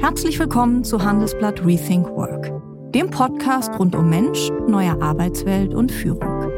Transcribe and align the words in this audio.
Herzlich 0.00 0.38
willkommen 0.38 0.82
zu 0.82 1.04
Handelsblatt 1.04 1.62
Rethink 1.62 2.08
Work, 2.16 2.50
dem 2.94 3.10
Podcast 3.10 3.78
rund 3.78 3.94
um 3.94 4.08
Mensch, 4.08 4.48
neue 4.66 4.98
Arbeitswelt 5.02 5.74
und 5.74 5.92
Führung. 5.92 6.50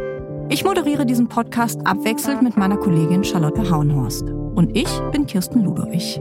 Ich 0.48 0.62
moderiere 0.62 1.04
diesen 1.04 1.26
Podcast 1.26 1.84
abwechselnd 1.84 2.42
mit 2.42 2.56
meiner 2.56 2.76
Kollegin 2.76 3.24
Charlotte 3.24 3.68
Hauenhorst. 3.68 4.22
Und 4.30 4.76
ich 4.76 4.88
bin 5.10 5.26
Kirsten 5.26 5.64
Ludowig. 5.64 6.20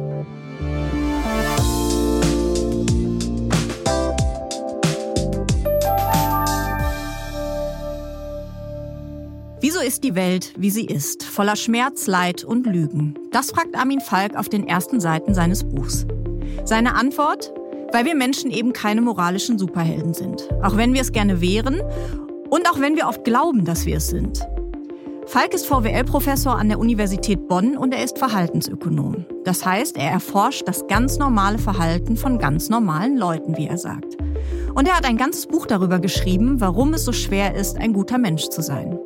Wieso 9.60 9.79
ist 9.79 10.03
die 10.03 10.15
Welt, 10.15 10.53
wie 10.58 10.72
sie 10.72 10.85
ist, 10.85 11.24
voller 11.24 11.56
Schmerz, 11.56 12.08
Leid 12.08 12.44
und 12.44 12.65
Lügen? 12.65 13.13
Das 13.31 13.51
fragt 13.51 13.76
Armin 13.76 14.01
Falk 14.01 14.35
auf 14.35 14.49
den 14.49 14.67
ersten 14.67 14.99
Seiten 14.99 15.35
seines 15.35 15.63
Buchs. 15.63 16.08
Seine 16.72 16.95
Antwort? 16.95 17.53
Weil 17.91 18.05
wir 18.05 18.16
Menschen 18.16 18.50
eben 18.50 18.72
keine 18.72 19.02
moralischen 19.02 19.59
Superhelden 19.59 20.14
sind. 20.14 20.48
Auch 20.64 20.78
wenn 20.78 20.94
wir 20.94 21.02
es 21.02 21.12
gerne 21.12 21.41
wären 21.41 21.82
und 22.50 22.72
auch 22.72 22.80
wenn 22.80 22.95
wir 22.95 23.09
oft 23.09 23.26
glauben, 23.26 23.66
dass 23.66 23.86
wir 23.86 23.98
es 23.98 24.08
sind. 24.08 24.40
Falk 25.26 25.54
ist 25.54 25.66
VWL-Professor 25.66 26.58
an 26.58 26.70
der 26.70 26.80
Universität 26.80 27.45
Bonn 27.50 27.76
und 27.76 27.94
er 27.94 28.05
ist 28.05 28.18
Verhaltensökonom. 28.18 29.26
Das 29.44 29.66
heißt, 29.66 29.98
er 29.98 30.12
erforscht 30.12 30.66
das 30.66 30.88
ganz 30.88 31.18
normale 31.18 31.58
Verhalten 31.58 32.16
von 32.16 32.40
ganz 32.40 32.70
normalen 32.70 33.17
Leuten, 33.17 33.58
wie 33.58 33.67
er 33.67 33.78
sagt. 33.78 34.16
Und 34.73 34.88
er 34.88 34.95
hat 34.95 35.06
ein 35.06 35.17
ganzes 35.17 35.48
Buch 35.48 35.66
darüber 35.66 36.00
geschrieben, 36.00 36.62
warum 36.62 36.94
es 36.94 37.03
so 37.03 37.12
schwer 37.12 37.53
ist, 37.53 37.76
ein 37.76 37.92
guter 37.92 38.17
Mensch 38.17 38.48
zu 38.48 38.62
sein. 38.62 38.98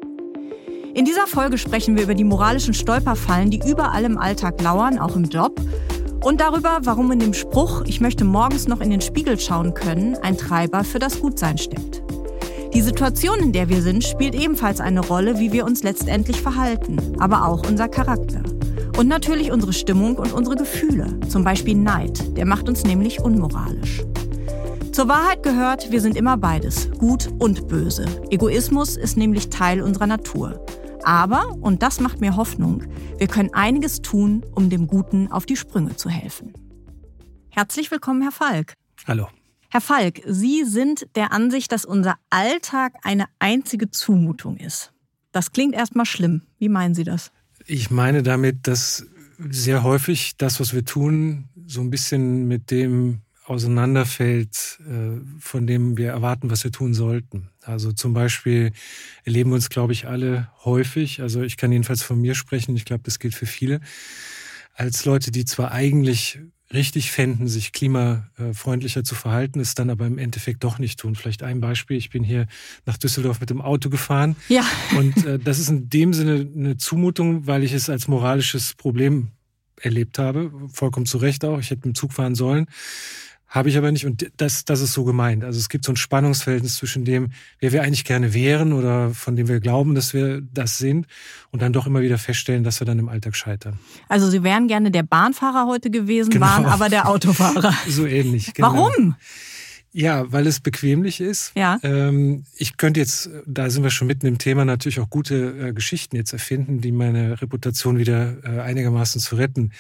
In 0.94 1.03
dieser 1.03 1.25
Folge 1.25 1.58
sprechen 1.58 1.95
wir 1.95 2.03
über 2.03 2.13
die 2.13 2.25
moralischen 2.25 2.75
Stolperfallen, 2.75 3.50
die 3.50 3.59
überall 3.67 4.03
im 4.03 4.20
Alltag 4.20 4.61
lauern, 4.61 5.00
auch 5.00 5.16
im 5.16 5.23
Job. 5.23 5.59
Und 6.25 6.41
darüber, 6.41 6.79
warum 6.81 7.11
in 7.11 7.20
dem 7.20 7.35
Spruch, 7.35 7.84
ich 7.85 8.02
möchte 8.02 8.25
morgens 8.25 8.67
noch 8.67 8.81
in 8.81 8.89
den 8.89 8.99
Spiegel 8.99 9.39
schauen 9.39 9.75
können, 9.75 10.17
ein 10.23 10.39
Treiber 10.39 10.83
für 10.83 10.97
das 10.97 11.22
Gutsein 11.22 11.59
steckt. 11.59 12.02
Die 12.73 12.81
Situation, 12.81 13.38
in 13.38 13.52
der 13.52 13.69
wir 13.69 13.83
sind, 13.83 14.03
spielt 14.03 14.33
ebenfalls 14.33 14.81
eine 14.81 15.05
Rolle, 15.05 15.38
wie 15.38 15.52
wir 15.52 15.66
uns 15.66 15.83
letztendlich 15.83 16.41
verhalten, 16.41 16.97
aber 17.19 17.45
auch 17.45 17.69
unser 17.69 17.88
Charakter. 17.89 18.41
Und 18.97 19.08
natürlich 19.08 19.52
unsere 19.52 19.72
Stimmung 19.72 20.16
und 20.16 20.33
unsere 20.33 20.55
Gefühle, 20.55 21.19
zum 21.30 21.44
Beispiel 21.44 21.75
Neid, 21.75 22.35
der 22.35 22.47
macht 22.47 22.67
uns 22.67 22.83
nämlich 22.83 23.22
unmoralisch. 23.22 24.03
Zur 24.94 25.07
Wahrheit 25.07 25.44
gehört, 25.44 25.91
wir 25.91 26.02
sind 26.02 26.17
immer 26.17 26.38
beides, 26.38 26.89
gut 26.97 27.30
und 27.38 27.67
böse. 27.67 28.05
Egoismus 28.31 28.97
ist 28.97 29.16
nämlich 29.16 29.50
Teil 29.50 29.80
unserer 29.80 30.07
Natur. 30.07 30.59
Aber, 31.06 31.52
und 31.61 31.84
das 31.84 32.00
macht 32.00 32.20
mir 32.20 32.36
Hoffnung, 32.36 32.84
wir 33.20 33.28
können 33.28 33.53
einiges 33.53 34.02
tun, 34.02 34.44
um 34.56 34.72
dem 34.72 34.88
Guten 34.88 35.31
auf 35.31 35.45
die 35.45 35.56
Sprünge 35.56 35.95
zu 35.95 36.09
helfen. 36.09 36.52
Herzlich 37.50 37.92
willkommen, 37.92 38.23
Herr 38.23 38.31
Falk. 38.31 38.73
Hallo. 39.08 39.28
Herr 39.70 39.81
Falk, 39.81 40.22
Sie 40.25 40.64
sind 40.66 41.08
der 41.16 41.31
Ansicht, 41.31 41.72
dass 41.72 41.86
unser 41.86 42.16
Alltag 42.31 42.94
eine 43.03 43.25
einzige 43.38 43.92
Zumutung 43.92 44.58
ist. 44.58 44.94
Das 45.31 45.52
klingt 45.52 45.75
erstmal 45.75 46.08
schlimm. 46.08 46.42
Wie 46.58 46.70
meinen 46.70 46.95
Sie 46.95 47.03
das? 47.03 47.31
Ich 47.67 47.92
meine 47.92 48.23
damit, 48.23 48.67
dass 48.67 49.06
sehr 49.38 49.84
häufig 49.84 50.38
das, 50.38 50.59
was 50.59 50.73
wir 50.73 50.86
tun, 50.86 51.50
so 51.67 51.81
ein 51.81 51.92
bisschen 51.92 52.47
mit 52.47 52.72
dem 52.72 53.22
auseinanderfällt, 53.45 54.79
äh, 54.81 55.21
von 55.39 55.67
dem 55.67 55.97
wir 55.97 56.09
erwarten, 56.09 56.49
was 56.49 56.63
wir 56.63 56.71
tun 56.71 56.93
sollten. 56.93 57.49
Also 57.61 57.91
zum 57.91 58.13
Beispiel 58.13 58.71
erleben 59.23 59.51
wir 59.51 59.55
uns, 59.55 59.69
glaube 59.69 59.93
ich, 59.93 60.07
alle 60.07 60.49
häufig, 60.63 61.21
also 61.21 61.41
ich 61.43 61.57
kann 61.57 61.71
jedenfalls 61.71 62.03
von 62.03 62.19
mir 62.19 62.35
sprechen, 62.35 62.75
ich 62.75 62.85
glaube, 62.85 63.03
das 63.03 63.19
gilt 63.19 63.35
für 63.35 63.45
viele, 63.45 63.81
als 64.73 65.05
Leute, 65.05 65.31
die 65.31 65.45
zwar 65.45 65.71
eigentlich 65.71 66.39
richtig 66.73 67.11
fänden, 67.11 67.47
sich 67.47 67.71
klimafreundlicher 67.71 69.03
zu 69.03 69.16
verhalten, 69.16 69.59
es 69.59 69.75
dann 69.75 69.89
aber 69.89 70.07
im 70.07 70.17
Endeffekt 70.17 70.63
doch 70.63 70.79
nicht 70.79 70.99
tun. 70.99 71.16
Vielleicht 71.16 71.43
ein 71.43 71.61
Beispiel. 71.61 71.95
Ich 71.95 72.09
bin 72.09 72.23
hier 72.23 72.47
nach 72.85 72.97
Düsseldorf 72.97 73.39
mit 73.39 73.51
dem 73.51 73.61
Auto 73.61 73.89
gefahren. 73.89 74.35
Ja. 74.49 74.66
Und 74.97 75.25
äh, 75.25 75.39
das 75.39 75.59
ist 75.59 75.69
in 75.69 75.89
dem 75.89 76.13
Sinne 76.13 76.50
eine 76.53 76.78
Zumutung, 76.78 77.45
weil 77.45 77.63
ich 77.63 77.72
es 77.72 77.89
als 77.89 78.07
moralisches 78.07 78.73
Problem 78.73 79.29
erlebt 79.79 80.17
habe. 80.19 80.51
Vollkommen 80.73 81.05
zu 81.05 81.17
Recht 81.17 81.45
auch. 81.45 81.59
Ich 81.59 81.69
hätte 81.69 81.88
mit 81.88 81.95
dem 81.95 81.95
Zug 81.95 82.13
fahren 82.13 82.35
sollen. 82.35 82.67
Habe 83.47 83.69
ich 83.69 83.78
aber 83.78 83.91
nicht. 83.91 84.06
Und 84.06 84.29
das, 84.38 84.66
das 84.66 84.81
ist 84.81 84.94
so 84.94 85.03
gemeint. 85.03 85.44
Also 85.44 85.59
es 85.59 85.69
gibt 85.69 85.85
so 85.85 85.91
ein 85.94 85.95
Spannungsverhältnis 85.95 86.75
zwischen 86.75 87.06
dem, 87.06 87.31
wer 87.59 87.72
wir 87.72 87.83
eigentlich 87.83 88.03
gerne 88.03 88.33
wären 88.33 88.73
oder 88.73 89.11
von 89.11 89.35
dem 89.35 89.47
wir 89.47 89.59
glauben, 89.59 89.95
dass 89.95 90.13
wir 90.13 90.41
das 90.41 90.78
sind 90.78 91.07
und 91.51 91.61
dann 91.61 91.72
doch 91.72 91.88
immer 91.88 92.01
wieder 92.01 92.17
feststellen, 92.17 92.63
dass 92.63 92.81
wir 92.81 92.85
dann 92.85 93.00
im 93.00 93.07
Alltag 93.07 93.35
scheitern. 93.35 93.79
Also 94.09 94.29
Sie 94.29 94.44
wären 94.44 94.67
gerne 94.67 94.91
der 94.91 95.03
Bahnfahrer 95.03 95.67
heute 95.67 95.89
gewesen, 95.89 96.31
genau. 96.31 96.45
waren 96.47 96.66
aber 96.66 96.89
der 96.89 97.07
Autofahrer. 97.09 97.73
so 97.88 98.05
ähnlich. 98.05 98.53
Genau. 98.53 98.73
Warum? 98.73 99.16
Ja, 99.97 100.29
weil 100.29 100.45
es 100.45 100.59
bequemlich 100.59 101.22
ist. 101.22 101.53
Ja. 101.56 101.79
Ähm, 101.81 102.44
ich 102.57 102.75
könnte 102.75 103.00
jetzt, 103.00 103.29
da 103.45 103.69
sind 103.69 103.81
wir 103.81 103.91
schon 103.91 104.07
mitten 104.07 104.28
im 104.28 104.38
Thema, 104.38 104.66
natürlich 104.66 105.00
auch 105.00 105.09
gute 105.09 105.69
äh, 105.69 105.72
Geschichten 105.72 106.17
jetzt 106.17 106.33
erfinden, 106.33 106.81
die 106.81 106.91
meine 106.91 107.41
Reputation 107.41 107.97
wieder 107.97 108.35
äh, 108.44 108.59
einigermaßen 108.59 109.22
zu 109.22 109.38
retten 109.38 109.72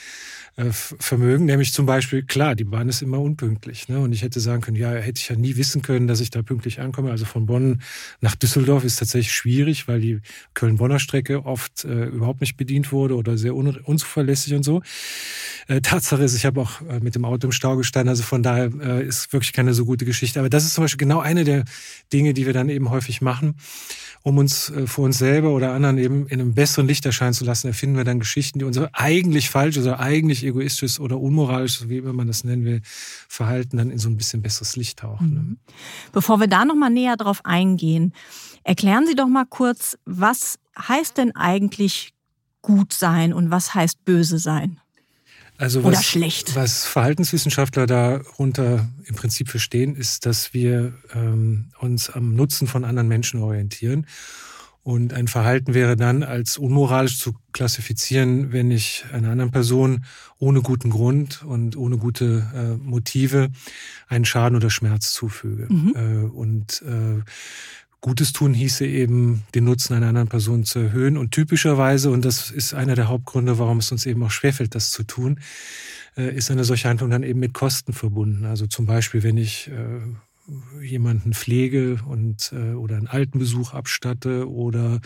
äh, 0.55 0.71
vermögen. 0.71 1.43
Nämlich 1.43 1.73
zum 1.73 1.85
Beispiel, 1.85 2.23
klar, 2.23 2.55
die 2.55 2.63
Bahn 2.63 2.87
ist 2.87 3.01
immer 3.01 3.19
unpünktlich. 3.19 3.89
Ne? 3.89 3.99
Und 3.99 4.13
ich 4.13 4.21
hätte 4.21 4.39
sagen 4.39 4.61
können, 4.61 4.77
ja, 4.77 4.91
hätte 4.91 5.19
ich 5.19 5.27
ja 5.27 5.35
nie 5.35 5.57
wissen 5.57 5.81
können, 5.81 6.07
dass 6.07 6.21
ich 6.21 6.29
da 6.29 6.41
pünktlich 6.43 6.79
ankomme. 6.79 7.11
Also 7.11 7.25
von 7.25 7.45
Bonn 7.45 7.81
nach 8.21 8.35
Düsseldorf 8.35 8.85
ist 8.85 8.97
tatsächlich 8.97 9.35
schwierig, 9.35 9.89
weil 9.89 9.99
die 9.99 10.21
Köln-Bonner 10.53 10.99
Strecke 10.99 11.45
oft 11.45 11.83
äh, 11.83 12.05
überhaupt 12.05 12.39
nicht 12.39 12.55
bedient 12.55 12.93
wurde 12.93 13.15
oder 13.15 13.37
sehr 13.37 13.53
un 13.53 13.75
unzuverlässig 13.83 14.53
und 14.53 14.63
so. 14.63 14.81
Äh, 15.67 15.81
Tatsache 15.81 16.23
ist, 16.23 16.35
ich 16.37 16.45
habe 16.45 16.61
auch 16.61 16.79
äh, 16.87 17.01
mit 17.01 17.15
dem 17.15 17.25
Auto 17.25 17.47
im 17.47 17.51
Stau 17.51 17.75
gestanden. 17.75 18.07
Also 18.07 18.23
von 18.23 18.41
daher 18.41 18.71
ist 19.01 19.33
wirklich 19.33 19.51
keine 19.51 19.73
so 19.73 19.83
gute 19.83 20.04
Geschichte. 20.05 20.39
Aber 20.39 20.49
das 20.49 20.65
ist 20.65 20.73
zum 20.73 20.83
Beispiel 20.83 20.97
genau 20.97 21.19
eine 21.19 21.43
der 21.43 21.65
Dinge, 22.13 22.33
die 22.33 22.45
wir 22.45 22.53
dann 22.53 22.69
eben 22.69 22.89
häufig 22.89 23.21
machen 23.21 23.55
um 24.25 24.39
uns 24.39 24.71
äh, 24.71 24.87
vor 24.87 25.05
uns 25.05 25.19
selber 25.19 25.51
oder 25.51 25.73
anderen 25.73 25.99
eben 25.99 26.25
in 26.27 26.41
einem 26.41 26.55
besseren 26.55 26.87
Licht 26.87 27.05
erscheinen 27.05 27.35
zu 27.35 27.45
lassen, 27.45 27.67
erfinden 27.67 27.95
wir 27.95 28.05
dann 28.05 28.19
Geschichten, 28.19 28.57
die 28.57 28.65
uns 28.65 28.79
eigentlich 28.91 29.51
falsch 29.51 29.77
oder 29.77 29.99
eigentlich 29.99 30.43
egoistisch 30.43 30.99
oder 30.99 31.19
unmoralisch, 31.19 31.87
wie 31.89 31.97
immer 31.97 32.11
man 32.11 32.25
das 32.25 32.43
nennen 32.43 32.65
will, 32.65 32.81
Verhalten 32.83 33.77
dann 33.77 33.91
in 33.91 33.99
so 33.99 34.09
ein 34.09 34.17
bisschen 34.17 34.41
besseres 34.41 34.75
Licht 34.77 34.97
tauchen. 34.97 35.33
Ne? 35.33 35.39
Mhm. 35.41 35.57
Bevor 36.11 36.39
wir 36.39 36.47
da 36.47 36.65
nochmal 36.65 36.89
näher 36.89 37.17
drauf 37.17 37.45
eingehen, 37.45 38.13
erklären 38.63 39.05
Sie 39.05 39.13
doch 39.13 39.27
mal 39.27 39.45
kurz, 39.45 39.95
was 40.05 40.57
heißt 40.75 41.19
denn 41.19 41.35
eigentlich 41.35 42.15
gut 42.63 42.93
sein 42.93 43.31
und 43.31 43.51
was 43.51 43.75
heißt 43.75 44.05
böse 44.05 44.39
sein? 44.39 44.79
Also 45.57 45.83
was, 45.83 45.93
Oder 45.93 46.03
schlecht. 46.03 46.55
Was 46.55 46.85
Verhaltenswissenschaftler 46.85 47.87
darunter 47.87 48.87
im 49.05 49.15
Prinzip 49.15 49.49
verstehen, 49.49 49.95
ist, 49.95 50.25
dass 50.25 50.53
wir 50.53 50.93
ähm, 51.13 51.71
uns 51.79 52.09
am 52.09 52.35
Nutzen 52.35 52.67
von 52.67 52.83
anderen 52.83 53.07
Menschen 53.07 53.41
orientieren. 53.41 54.05
Und 54.83 55.13
ein 55.13 55.27
Verhalten 55.27 55.73
wäre 55.73 55.95
dann 55.95 56.21
als 56.21 56.59
unmoralisch 56.59 57.17
zu 57.17 57.33
klassifizieren, 57.53 58.51
wenn 58.51 58.69
ich 58.69 59.03
einer 59.11 59.31
anderen 59.31 59.49
Person 59.49 60.05
ohne 60.37 60.61
guten 60.61 60.91
Grund 60.91 61.41
und 61.43 61.75
ohne 61.75 61.97
gute 61.97 62.45
äh, 62.53 62.87
Motive 62.87 63.49
einen 64.07 64.25
Schaden 64.25 64.55
oder 64.55 64.69
Schmerz 64.69 65.11
zufüge. 65.11 65.65
Mhm. 65.73 65.93
Äh, 65.95 66.27
und 66.27 66.83
äh, 66.83 67.23
Gutes 68.01 68.33
tun 68.33 68.53
hieße 68.53 68.85
eben, 68.85 69.43
den 69.55 69.63
Nutzen 69.63 69.95
einer 69.95 70.07
anderen 70.07 70.27
Person 70.27 70.63
zu 70.63 70.79
erhöhen. 70.79 71.17
Und 71.17 71.31
typischerweise, 71.31 72.11
und 72.11 72.23
das 72.23 72.51
ist 72.51 72.73
einer 72.73 72.95
der 72.95 73.07
Hauptgründe, 73.07 73.57
warum 73.57 73.79
es 73.79 73.91
uns 73.91 74.05
eben 74.05 74.23
auch 74.23 74.31
schwerfällt, 74.31 74.75
das 74.75 74.91
zu 74.91 75.03
tun, 75.03 75.39
äh, 76.17 76.35
ist 76.35 76.51
eine 76.51 76.63
solche 76.63 76.89
Handlung 76.89 77.09
dann 77.09 77.23
eben 77.23 77.39
mit 77.39 77.53
Kosten 77.53 77.93
verbunden. 77.93 78.45
Also 78.45 78.67
zum 78.67 78.85
Beispiel, 78.85 79.23
wenn 79.23 79.37
ich 79.37 79.69
äh, 79.69 80.85
jemanden 80.85 81.33
pflege 81.33 81.99
und 82.07 82.51
äh, 82.53 82.73
oder 82.73 82.97
einen 82.97 83.07
Altenbesuch 83.07 83.73
abstatte 83.73 84.49
oder 84.49 85.01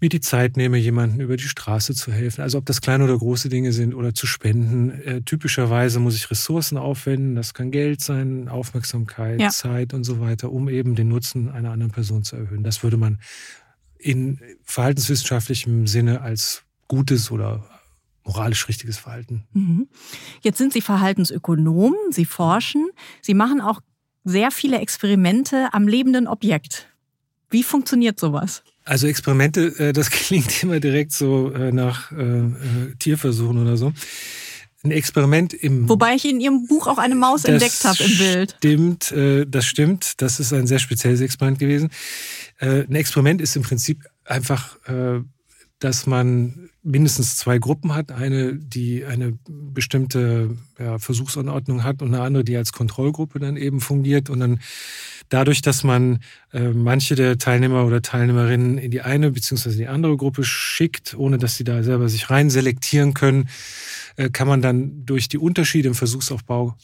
mir 0.00 0.08
die 0.08 0.20
Zeit 0.20 0.56
nehme, 0.56 0.78
jemanden 0.78 1.20
über 1.20 1.36
die 1.36 1.48
Straße 1.48 1.94
zu 1.94 2.12
helfen. 2.12 2.42
Also 2.42 2.58
ob 2.58 2.66
das 2.66 2.80
kleine 2.80 3.04
oder 3.04 3.16
große 3.18 3.48
Dinge 3.48 3.72
sind 3.72 3.94
oder 3.94 4.14
zu 4.14 4.26
spenden. 4.26 4.90
Äh, 4.90 5.22
typischerweise 5.22 6.00
muss 6.00 6.16
ich 6.16 6.30
Ressourcen 6.30 6.78
aufwenden. 6.78 7.34
Das 7.34 7.54
kann 7.54 7.70
Geld 7.70 8.00
sein, 8.00 8.48
Aufmerksamkeit, 8.48 9.40
ja. 9.40 9.50
Zeit 9.50 9.94
und 9.94 10.04
so 10.04 10.20
weiter, 10.20 10.52
um 10.52 10.68
eben 10.68 10.94
den 10.94 11.08
Nutzen 11.08 11.48
einer 11.48 11.70
anderen 11.70 11.92
Person 11.92 12.22
zu 12.22 12.36
erhöhen. 12.36 12.62
Das 12.62 12.82
würde 12.82 12.96
man 12.96 13.18
in 13.98 14.40
verhaltenswissenschaftlichem 14.64 15.86
Sinne 15.86 16.22
als 16.22 16.62
gutes 16.88 17.30
oder 17.30 17.64
moralisch 18.24 18.68
richtiges 18.68 18.98
Verhalten. 18.98 19.44
Mhm. 19.52 19.88
Jetzt 20.40 20.58
sind 20.58 20.72
Sie 20.72 20.80
Verhaltensökonom, 20.80 21.94
Sie 22.10 22.24
forschen, 22.24 22.88
Sie 23.20 23.34
machen 23.34 23.60
auch 23.60 23.80
sehr 24.24 24.50
viele 24.50 24.78
Experimente 24.78 25.68
am 25.72 25.88
lebenden 25.88 26.26
Objekt. 26.26 26.88
Wie 27.50 27.62
funktioniert 27.62 28.20
sowas? 28.20 28.62
Also 28.90 29.06
Experimente, 29.06 29.72
äh, 29.78 29.92
das 29.92 30.10
klingt 30.10 30.64
immer 30.64 30.80
direkt 30.80 31.12
so 31.12 31.52
äh, 31.52 31.70
nach 31.70 32.10
äh, 32.10 32.96
Tierversuchen 32.98 33.62
oder 33.62 33.76
so. 33.76 33.92
Ein 34.82 34.90
Experiment 34.90 35.54
im. 35.54 35.88
Wobei 35.88 36.16
ich 36.16 36.24
in 36.24 36.40
Ihrem 36.40 36.66
Buch 36.66 36.88
auch 36.88 36.98
eine 36.98 37.14
Maus 37.14 37.44
entdeckt 37.44 37.84
habe 37.84 38.02
im 38.02 38.18
Bild. 38.18 38.56
Stimmt, 38.58 39.14
das 39.46 39.66
stimmt. 39.66 40.22
Das 40.22 40.40
ist 40.40 40.54
ein 40.54 40.66
sehr 40.66 40.78
spezielles 40.78 41.20
Experiment 41.20 41.58
gewesen. 41.58 41.90
Ein 42.58 42.94
Experiment 42.94 43.42
ist 43.42 43.54
im 43.56 43.62
Prinzip 43.62 44.06
einfach, 44.24 44.78
dass 45.80 46.06
man 46.06 46.69
mindestens 46.82 47.36
zwei 47.36 47.58
Gruppen 47.58 47.94
hat. 47.94 48.12
Eine, 48.12 48.54
die 48.54 49.04
eine 49.04 49.38
bestimmte 49.48 50.56
ja, 50.78 50.98
Versuchsanordnung 50.98 51.84
hat 51.84 52.02
und 52.02 52.14
eine 52.14 52.22
andere, 52.22 52.44
die 52.44 52.56
als 52.56 52.72
Kontrollgruppe 52.72 53.38
dann 53.38 53.56
eben 53.56 53.80
fungiert. 53.80 54.30
Und 54.30 54.40
dann 54.40 54.60
dadurch, 55.28 55.62
dass 55.62 55.84
man 55.84 56.20
äh, 56.52 56.68
manche 56.68 57.14
der 57.14 57.38
Teilnehmer 57.38 57.84
oder 57.84 58.02
Teilnehmerinnen 58.02 58.78
in 58.78 58.90
die 58.90 59.02
eine 59.02 59.30
beziehungsweise 59.30 59.76
die 59.76 59.88
andere 59.88 60.16
Gruppe 60.16 60.44
schickt, 60.44 61.14
ohne 61.16 61.38
dass 61.38 61.56
sie 61.56 61.64
da 61.64 61.82
selber 61.82 62.08
sich 62.08 62.30
rein 62.30 62.50
selektieren 62.50 63.14
können, 63.14 63.48
äh, 64.16 64.30
kann 64.30 64.48
man 64.48 64.62
dann 64.62 65.04
durch 65.04 65.28
die 65.28 65.38
Unterschiede 65.38 65.88
im 65.88 65.94
Versuchsaufbau 65.94 66.76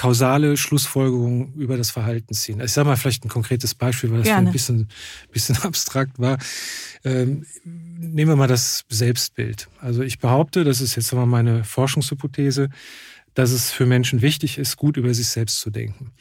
kausale 0.00 0.56
Schlussfolgerungen 0.56 1.52
über 1.56 1.76
das 1.76 1.90
Verhalten 1.90 2.32
ziehen. 2.32 2.58
Ich 2.62 2.72
sage 2.72 2.88
mal 2.88 2.96
vielleicht 2.96 3.22
ein 3.26 3.28
konkretes 3.28 3.74
Beispiel, 3.74 4.10
weil 4.10 4.22
das 4.22 4.30
ein 4.30 4.50
bisschen, 4.50 4.88
bisschen 5.30 5.56
abstrakt 5.62 6.18
war. 6.18 6.38
Ähm, 7.04 7.44
nehmen 7.64 8.30
wir 8.30 8.36
mal 8.36 8.46
das 8.46 8.86
Selbstbild. 8.88 9.68
Also 9.78 10.00
ich 10.00 10.18
behaupte, 10.18 10.64
das 10.64 10.80
ist 10.80 10.96
jetzt 10.96 11.12
mal 11.12 11.26
meine 11.26 11.64
Forschungshypothese, 11.64 12.70
dass 13.34 13.50
es 13.50 13.72
für 13.72 13.84
Menschen 13.84 14.22
wichtig 14.22 14.56
ist, 14.56 14.78
gut 14.78 14.96
über 14.96 15.12
sich 15.12 15.28
selbst 15.28 15.60
zu 15.60 15.68
denken. 15.68 16.12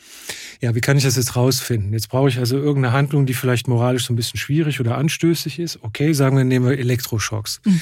Ja, 0.60 0.76
wie 0.76 0.82
kann 0.82 0.98
ich 0.98 1.04
das 1.06 1.16
jetzt 1.16 1.38
rausfinden? 1.38 1.94
Jetzt 1.94 2.10
brauche 2.10 2.28
ich 2.28 2.38
also 2.38 2.58
irgendeine 2.58 2.94
Handlung, 2.94 3.28
die 3.28 3.34
vielleicht 3.34 3.70
moralisch 3.70 4.08
so 4.08 4.12
ein 4.12 4.18
bisschen 4.18 4.42
schwierig 4.42 4.82
oder 4.82 4.98
anstößig 4.98 5.58
ist. 5.58 5.82
Okay, 5.84 6.12
sagen 6.12 6.36
wir, 6.36 6.44
nehmen 6.44 6.68
wir 6.68 6.78
Elektroschocks. 6.78 7.62
Mhm. 7.64 7.82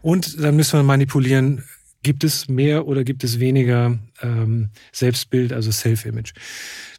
Und 0.00 0.42
dann 0.42 0.56
müssen 0.56 0.78
wir 0.78 0.84
manipulieren, 0.84 1.64
Gibt 2.04 2.22
es 2.22 2.48
mehr 2.48 2.86
oder 2.86 3.02
gibt 3.02 3.24
es 3.24 3.40
weniger 3.40 3.98
ähm, 4.20 4.68
Selbstbild, 4.92 5.54
also 5.54 5.72
Self-Image? 5.72 6.34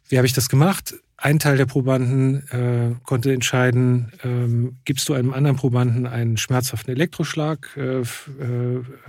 Wie 0.08 0.18
habe 0.18 0.26
ich 0.26 0.32
das 0.32 0.48
gemacht? 0.48 0.94
Ein 1.16 1.38
Teil 1.38 1.56
der 1.56 1.66
Probanden 1.66 2.42
äh, 2.50 2.96
konnte 3.04 3.32
entscheiden, 3.32 4.12
ähm, 4.24 4.78
gibst 4.84 5.08
du 5.08 5.14
einem 5.14 5.32
anderen 5.32 5.56
Probanden 5.56 6.08
einen 6.08 6.36
schmerzhaften 6.36 6.90
Elektroschlag 6.90 7.70
äh, 7.76 8.00
äh, 8.00 8.04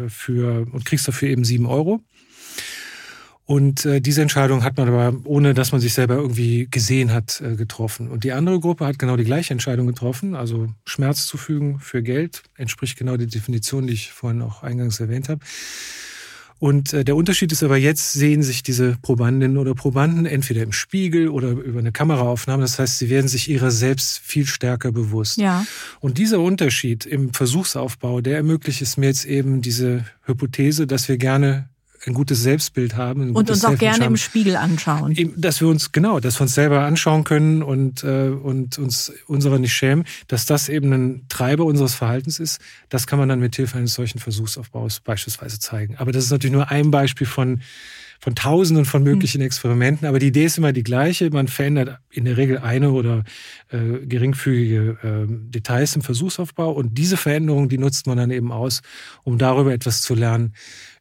für 0.07 0.67
und 0.71 0.85
kriegst 0.85 1.07
dafür 1.07 1.29
eben 1.29 1.43
sieben 1.43 1.65
Euro. 1.65 1.99
Und 3.47 3.85
äh, 3.85 4.01
diese 4.01 4.21
Entscheidung 4.21 4.65
hat 4.65 4.75
man 4.75 4.89
aber, 4.89 5.17
ohne 5.23 5.53
dass 5.53 5.71
man 5.71 5.79
sich 5.79 5.93
selber 5.93 6.15
irgendwie 6.15 6.67
gesehen 6.69 7.13
hat, 7.13 7.39
äh, 7.39 7.55
getroffen. 7.55 8.09
Und 8.09 8.25
die 8.25 8.33
andere 8.33 8.59
Gruppe 8.59 8.85
hat 8.85 8.99
genau 8.99 9.15
die 9.15 9.23
gleiche 9.23 9.53
Entscheidung 9.53 9.87
getroffen, 9.87 10.35
also 10.35 10.67
Schmerz 10.83 11.27
zufügen 11.27 11.79
für 11.79 12.03
Geld, 12.03 12.43
entspricht 12.57 12.97
genau 12.97 13.15
der 13.15 13.27
Definition, 13.27 13.87
die 13.87 13.93
ich 13.93 14.11
vorhin 14.11 14.41
auch 14.41 14.63
eingangs 14.63 14.99
erwähnt 14.99 15.29
habe. 15.29 15.39
Und 16.59 16.91
äh, 16.91 17.05
der 17.05 17.15
Unterschied 17.15 17.53
ist 17.53 17.63
aber 17.63 17.77
jetzt 17.77 18.11
sehen 18.11 18.43
sich 18.43 18.63
diese 18.63 18.97
Probandinnen 19.01 19.57
oder 19.57 19.75
Probanden 19.75 20.25
entweder 20.25 20.61
im 20.61 20.73
Spiegel 20.73 21.29
oder 21.29 21.51
über 21.51 21.79
eine 21.79 21.93
Kameraaufnahme. 21.93 22.63
Das 22.63 22.79
heißt, 22.79 22.97
sie 22.97 23.09
werden 23.09 23.29
sich 23.29 23.49
ihrer 23.49 23.71
selbst 23.71 24.19
viel 24.19 24.45
stärker 24.45 24.91
bewusst. 24.91 25.37
Ja. 25.37 25.65
Und 26.01 26.17
dieser 26.17 26.41
Unterschied 26.41 27.05
im 27.05 27.33
Versuchsaufbau, 27.33 28.19
der 28.19 28.35
ermöglicht 28.35 28.81
es 28.81 28.97
mir 28.97 29.05
jetzt 29.05 29.23
eben 29.23 29.61
diese 29.61 30.03
Hypothese, 30.25 30.85
dass 30.85 31.07
wir 31.07 31.17
gerne 31.17 31.69
ein 32.07 32.13
gutes 32.13 32.41
Selbstbild 32.41 32.95
haben. 32.95 33.35
Und 33.35 33.49
uns 33.49 33.65
auch 33.65 33.77
gerne 33.77 34.05
haben, 34.05 34.13
im 34.13 34.17
Spiegel 34.17 34.55
anschauen. 34.55 35.15
Dass 35.35 35.61
wir 35.61 35.67
uns, 35.67 35.91
genau, 35.91 36.19
dass 36.19 36.39
wir 36.39 36.43
uns 36.43 36.55
selber 36.55 36.81
anschauen 36.81 37.23
können 37.23 37.61
und, 37.61 38.03
äh, 38.03 38.29
und 38.29 38.77
uns 38.77 39.11
unserer 39.27 39.59
nicht 39.59 39.73
schämen, 39.73 40.05
dass 40.27 40.45
das 40.45 40.69
eben 40.69 40.91
ein 40.93 41.25
Treiber 41.29 41.65
unseres 41.65 41.93
Verhaltens 41.93 42.39
ist, 42.39 42.61
das 42.89 43.07
kann 43.07 43.19
man 43.19 43.29
dann 43.29 43.39
mit 43.39 43.55
Hilfe 43.55 43.77
eines 43.77 43.93
solchen 43.93 44.19
Versuchsaufbaus 44.19 44.99
beispielsweise 44.99 45.59
zeigen. 45.59 45.95
Aber 45.97 46.11
das 46.11 46.25
ist 46.25 46.31
natürlich 46.31 46.53
nur 46.53 46.71
ein 46.71 46.91
Beispiel 46.91 47.27
von, 47.27 47.61
von 48.19 48.35
Tausenden 48.35 48.85
von 48.85 49.03
möglichen 49.03 49.41
Experimenten. 49.41 50.07
Aber 50.07 50.19
die 50.19 50.27
Idee 50.27 50.45
ist 50.45 50.57
immer 50.57 50.73
die 50.73 50.83
gleiche. 50.83 51.29
Man 51.29 51.47
verändert 51.47 51.99
in 52.09 52.25
der 52.25 52.37
Regel 52.37 52.57
eine 52.57 52.91
oder 52.91 53.23
äh, 53.69 54.05
geringfügige 54.05 54.97
äh, 55.03 55.25
Details 55.27 55.95
im 55.95 56.01
Versuchsaufbau. 56.01 56.71
Und 56.71 56.97
diese 56.97 57.17
Veränderung, 57.17 57.69
die 57.69 57.77
nutzt 57.77 58.07
man 58.07 58.17
dann 58.17 58.31
eben 58.31 58.51
aus, 58.51 58.81
um 59.23 59.37
darüber 59.37 59.73
etwas 59.73 60.01
zu 60.01 60.15
lernen, 60.15 60.53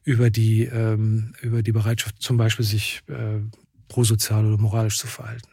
über 0.03 0.29
die, 0.29 0.63
ähm, 0.63 1.33
über 1.41 1.63
die 1.63 1.71
Bereitschaft, 1.71 2.21
zum 2.21 2.37
Beispiel 2.37 2.65
sich 2.65 3.01
äh, 3.07 3.41
prosozial 3.87 4.45
oder 4.45 4.57
moralisch 4.57 4.97
zu 4.97 5.07
verhalten. 5.07 5.49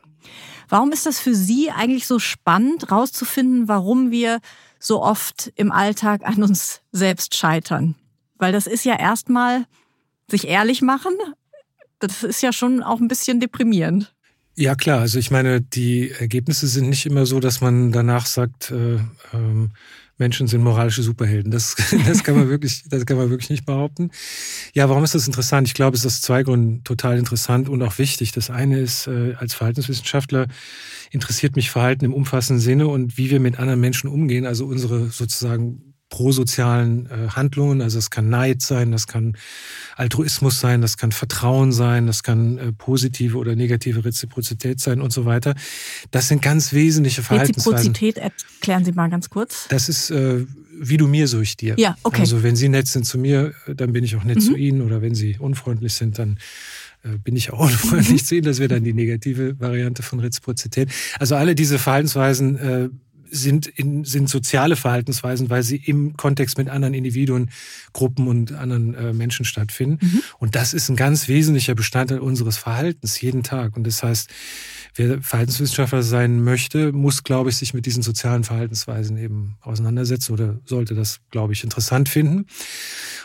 Warum 0.69 0.93
ist 0.93 1.07
das 1.07 1.21
für 1.21 1.35
Sie 1.35 1.71
eigentlich 1.71 2.07
so 2.07 2.19
spannend, 2.19 2.89
herauszufinden, 2.89 3.69
warum 3.69 4.11
wir 4.11 4.41
so 4.79 5.03
oft 5.03 5.53
im 5.57 5.73
Alltag 5.73 6.23
an 6.25 6.43
uns 6.43 6.81
selbst 6.93 7.35
scheitern? 7.35 7.95
Weil 8.37 8.53
das 8.53 8.67
ist 8.67 8.85
ja 8.85 8.99
erstmal 8.99 9.67
sich 10.29 10.47
ehrlich 10.49 10.83
machen, 10.83 11.13
das 12.07 12.23
ist 12.23 12.43
ja 12.43 12.53
schon 12.53 12.83
auch 12.83 13.01
ein 13.01 13.09
bisschen 13.09 13.41
deprimierend. 13.41 14.15
Ja 14.57 14.77
klar, 14.77 15.01
also 15.01 15.19
ich 15.19 15.31
meine, 15.31 15.61
die 15.61 16.13
Ergebnisse 16.13 16.69
sind 16.69 16.89
nicht 16.89 17.07
immer 17.07 17.27
so, 17.27 17.41
dass 17.41 17.61
man 17.61 17.91
danach 17.91 18.27
sagt, 18.27 18.71
äh, 18.71 18.99
ähm, 19.33 19.73
Menschen 20.17 20.47
sind 20.47 20.63
moralische 20.63 21.03
Superhelden. 21.03 21.51
Das, 21.51 21.75
das 22.07 22.23
kann 22.23 22.37
man 22.37 22.49
wirklich, 22.49 22.85
das 22.89 23.05
kann 23.05 23.17
man 23.17 23.31
wirklich 23.31 23.51
nicht 23.51 23.67
behaupten. 23.67 24.11
Ja, 24.73 24.89
warum 24.89 25.03
ist 25.03 25.15
das 25.15 25.27
interessant? 25.27 25.67
Ich 25.67 25.75
glaube, 25.75 25.97
es 25.97 26.05
ist 26.05 26.07
aus 26.07 26.23
zwei 26.23 26.45
Gründen 26.45 26.85
total 26.85 27.19
interessant 27.19 27.69
und 27.69 27.83
auch 27.83 27.99
wichtig. 27.99 28.31
Das 28.31 28.51
eine 28.51 28.79
ist, 28.79 29.09
äh, 29.09 29.35
als 29.35 29.55
Verhaltenswissenschaftler 29.55 30.47
interessiert 31.11 31.57
mich 31.57 31.71
Verhalten 31.71 32.05
im 32.05 32.15
umfassenden 32.15 32.61
Sinne 32.61 32.87
und 32.87 33.19
wie 33.19 33.31
wir 33.31 33.41
mit 33.41 33.59
anderen 33.59 33.81
Menschen 33.81 34.09
umgehen, 34.09 34.47
also 34.47 34.67
unsere 34.67 35.11
sozusagen 35.11 35.94
prosozialen 36.09 37.07
äh, 37.07 37.29
Handlungen. 37.31 37.83
Also 37.83 37.99
es 37.99 38.11
kann 38.11 38.29
Neid 38.29 38.63
sein, 38.63 38.93
das 38.93 39.07
kann 39.07 39.37
Altruismus 39.97 40.61
sein, 40.61 40.81
das 40.81 40.97
kann 40.97 41.13
Vertrauen 41.13 41.73
sein, 41.73 42.07
das 42.07 42.23
kann 42.23 42.59
äh, 42.59 42.73
positive 42.73 43.37
oder 43.39 43.57
negative 43.57 44.05
Reziprozität 44.05 44.81
sein 44.81 45.01
und 45.01 45.13
so 45.13 45.25
weiter. 45.25 45.55
Das 46.11 46.29
sind 46.29 46.43
ganz 46.43 46.73
wesentliche 46.73 47.23
Verhaltensweisen. 47.23 47.89
Reziprozität 47.89 48.19
erklären 48.19 48.85
Sie 48.85 48.93
mal 48.93 49.09
ganz 49.09 49.31
kurz. 49.31 49.67
Das 49.69 49.89
ist 49.89 50.11
äh, 50.11 50.47
wie 50.81 50.97
du 50.97 51.07
mir, 51.07 51.29
so 51.29 51.41
ich 51.41 51.57
dir. 51.57 51.75
Ja, 51.79 51.97
okay. 52.03 52.21
Also 52.21 52.43
wenn 52.43 52.57
Sie 52.57 52.69
nett 52.69 52.89
sind 52.89 53.05
zu 53.05 53.19
mir, 53.19 53.55
dann 53.67 53.93
bin 53.93 54.05
ich 54.05 54.17
auch 54.17 54.25
nett 54.25 54.37
mhm. 54.37 54.41
zu 54.41 54.57
Ihnen. 54.57 54.83
Oder 54.83 55.03
wenn 55.03 55.15
Sie 55.15 55.37
unfreundlich 55.39 55.95
sind, 55.95 56.19
dann 56.19 56.39
äh, 57.03 57.19
bin 57.19 57.37
ich 57.37 57.53
auch 57.53 57.61
unfreundlich 57.71 58.23
mhm. 58.23 58.27
zu 58.27 58.35
Ihnen. 58.37 58.45
Das 58.45 58.59
wäre 58.59 58.69
dann 58.69 58.85
die 58.85 58.93
negative 58.93 59.59
Variante 59.61 60.03
von 60.03 60.21
Reziprozität. 60.21 60.91
Also 61.19 61.37
alle 61.37 61.55
diese 61.55 61.79
Verhaltensweisen 61.79 62.57
äh, 62.57 62.89
sind, 63.35 63.67
in, 63.67 64.05
sind 64.05 64.29
soziale 64.29 64.77
Verhaltensweisen, 64.77 65.51
weil 65.51 65.63
sie 65.63 65.77
im 65.77 66.17
Kontext 66.17 66.57
mit 66.59 66.69
anderen 66.69 66.95
Individuen, 66.95 67.51
Gruppen 67.93 68.29
und 68.29 68.53
anderen 68.53 68.95
äh, 68.95 69.13
Menschen 69.13 69.45
stattfinden. 69.45 69.99
Mhm. 70.01 70.23
Und 70.39 70.55
das 70.55 70.73
ist 70.73 70.89
ein 70.89 70.97
ganz 70.97 71.29
wesentlicher 71.29 71.75
Bestandteil 71.75 72.21
unseres 72.21 72.57
Verhaltens 72.57 73.21
jeden 73.21 73.43
Tag. 73.43 73.77
Und 73.77 73.87
das 73.87 74.03
heißt, 74.03 74.31
wer 74.95 75.21
Verhaltenswissenschaftler 75.21 76.03
sein 76.03 76.43
möchte, 76.43 76.93
muss, 76.93 77.25
glaube 77.25 77.51
ich, 77.51 77.57
sich 77.57 77.75
mit 77.75 77.87
diesen 77.87 78.03
sozialen 78.03 78.45
Verhaltensweisen 78.45 79.17
eben 79.17 79.57
auseinandersetzen 79.61 80.33
oder 80.33 80.61
sollte 80.65 80.95
das, 80.95 81.21
glaube 81.31 81.53
ich, 81.53 81.65
interessant 81.65 82.09
finden. 82.09 82.47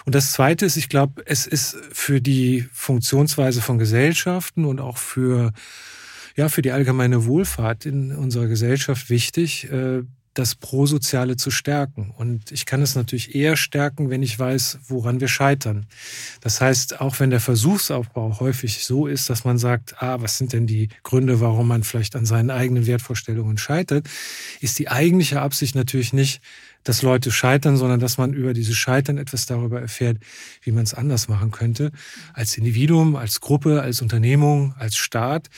Und 0.06 0.15
das 0.15 0.31
Zweite 0.31 0.65
ist, 0.65 0.77
ich 0.77 0.89
glaube, 0.89 1.21
es 1.25 1.45
ist 1.45 1.77
für 1.91 2.21
die 2.21 2.67
Funktionsweise 2.71 3.61
von 3.61 3.77
Gesellschaften 3.77 4.65
und 4.65 4.79
auch 4.79 4.97
für 4.97 5.54
ja, 6.40 6.48
für 6.48 6.62
die 6.62 6.72
allgemeine 6.72 7.26
Wohlfahrt 7.26 7.86
in 7.86 8.16
unserer 8.16 8.48
Gesellschaft 8.48 9.10
wichtig, 9.10 9.69
äh, 9.74 10.04
das 10.34 10.56
Prosoziale 10.56 11.36
zu 11.36 11.52
stärken. 11.52 12.14
Und 12.18 12.54
ich 12.54 12.66
kann 12.66 12.81
es 12.81 12.96
natürlich 12.96 13.36
eher 13.36 13.58
stärken, 13.58 14.10
wenn 14.10 14.24
ich 14.24 14.40
weiß, 14.40 14.80
woran 14.88 15.19
wir 15.19 15.28
scheitern. 15.28 15.86
Das 16.40 16.62
heißt, 16.62 17.02
auch 17.02 17.19
wenn 17.19 17.30
der 17.30 17.42
Versuchsaufbau 17.42 18.40
häufig 18.40 18.86
so 18.86 19.06
ist, 19.06 19.30
dass 19.30 19.44
man 19.44 19.58
sagt, 19.58 20.02
ah, 20.02 20.22
was 20.22 20.38
sind 20.38 20.54
denn 20.54 20.66
die 20.66 20.88
Gründe, 21.04 21.42
warum 21.42 21.68
man 21.68 21.84
vielleicht 21.84 22.16
an 22.16 22.26
seinen 22.26 22.52
eigenen 22.52 22.86
Wertvorstellungen 22.86 23.58
scheitert, 23.58 24.08
ist 24.62 24.80
die 24.80 24.88
eigentliche 24.88 25.42
Absicht 25.42 25.76
natürlich 25.76 26.14
nicht, 26.14 26.40
dass 26.83 27.02
Leute 27.02 27.31
scheitern, 27.31 27.78
sondern 27.78 28.00
dass 28.00 28.18
man 28.18 28.33
über 28.33 28.54
dieses 28.54 28.76
Scheitern 28.76 29.18
etwas 29.18 29.45
darüber 29.45 29.81
erfährt, 29.81 30.18
wie 30.62 30.71
man 30.71 30.83
es 30.83 30.94
anders 30.94 31.28
machen 31.28 31.52
könnte. 31.52 31.92
Als 32.33 32.57
Individuum, 32.57 33.16
als 33.16 33.42
Gruppe, 33.42 33.81
als 33.81 34.02
Unternehmung, 34.02 34.74
als 34.78 34.98
Staat. 34.98 35.50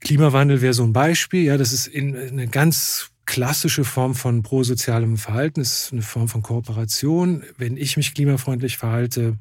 Klimawandel 0.00 0.60
wäre 0.60 0.74
so 0.74 0.84
ein 0.84 0.92
Beispiel. 0.92 1.44
Ja, 1.44 1.56
das 1.56 1.72
ist 1.72 1.86
in, 1.86 2.16
eine 2.16 2.48
ganz 2.48 3.10
klassische 3.26 3.84
Form 3.84 4.14
von 4.14 4.42
prosozialem 4.42 5.18
Verhalten, 5.18 5.60
ist 5.60 5.92
eine 5.92 6.02
Form 6.02 6.28
von 6.28 6.40
Kooperation. 6.40 7.42
Wenn 7.58 7.76
ich 7.76 7.96
mich 7.96 8.14
klimafreundlich 8.14 8.78
verhalte, 8.78 9.36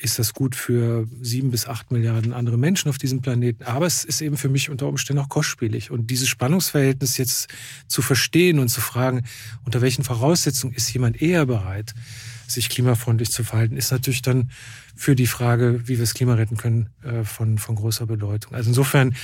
ist 0.00 0.18
das 0.18 0.32
gut 0.32 0.54
für 0.54 1.08
sieben 1.20 1.50
bis 1.50 1.66
acht 1.66 1.90
Milliarden 1.90 2.32
andere 2.32 2.56
Menschen 2.56 2.88
auf 2.88 2.98
diesem 2.98 3.20
Planeten. 3.20 3.64
Aber 3.64 3.86
es 3.86 4.04
ist 4.04 4.20
eben 4.20 4.36
für 4.36 4.48
mich 4.48 4.70
unter 4.70 4.86
Umständen 4.86 5.22
auch 5.22 5.28
kostspielig. 5.28 5.90
Und 5.90 6.10
dieses 6.10 6.28
Spannungsverhältnis 6.28 7.16
jetzt 7.16 7.48
zu 7.88 8.00
verstehen 8.00 8.60
und 8.60 8.68
zu 8.68 8.80
fragen, 8.80 9.24
unter 9.64 9.80
welchen 9.80 10.04
Voraussetzungen 10.04 10.74
ist 10.74 10.92
jemand 10.92 11.20
eher 11.20 11.46
bereit, 11.46 11.94
sich 12.46 12.68
klimafreundlich 12.68 13.30
zu 13.30 13.44
verhalten, 13.44 13.76
ist 13.76 13.90
natürlich 13.90 14.22
dann 14.22 14.50
für 14.94 15.14
die 15.14 15.26
Frage, 15.26 15.82
wie 15.84 15.90
wir 15.90 15.98
das 15.98 16.14
Klima 16.14 16.34
retten 16.34 16.56
können, 16.56 16.90
äh, 17.02 17.24
von, 17.24 17.58
von 17.58 17.76
großer 17.76 18.06
Bedeutung. 18.06 18.54
Also 18.54 18.70
insofern 18.70 19.14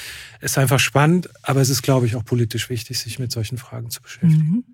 ist 0.41 0.59
einfach 0.59 0.79
spannend, 0.79 1.29
aber 1.43 1.61
es 1.61 1.71
ist, 1.71 1.83
glaube 1.83 2.07
ich, 2.07 2.17
auch 2.17 2.25
politisch 2.25 2.69
wichtig, 2.69 2.99
sich 2.99 3.19
mit 3.19 3.33
solchen 3.33 3.59
Fragen 3.59 3.91
zu 3.91 4.03
beschäftigen. 4.03 4.37
Mhm. 4.37 4.65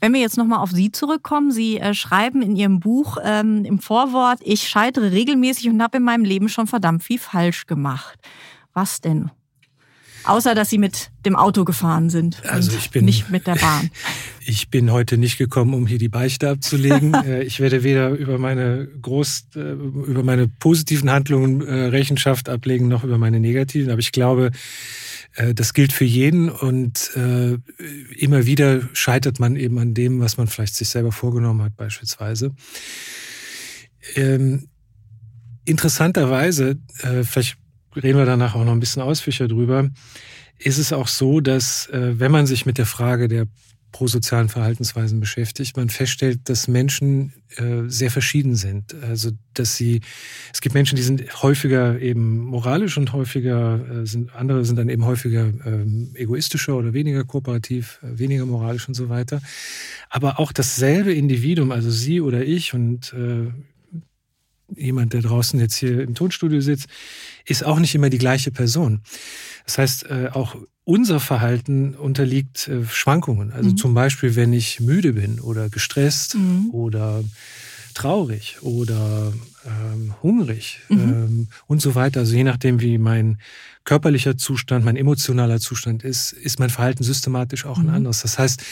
Wenn 0.00 0.12
wir 0.12 0.20
jetzt 0.20 0.36
nochmal 0.36 0.58
auf 0.58 0.70
Sie 0.70 0.92
zurückkommen, 0.92 1.50
Sie 1.50 1.78
äh, 1.78 1.94
schreiben 1.94 2.42
in 2.42 2.56
Ihrem 2.56 2.80
Buch 2.80 3.16
ähm, 3.22 3.64
im 3.64 3.78
Vorwort, 3.78 4.40
ich 4.42 4.68
scheitere 4.68 5.12
regelmäßig 5.12 5.68
und 5.68 5.82
habe 5.82 5.96
in 5.98 6.02
meinem 6.02 6.24
Leben 6.24 6.48
schon 6.48 6.66
verdammt 6.66 7.02
viel 7.02 7.18
falsch 7.18 7.66
gemacht. 7.66 8.18
Was 8.74 9.00
denn? 9.00 9.30
Außer, 10.24 10.54
dass 10.54 10.70
Sie 10.70 10.78
mit 10.78 11.10
dem 11.24 11.36
Auto 11.36 11.64
gefahren 11.64 12.10
sind. 12.10 12.44
Also 12.46 12.76
ich 12.76 12.90
bin 12.90 13.04
nicht 13.04 13.30
mit 13.30 13.46
der 13.46 13.56
Bahn. 13.56 13.90
Ich 14.48 14.68
bin 14.70 14.92
heute 14.92 15.18
nicht 15.18 15.38
gekommen, 15.38 15.74
um 15.74 15.88
hier 15.88 15.98
die 15.98 16.08
Beichte 16.08 16.48
abzulegen. 16.48 17.12
Äh, 17.26 17.42
ich 17.42 17.58
werde 17.58 17.82
weder 17.82 18.10
über 18.10 18.38
meine 18.38 18.86
groß, 19.02 19.46
äh, 19.56 19.72
über 19.72 20.22
meine 20.22 20.46
positiven 20.46 21.10
Handlungen 21.10 21.62
äh, 21.62 21.86
Rechenschaft 21.86 22.48
ablegen, 22.48 22.86
noch 22.86 23.02
über 23.02 23.18
meine 23.18 23.40
negativen. 23.40 23.90
Aber 23.90 23.98
ich 23.98 24.12
glaube, 24.12 24.52
das 25.54 25.74
gilt 25.74 25.92
für 25.92 26.04
jeden 26.04 26.48
und 26.48 27.10
immer 28.16 28.46
wieder 28.46 28.88
scheitert 28.94 29.38
man 29.38 29.56
eben 29.56 29.78
an 29.78 29.92
dem, 29.92 30.20
was 30.20 30.36
man 30.36 30.46
vielleicht 30.46 30.74
sich 30.74 30.88
selber 30.88 31.12
vorgenommen 31.12 31.62
hat, 31.62 31.76
beispielsweise. 31.76 32.54
Ähm, 34.14 34.68
interessanterweise, 35.64 36.78
vielleicht 37.24 37.58
reden 37.94 38.18
wir 38.18 38.24
danach 38.24 38.54
auch 38.54 38.64
noch 38.64 38.72
ein 38.72 38.80
bisschen 38.80 39.02
ausführlicher 39.02 39.48
drüber, 39.48 39.90
ist 40.58 40.78
es 40.78 40.92
auch 40.92 41.08
so, 41.08 41.40
dass 41.40 41.88
äh, 41.88 42.18
wenn 42.18 42.32
man 42.32 42.46
sich 42.46 42.66
mit 42.66 42.78
der 42.78 42.86
Frage 42.86 43.28
der 43.28 43.46
prosozialen 43.96 44.50
Verhaltensweisen 44.50 45.20
beschäftigt, 45.20 45.74
man 45.78 45.88
feststellt, 45.88 46.50
dass 46.50 46.68
Menschen 46.68 47.32
äh, 47.56 47.84
sehr 47.88 48.10
verschieden 48.10 48.54
sind. 48.54 48.94
Also 49.02 49.30
dass 49.54 49.74
sie, 49.74 50.02
es 50.52 50.60
gibt 50.60 50.74
Menschen, 50.74 50.96
die 50.96 51.02
sind 51.02 51.42
häufiger 51.42 51.98
eben 51.98 52.40
moralisch 52.40 52.98
und 52.98 53.14
häufiger 53.14 54.02
äh, 54.02 54.06
sind 54.06 54.34
andere 54.34 54.66
sind 54.66 54.76
dann 54.76 54.90
eben 54.90 55.06
häufiger 55.06 55.46
ähm, 55.64 56.10
egoistischer 56.12 56.76
oder 56.76 56.92
weniger 56.92 57.24
kooperativ, 57.24 57.98
äh, 58.02 58.18
weniger 58.18 58.44
moralisch 58.44 58.86
und 58.86 58.92
so 58.92 59.08
weiter. 59.08 59.40
Aber 60.10 60.40
auch 60.40 60.52
dasselbe 60.52 61.14
Individuum, 61.14 61.72
also 61.72 61.90
Sie 61.90 62.20
oder 62.20 62.44
ich 62.44 62.74
und 62.74 63.14
äh, 63.14 63.50
jemand, 64.76 65.14
der 65.14 65.22
draußen 65.22 65.58
jetzt 65.58 65.76
hier 65.76 66.02
im 66.02 66.14
Tonstudio 66.14 66.60
sitzt, 66.60 66.88
ist 67.46 67.64
auch 67.64 67.78
nicht 67.78 67.94
immer 67.94 68.10
die 68.10 68.18
gleiche 68.18 68.50
Person. 68.50 69.00
Das 69.64 69.78
heißt, 69.78 70.10
äh, 70.10 70.28
auch 70.32 70.54
unser 70.86 71.18
Verhalten 71.18 71.94
unterliegt 71.94 72.68
äh, 72.68 72.84
Schwankungen. 72.84 73.52
Also 73.52 73.70
mhm. 73.70 73.76
zum 73.76 73.92
Beispiel, 73.92 74.36
wenn 74.36 74.52
ich 74.52 74.80
müde 74.80 75.12
bin 75.12 75.40
oder 75.40 75.68
gestresst 75.68 76.36
mhm. 76.36 76.70
oder 76.70 77.24
traurig 77.96 78.58
oder 78.60 79.32
ähm, 79.64 80.14
hungrig 80.22 80.80
mhm. 80.88 80.98
ähm, 80.98 81.48
und 81.66 81.80
so 81.80 81.94
weiter. 81.94 82.20
Also 82.20 82.36
je 82.36 82.44
nachdem, 82.44 82.80
wie 82.80 82.98
mein 82.98 83.38
körperlicher 83.84 84.36
Zustand, 84.36 84.84
mein 84.84 84.96
emotionaler 84.96 85.60
Zustand 85.60 86.04
ist, 86.04 86.32
ist 86.32 86.58
mein 86.58 86.70
Verhalten 86.70 87.04
systematisch 87.04 87.64
auch 87.64 87.78
ein 87.78 87.86
mhm. 87.86 87.94
anderes. 87.94 88.20
Das 88.20 88.38
heißt, 88.38 88.62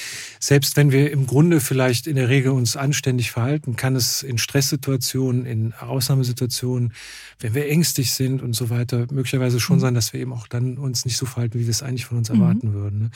selbst 0.41 0.77
wenn 0.77 0.93
wir 0.93 1.11
im 1.11 1.27
Grunde 1.27 1.61
vielleicht 1.61 2.07
in 2.07 2.17
der 2.17 2.29
Regel 2.29 2.53
uns 2.53 2.77
anständig 2.77 3.31
verhalten, 3.31 3.77
kann 3.77 3.97
es 3.97 4.23
in 4.23 4.37
Stresssituationen, 4.37 5.47
in 5.47 5.73
Ausnahmesituationen, 5.73 6.93
wenn 7.39 7.55
wir 7.55 7.69
ängstlich 7.71 8.13
sind 8.13 8.43
und 8.43 8.55
so 8.55 8.69
weiter, 8.69 9.07
möglicherweise 9.11 9.61
schon 9.61 9.77
mhm. 9.77 9.81
sein, 9.81 9.95
dass 9.95 10.13
wir 10.13 10.21
eben 10.21 10.33
auch 10.33 10.49
dann 10.49 10.77
uns 10.77 11.07
nicht 11.07 11.17
so 11.17 11.25
verhalten, 11.25 11.59
wie 11.59 11.65
wir 11.65 11.71
es 11.71 11.83
eigentlich 11.83 12.07
von 12.07 12.19
uns 12.19 12.29
mhm. 12.29 12.41
erwarten 12.41 12.75
würden. 12.75 12.99
Ne? 12.99 13.11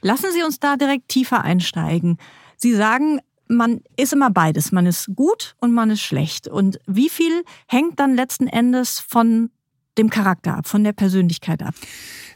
Lassen 0.00 0.26
Sie 0.32 0.42
uns 0.42 0.60
da 0.60 0.76
direkt 0.76 1.08
tiefer 1.08 1.42
einsteigen. 1.42 2.16
Sie 2.56 2.74
sagen, 2.74 3.20
man 3.48 3.80
ist 3.96 4.12
immer 4.12 4.30
beides. 4.30 4.72
Man 4.72 4.86
ist 4.86 5.10
gut 5.14 5.54
und 5.60 5.72
man 5.72 5.90
ist 5.90 6.02
schlecht. 6.02 6.48
Und 6.48 6.78
wie 6.86 7.08
viel 7.08 7.44
hängt 7.68 7.98
dann 8.00 8.14
letzten 8.14 8.46
Endes 8.46 8.98
von 9.00 9.50
dem 9.98 10.10
Charakter 10.10 10.56
ab, 10.56 10.66
von 10.66 10.84
der 10.84 10.92
Persönlichkeit 10.92 11.62
ab? 11.62 11.74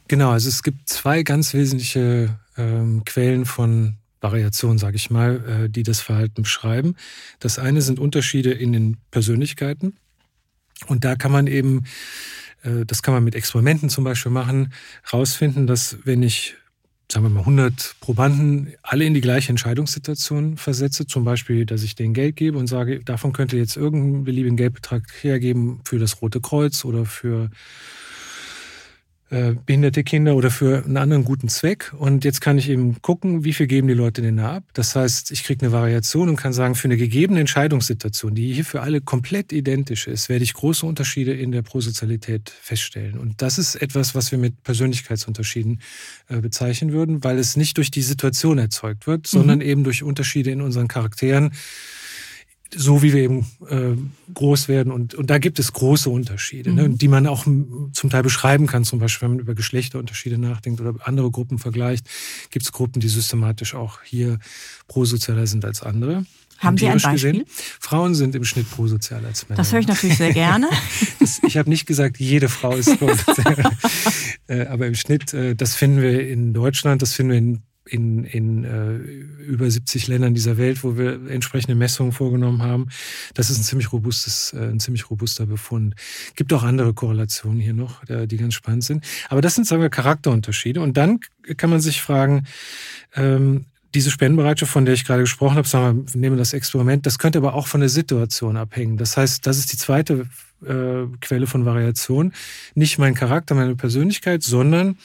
Genau, 0.09 0.31
also 0.31 0.49
es 0.49 0.63
gibt 0.63 0.89
zwei 0.89 1.23
ganz 1.23 1.55
wesentliche 1.55 2.39
ähm, 2.57 3.03
Quellen 3.05 3.45
von 3.45 3.97
Variation, 4.21 4.79
sage 4.79 4.97
ich 4.97 5.11
mal, 5.11 5.65
äh, 5.65 5.71
die 5.71 5.83
das 5.83 6.01
Verhalten 6.01 6.43
beschreiben. 6.43 6.97
Das 7.41 7.59
eine 7.59 7.83
sind 7.83 7.99
Unterschiede 7.99 8.53
in 8.53 8.73
den 8.73 8.97
Persönlichkeiten. 9.11 9.97
Und 10.87 11.05
da 11.05 11.17
kann 11.17 11.33
man 11.33 11.47
eben, 11.47 11.85
äh, 12.63 12.85
das 12.87 13.03
kann 13.03 13.15
man 13.15 13.25
mit 13.25 13.35
Experimenten 13.35 13.89
zum 13.89 14.05
Beispiel 14.05 14.33
machen, 14.33 14.73
rausfinden, 15.13 15.67
dass 15.67 15.99
wenn 16.05 16.23
ich 16.23 16.57
sagen 17.11 17.25
wir 17.25 17.31
mal 17.31 17.41
100 17.41 17.97
Probanden 18.01 18.75
alle 18.83 19.05
in 19.05 19.15
die 19.15 19.21
gleiche 19.21 19.51
Entscheidungssituation 19.51 20.57
versetze, 20.57 21.07
zum 21.07 21.25
Beispiel, 21.25 21.65
dass 21.65 21.83
ich 21.83 21.95
denen 21.95 22.15
Geld 22.15 22.37
gebe 22.37 22.59
und 22.59 22.67
sage, 22.67 23.01
davon 23.05 23.33
könnte 23.33 23.57
jetzt 23.57 23.77
irgendeinen 23.77 24.25
beliebigen 24.25 24.57
Geldbetrag 24.57 25.05
hergeben 25.23 25.81
für 25.85 25.99
das 25.99 26.21
Rote 26.21 26.41
Kreuz 26.41 26.85
oder 26.85 27.05
für 27.05 27.51
äh, 29.29 29.55
behinderte 29.67 30.05
Kinder 30.05 30.37
oder 30.37 30.53
für 30.53 30.85
einen 30.85 30.97
anderen 30.97 31.25
guten 31.25 31.49
Zweck. 31.49 31.93
Und 31.99 32.25
jetzt 32.25 32.41
kann 32.41 32.59
ich 32.59 32.69
eben 32.69 33.03
gucken, 33.03 33.43
wie 33.43 33.53
viel 33.53 33.67
geben 33.67 33.89
die 33.89 33.95
Leute 33.95 34.23
denn 34.23 34.37
da 34.37 34.57
ab. 34.57 34.63
Das 34.73 34.95
heißt, 34.95 35.33
ich 35.33 35.43
kriege 35.43 35.67
eine 35.67 35.73
Variation 35.73 36.29
und 36.29 36.37
kann 36.37 36.53
sagen, 36.53 36.77
für 36.77 36.87
eine 36.87 36.97
gegebene 36.97 37.41
Entscheidungssituation, 37.41 38.37
die 38.37 38.53
hier 38.53 38.65
für 38.65 38.83
alle 38.83 39.01
komplett 39.01 39.53
identisch 39.53 40.07
ist, 40.07 40.29
werde 40.29 40.45
ich 40.45 40.55
große 40.55 40.87
Unterschiede 40.87 41.35
in 41.35 41.51
der 41.51 41.63
Prosozialität 41.63 42.51
feststellen. 42.51 43.19
Und 43.19 43.43
das 43.43 43.59
ist 43.59 43.75
etwas, 43.75 44.15
was 44.15 44.31
wir 44.31 44.39
mit 44.39 44.63
Persönlichkeitsunterschieden 44.63 45.81
äh, 46.29 46.41
bezeichnen 46.41 46.93
würden, 46.93 47.25
weil 47.25 47.39
es 47.41 47.57
nicht 47.57 47.79
durch 47.79 47.91
die 47.91 48.03
Situation 48.03 48.59
erzeugt 48.59 49.09
wird, 49.09 49.27
sondern 49.27 49.59
mhm. 49.59 49.65
eben 49.65 49.85
durch 49.85 50.05
Unterschiede 50.05 50.53
in 50.53 50.61
unseren 50.61 50.87
Charakteren 50.87 51.51
so 52.75 53.03
wie 53.03 53.13
wir 53.13 53.23
eben 53.23 53.47
äh, 53.69 53.97
groß 54.33 54.69
werden. 54.69 54.93
Und, 54.93 55.15
und 55.15 55.31
da 55.31 55.39
gibt 55.39 55.59
es 55.59 55.73
große 55.73 56.11
Unterschiede, 56.11 56.73
ne, 56.73 56.85
mhm. 56.85 56.91
ne, 56.93 56.97
die 56.99 57.09
man 57.09 57.27
auch 57.27 57.45
zum 57.45 58.11
Teil 58.11 58.23
beschreiben 58.23 58.67
kann. 58.67 58.85
Zum 58.85 58.99
Beispiel, 58.99 59.27
wenn 59.27 59.37
man 59.37 59.41
über 59.41 59.55
Geschlechterunterschiede 59.55 60.39
nachdenkt 60.39 60.81
oder 60.81 60.95
andere 61.05 61.31
Gruppen 61.31 61.59
vergleicht, 61.59 62.09
gibt 62.51 62.65
es 62.65 62.73
Gruppen, 62.73 63.01
die 63.01 63.09
systematisch 63.09 63.75
auch 63.75 64.03
hier 64.03 64.39
prosozialer 64.89 65.47
sind 65.47 65.65
als 65.65 65.83
andere. 65.83 66.25
Haben 66.59 66.79
Sie 66.79 66.87
ein 66.87 66.99
Beispiel? 66.99 67.33
Gesehen. 67.33 67.45
Frauen 67.81 68.15
sind 68.15 68.35
im 68.35 68.45
Schnitt 68.45 68.71
prosozialer 68.71 69.29
als 69.29 69.49
Männer. 69.49 69.59
Das 69.59 69.73
höre 69.73 69.81
ich 69.81 69.87
natürlich 69.87 70.17
sehr 70.17 70.33
gerne. 70.33 70.69
das, 71.21 71.41
ich 71.47 71.59
habe 71.59 71.69
nicht 71.69 71.87
gesagt, 71.87 72.19
jede 72.19 72.49
Frau 72.49 72.75
ist 72.75 72.99
prosozial. 72.99 73.71
Äh, 74.49 74.67
aber 74.67 74.87
im 74.87 74.95
Schnitt, 74.95 75.35
äh, 75.35 75.57
das 75.57 75.75
finden 75.75 76.01
wir 76.01 76.29
in 76.29 76.55
Deutschland, 76.55 77.03
das 77.03 77.15
finden 77.15 77.33
wir 77.33 77.39
in 77.39 77.63
in, 77.89 78.25
in 78.25 78.65
äh, 78.65 78.97
über 78.97 79.71
70 79.71 80.09
Ländern 80.09 80.35
dieser 80.35 80.59
Welt, 80.59 80.83
wo 80.85 80.97
wir 80.97 81.31
entsprechende 81.31 81.75
Messungen 81.75 82.13
vorgenommen 82.13 82.63
haben. 82.63 82.89
Das 83.35 83.51
ist 83.51 83.59
ein 83.59 83.63
ziemlich 83.63 83.93
robustes, 83.93 84.53
äh, 84.53 84.69
ein 84.69 84.81
ziemlich 84.81 85.11
robuster 85.11 85.47
Befund. 85.47 85.95
Gibt 86.35 86.53
auch 86.53 86.63
andere 86.63 86.95
Korrelationen 86.95 87.61
hier 87.61 87.75
noch, 87.75 88.09
äh, 88.09 88.27
die 88.27 88.37
ganz 88.37 88.55
spannend 88.55 88.85
sind. 88.85 89.05
Aber 89.29 89.41
das 89.41 89.55
sind, 89.55 89.67
sagen 89.67 89.83
wir, 89.83 89.91
Charakterunterschiede. 89.91 90.81
Und 90.81 90.97
dann 90.97 91.21
kann 91.57 91.71
man 91.71 91.81
sich 91.81 92.03
fragen, 92.03 92.45
ähm, 93.15 93.67
diese 93.95 94.11
Spendenbereitschaft, 94.11 94.71
von 94.71 94.85
der 94.85 94.95
ich 94.95 95.05
gerade 95.05 95.23
gesprochen 95.23 95.57
habe, 95.57 95.67
sagen 95.67 96.07
wir, 96.07 96.21
nehmen 96.21 96.37
das 96.37 96.53
Experiment, 96.53 97.07
das 97.07 97.19
könnte 97.19 97.39
aber 97.39 97.55
auch 97.55 97.67
von 97.67 97.81
der 97.81 97.89
Situation 97.89 98.57
abhängen. 98.57 98.99
Das 98.99 99.17
heißt, 99.17 99.47
das 99.47 99.59
ist 99.59 99.73
die 99.73 99.79
zweite 99.79 100.27
äh, 100.65 101.07
Quelle 101.21 101.47
von 101.47 101.65
Variation. 101.65 102.33
Nicht 102.75 102.99
mein 102.99 103.15
Charakter, 103.15 103.55
meine 103.55 103.75
Persönlichkeit, 103.75 104.43
sondern 104.43 104.99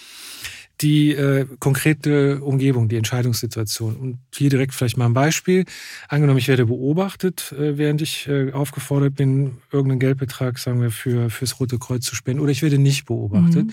die 0.81 1.11
äh, 1.11 1.45
konkrete 1.59 2.41
Umgebung, 2.41 2.87
die 2.89 2.95
Entscheidungssituation. 2.95 3.95
Und 3.95 4.19
hier 4.33 4.49
direkt 4.49 4.73
vielleicht 4.73 4.97
mal 4.97 5.05
ein 5.05 5.13
Beispiel. 5.13 5.65
Angenommen, 6.07 6.39
ich 6.39 6.47
werde 6.47 6.65
beobachtet, 6.65 7.51
äh, 7.53 7.77
während 7.77 8.01
ich 8.01 8.27
äh, 8.27 8.51
aufgefordert 8.51 9.15
bin, 9.15 9.57
irgendeinen 9.71 9.99
Geldbetrag, 9.99 10.57
sagen 10.57 10.81
wir, 10.81 10.91
für 10.91 11.29
fürs 11.29 11.59
Rote 11.59 11.77
Kreuz 11.77 12.05
zu 12.05 12.15
spenden, 12.15 12.41
oder 12.41 12.51
ich 12.51 12.61
werde 12.61 12.77
nicht 12.77 13.05
beobachtet. 13.05 13.67
Mhm. 13.67 13.71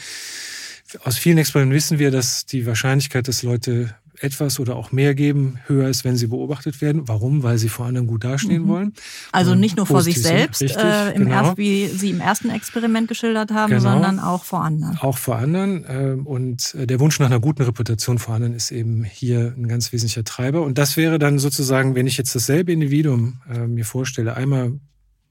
Aus 1.05 1.19
vielen 1.19 1.39
Experimenten 1.39 1.77
wissen 1.77 1.99
wir, 1.99 2.11
dass 2.11 2.47
die 2.47 2.67
Wahrscheinlichkeit, 2.67 3.29
dass 3.29 3.43
Leute 3.43 3.95
etwas 4.23 4.61
oder 4.61 4.77
auch 4.77 4.93
mehr 4.93 5.15
geben, 5.15 5.59
höher 5.67 5.89
ist, 5.89 6.05
wenn 6.05 6.17
sie 6.17 6.27
beobachtet 6.27 6.81
werden. 6.81 7.09
Warum? 7.09 7.43
Weil 7.43 7.59
sie 7.59 7.69
vor 7.69 7.87
anderen 7.87 8.07
gut 8.07 8.25
dastehen 8.25 8.65
mhm. 8.65 8.69
wollen. 8.69 8.93
Also 9.33 9.55
nicht 9.55 9.77
nur 9.77 9.87
vor 9.87 10.03
sich 10.03 10.21
selbst, 10.21 10.63
Richtig, 10.63 10.83
äh, 10.83 11.15
im 11.15 11.25
genau. 11.25 11.47
erst, 11.47 11.59
wie 11.59 11.87
Sie 11.89 12.11
im 12.11 12.21
ersten 12.21 12.51
Experiment 12.51 13.09
geschildert 13.09 13.51
haben, 13.51 13.71
genau. 13.71 13.93
sondern 13.93 14.21
auch 14.21 14.45
vor 14.45 14.63
anderen. 14.63 14.99
Auch 14.99 15.19
vor 15.19 15.37
anderen. 15.37 15.85
Äh, 15.85 16.17
und 16.23 16.75
der 16.75 17.01
Wunsch 17.01 17.19
nach 17.21 17.27
einer 17.27 17.41
guten 17.41 17.63
Reputation 17.63 18.19
vor 18.19 18.35
anderen 18.35 18.55
ist 18.55 18.71
eben 18.71 19.05
hier 19.05 19.55
ein 19.57 19.69
ganz 19.69 19.93
wesentlicher 19.93 20.25
Treiber. 20.25 20.63
Und 20.63 20.79
das 20.79 20.97
wäre 20.97 21.19
dann 21.19 21.39
sozusagen, 21.39 21.95
wenn 21.95 22.07
ich 22.07 22.17
jetzt 22.17 22.35
dasselbe 22.35 22.73
Individuum 22.73 23.41
äh, 23.53 23.67
mir 23.67 23.85
vorstelle, 23.85 24.37
einmal 24.37 24.73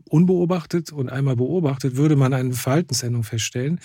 unbeobachtet 0.07 0.91
und 0.91 1.09
einmal 1.09 1.35
beobachtet, 1.35 1.95
würde 1.95 2.15
man 2.15 2.33
eine 2.33 2.53
Verhaltensänderung 2.53 3.23
feststellen, 3.23 3.79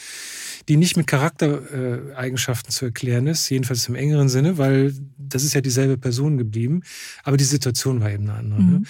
die 0.69 0.77
nicht 0.77 0.97
mit 0.97 1.07
Charaktereigenschaften 1.07 2.71
zu 2.71 2.87
erklären 2.87 3.27
ist, 3.27 3.49
jedenfalls 3.51 3.89
im 3.89 3.95
engeren 3.95 4.29
Sinne, 4.29 4.59
weil 4.59 4.95
das 5.19 5.45
ist 5.45 5.55
ja 5.55 5.61
dieselbe 5.61 5.99
Person 5.99 6.39
geblieben, 6.39 6.83
aber 7.25 7.37
die 7.37 7.45
Situation 7.45 8.01
war 8.01 8.11
eben 8.11 8.25
eine 8.25 8.39
andere. 8.39 8.61
Ne? 8.63 8.67
Mhm. 8.67 8.73
Ne? 8.73 8.83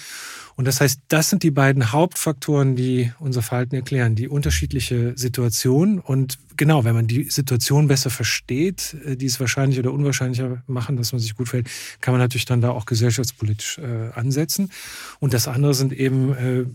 Und 0.55 0.65
das 0.65 0.81
heißt, 0.81 0.99
das 1.07 1.29
sind 1.29 1.43
die 1.43 1.51
beiden 1.51 1.91
Hauptfaktoren, 1.91 2.75
die 2.75 3.11
unser 3.19 3.41
Verhalten 3.41 3.75
erklären, 3.75 4.15
die 4.15 4.27
unterschiedliche 4.27 5.13
Situation. 5.15 5.99
Und 5.99 6.37
genau, 6.57 6.83
wenn 6.83 6.93
man 6.93 7.07
die 7.07 7.23
Situation 7.29 7.87
besser 7.87 8.09
versteht, 8.09 8.95
äh, 9.05 9.15
die 9.17 9.25
es 9.25 9.39
wahrscheinlich 9.39 9.79
oder 9.79 9.91
unwahrscheinlicher 9.91 10.63
machen, 10.67 10.97
dass 10.97 11.11
man 11.11 11.19
sich 11.19 11.35
gut 11.35 11.49
fällt, 11.49 11.69
kann 12.01 12.13
man 12.13 12.21
natürlich 12.21 12.45
dann 12.45 12.61
da 12.61 12.69
auch 12.69 12.85
gesellschaftspolitisch 12.85 13.79
äh, 13.79 14.11
ansetzen. 14.13 14.71
Und 15.19 15.33
das 15.33 15.47
andere 15.47 15.73
sind 15.73 15.91
eben 15.91 16.33
äh, 16.33 16.65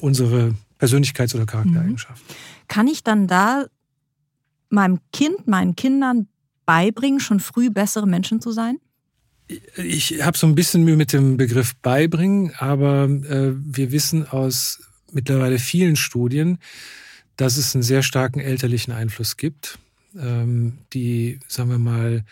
unsere 0.00 0.54
Persönlichkeits- 0.80 1.34
oder 1.34 1.46
Charaktereigenschaften. 1.46 2.26
Mhm. 2.28 2.68
Kann 2.68 2.88
ich 2.88 3.02
dann 3.02 3.26
da 3.26 3.66
meinem 4.68 5.00
Kind, 5.12 5.46
meinen 5.46 5.76
Kindern 5.76 6.28
beibringen, 6.64 7.20
schon 7.20 7.40
früh 7.40 7.70
bessere 7.70 8.06
Menschen 8.06 8.40
zu 8.40 8.52
sein? 8.52 8.78
Ich 9.76 10.22
habe 10.24 10.36
so 10.36 10.46
ein 10.46 10.56
bisschen 10.56 10.84
Mühe 10.84 10.96
mit 10.96 11.12
dem 11.12 11.36
Begriff 11.36 11.76
beibringen, 11.76 12.52
aber 12.58 13.04
äh, 13.04 13.52
wir 13.54 13.92
wissen 13.92 14.28
aus 14.28 14.80
mittlerweile 15.12 15.58
vielen 15.60 15.94
Studien, 15.94 16.58
dass 17.36 17.56
es 17.56 17.74
einen 17.74 17.84
sehr 17.84 18.02
starken 18.02 18.40
elterlichen 18.40 18.92
Einfluss 18.92 19.36
gibt. 19.36 19.78
Ähm, 20.18 20.78
die, 20.92 21.38
sagen 21.46 21.70
wir 21.70 21.78
mal, 21.78 22.24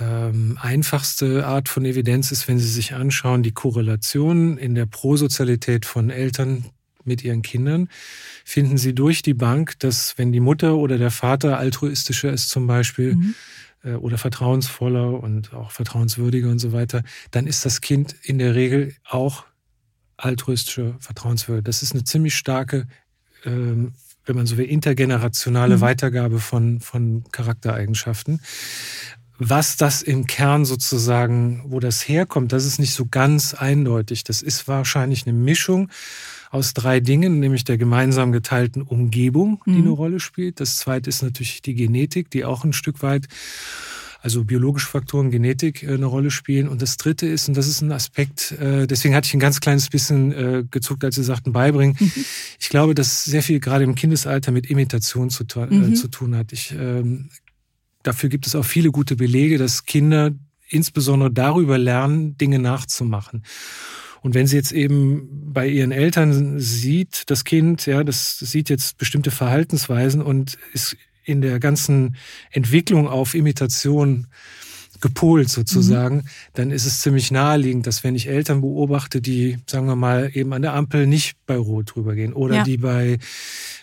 ähm, 0.00 0.58
einfachste 0.60 1.46
Art 1.46 1.68
von 1.68 1.84
Evidenz 1.84 2.32
ist, 2.32 2.48
wenn 2.48 2.58
Sie 2.58 2.68
sich 2.68 2.94
anschauen, 2.94 3.42
die 3.42 3.52
Korrelation 3.52 4.58
in 4.58 4.74
der 4.74 4.86
Prosozialität 4.86 5.86
von 5.86 6.10
Eltern 6.10 6.66
mit 7.04 7.24
ihren 7.24 7.42
Kindern, 7.42 7.88
finden 8.44 8.78
Sie 8.78 8.94
durch 8.94 9.22
die 9.22 9.34
Bank, 9.34 9.78
dass 9.80 10.16
wenn 10.18 10.32
die 10.32 10.40
Mutter 10.40 10.76
oder 10.76 10.98
der 10.98 11.10
Vater 11.10 11.58
altruistischer 11.58 12.32
ist 12.32 12.48
zum 12.48 12.66
Beispiel 12.66 13.16
mhm. 13.16 13.34
äh, 13.82 13.94
oder 13.94 14.18
vertrauensvoller 14.18 15.20
und 15.20 15.52
auch 15.52 15.72
vertrauenswürdiger 15.72 16.48
und 16.48 16.58
so 16.58 16.72
weiter, 16.72 17.02
dann 17.30 17.46
ist 17.46 17.64
das 17.64 17.80
Kind 17.80 18.14
in 18.22 18.38
der 18.38 18.54
Regel 18.54 18.94
auch 19.08 19.44
altruistischer, 20.16 20.96
vertrauenswürdiger. 21.00 21.64
Das 21.64 21.82
ist 21.82 21.92
eine 21.92 22.04
ziemlich 22.04 22.36
starke 22.36 22.86
ähm, 23.44 23.92
wenn 24.24 24.36
man 24.36 24.46
so 24.46 24.56
will, 24.56 24.66
intergenerationale 24.66 25.76
mhm. 25.76 25.80
Weitergabe 25.80 26.38
von, 26.38 26.80
von 26.80 27.24
Charaktereigenschaften. 27.32 28.40
Was 29.38 29.76
das 29.76 30.02
im 30.02 30.26
Kern 30.26 30.64
sozusagen, 30.64 31.62
wo 31.66 31.80
das 31.80 32.06
herkommt, 32.06 32.52
das 32.52 32.64
ist 32.64 32.78
nicht 32.78 32.94
so 32.94 33.06
ganz 33.10 33.54
eindeutig. 33.54 34.24
Das 34.24 34.42
ist 34.42 34.68
wahrscheinlich 34.68 35.26
eine 35.26 35.36
Mischung 35.36 35.88
aus 36.50 36.74
drei 36.74 37.00
Dingen, 37.00 37.40
nämlich 37.40 37.64
der 37.64 37.78
gemeinsam 37.78 38.30
geteilten 38.30 38.82
Umgebung, 38.82 39.60
die 39.66 39.70
mhm. 39.70 39.80
eine 39.80 39.90
Rolle 39.90 40.20
spielt. 40.20 40.60
Das 40.60 40.76
zweite 40.76 41.08
ist 41.08 41.22
natürlich 41.22 41.62
die 41.62 41.74
Genetik, 41.74 42.30
die 42.30 42.44
auch 42.44 42.64
ein 42.64 42.74
Stück 42.74 43.02
weit 43.02 43.26
also 44.22 44.44
biologische 44.44 44.86
Faktoren, 44.86 45.30
Genetik 45.30 45.82
äh, 45.82 45.94
eine 45.94 46.06
Rolle 46.06 46.30
spielen. 46.30 46.68
Und 46.68 46.80
das 46.80 46.96
Dritte 46.96 47.26
ist, 47.26 47.48
und 47.48 47.56
das 47.56 47.66
ist 47.66 47.80
ein 47.82 47.92
Aspekt, 47.92 48.52
äh, 48.52 48.86
deswegen 48.86 49.14
hatte 49.14 49.26
ich 49.26 49.34
ein 49.34 49.40
ganz 49.40 49.60
kleines 49.60 49.88
bisschen 49.88 50.32
äh, 50.32 50.64
gezuckt, 50.70 51.04
als 51.04 51.16
Sie 51.16 51.24
sagten, 51.24 51.52
beibringen. 51.52 51.96
Mhm. 51.98 52.12
Ich 52.60 52.68
glaube, 52.68 52.94
dass 52.94 53.24
sehr 53.24 53.42
viel 53.42 53.58
gerade 53.58 53.84
im 53.84 53.96
Kindesalter 53.96 54.52
mit 54.52 54.70
Imitation 54.70 55.28
zu, 55.28 55.44
mhm. 55.44 55.96
zu 55.96 56.08
tun 56.08 56.36
hat. 56.36 56.52
Ich, 56.52 56.72
ähm, 56.72 57.28
dafür 58.02 58.28
gibt 58.28 58.46
es 58.46 58.54
auch 58.54 58.64
viele 58.64 58.90
gute 58.90 59.16
Belege, 59.16 59.58
dass 59.58 59.84
Kinder 59.84 60.32
insbesondere 60.68 61.30
darüber 61.30 61.78
lernen, 61.78 62.36
Dinge 62.38 62.58
nachzumachen. 62.58 63.44
Und 64.22 64.34
wenn 64.34 64.46
sie 64.46 64.56
jetzt 64.56 64.72
eben 64.72 65.52
bei 65.52 65.66
ihren 65.66 65.90
Eltern 65.90 66.60
sieht, 66.60 67.24
das 67.28 67.44
Kind, 67.44 67.86
ja, 67.86 68.04
das 68.04 68.38
sieht 68.38 68.70
jetzt 68.70 68.96
bestimmte 68.96 69.30
Verhaltensweisen 69.30 70.22
und 70.22 70.58
ist 70.72 70.96
in 71.24 71.40
der 71.40 71.58
ganzen 71.58 72.16
Entwicklung 72.50 73.08
auf 73.08 73.34
Imitation 73.34 74.28
gepolt 75.02 75.50
sozusagen, 75.50 76.16
mhm. 76.16 76.22
dann 76.54 76.70
ist 76.70 76.86
es 76.86 77.02
ziemlich 77.02 77.30
naheliegend, 77.30 77.86
dass 77.86 78.04
wenn 78.04 78.14
ich 78.14 78.28
Eltern 78.28 78.62
beobachte, 78.62 79.20
die, 79.20 79.58
sagen 79.66 79.86
wir 79.86 79.96
mal, 79.96 80.30
eben 80.32 80.54
an 80.54 80.62
der 80.62 80.72
Ampel 80.72 81.06
nicht 81.06 81.34
bei 81.44 81.56
Rot 81.56 81.94
drüber 81.94 82.14
gehen 82.14 82.32
oder 82.32 82.56
ja. 82.56 82.62
die 82.62 82.78
bei, 82.78 83.18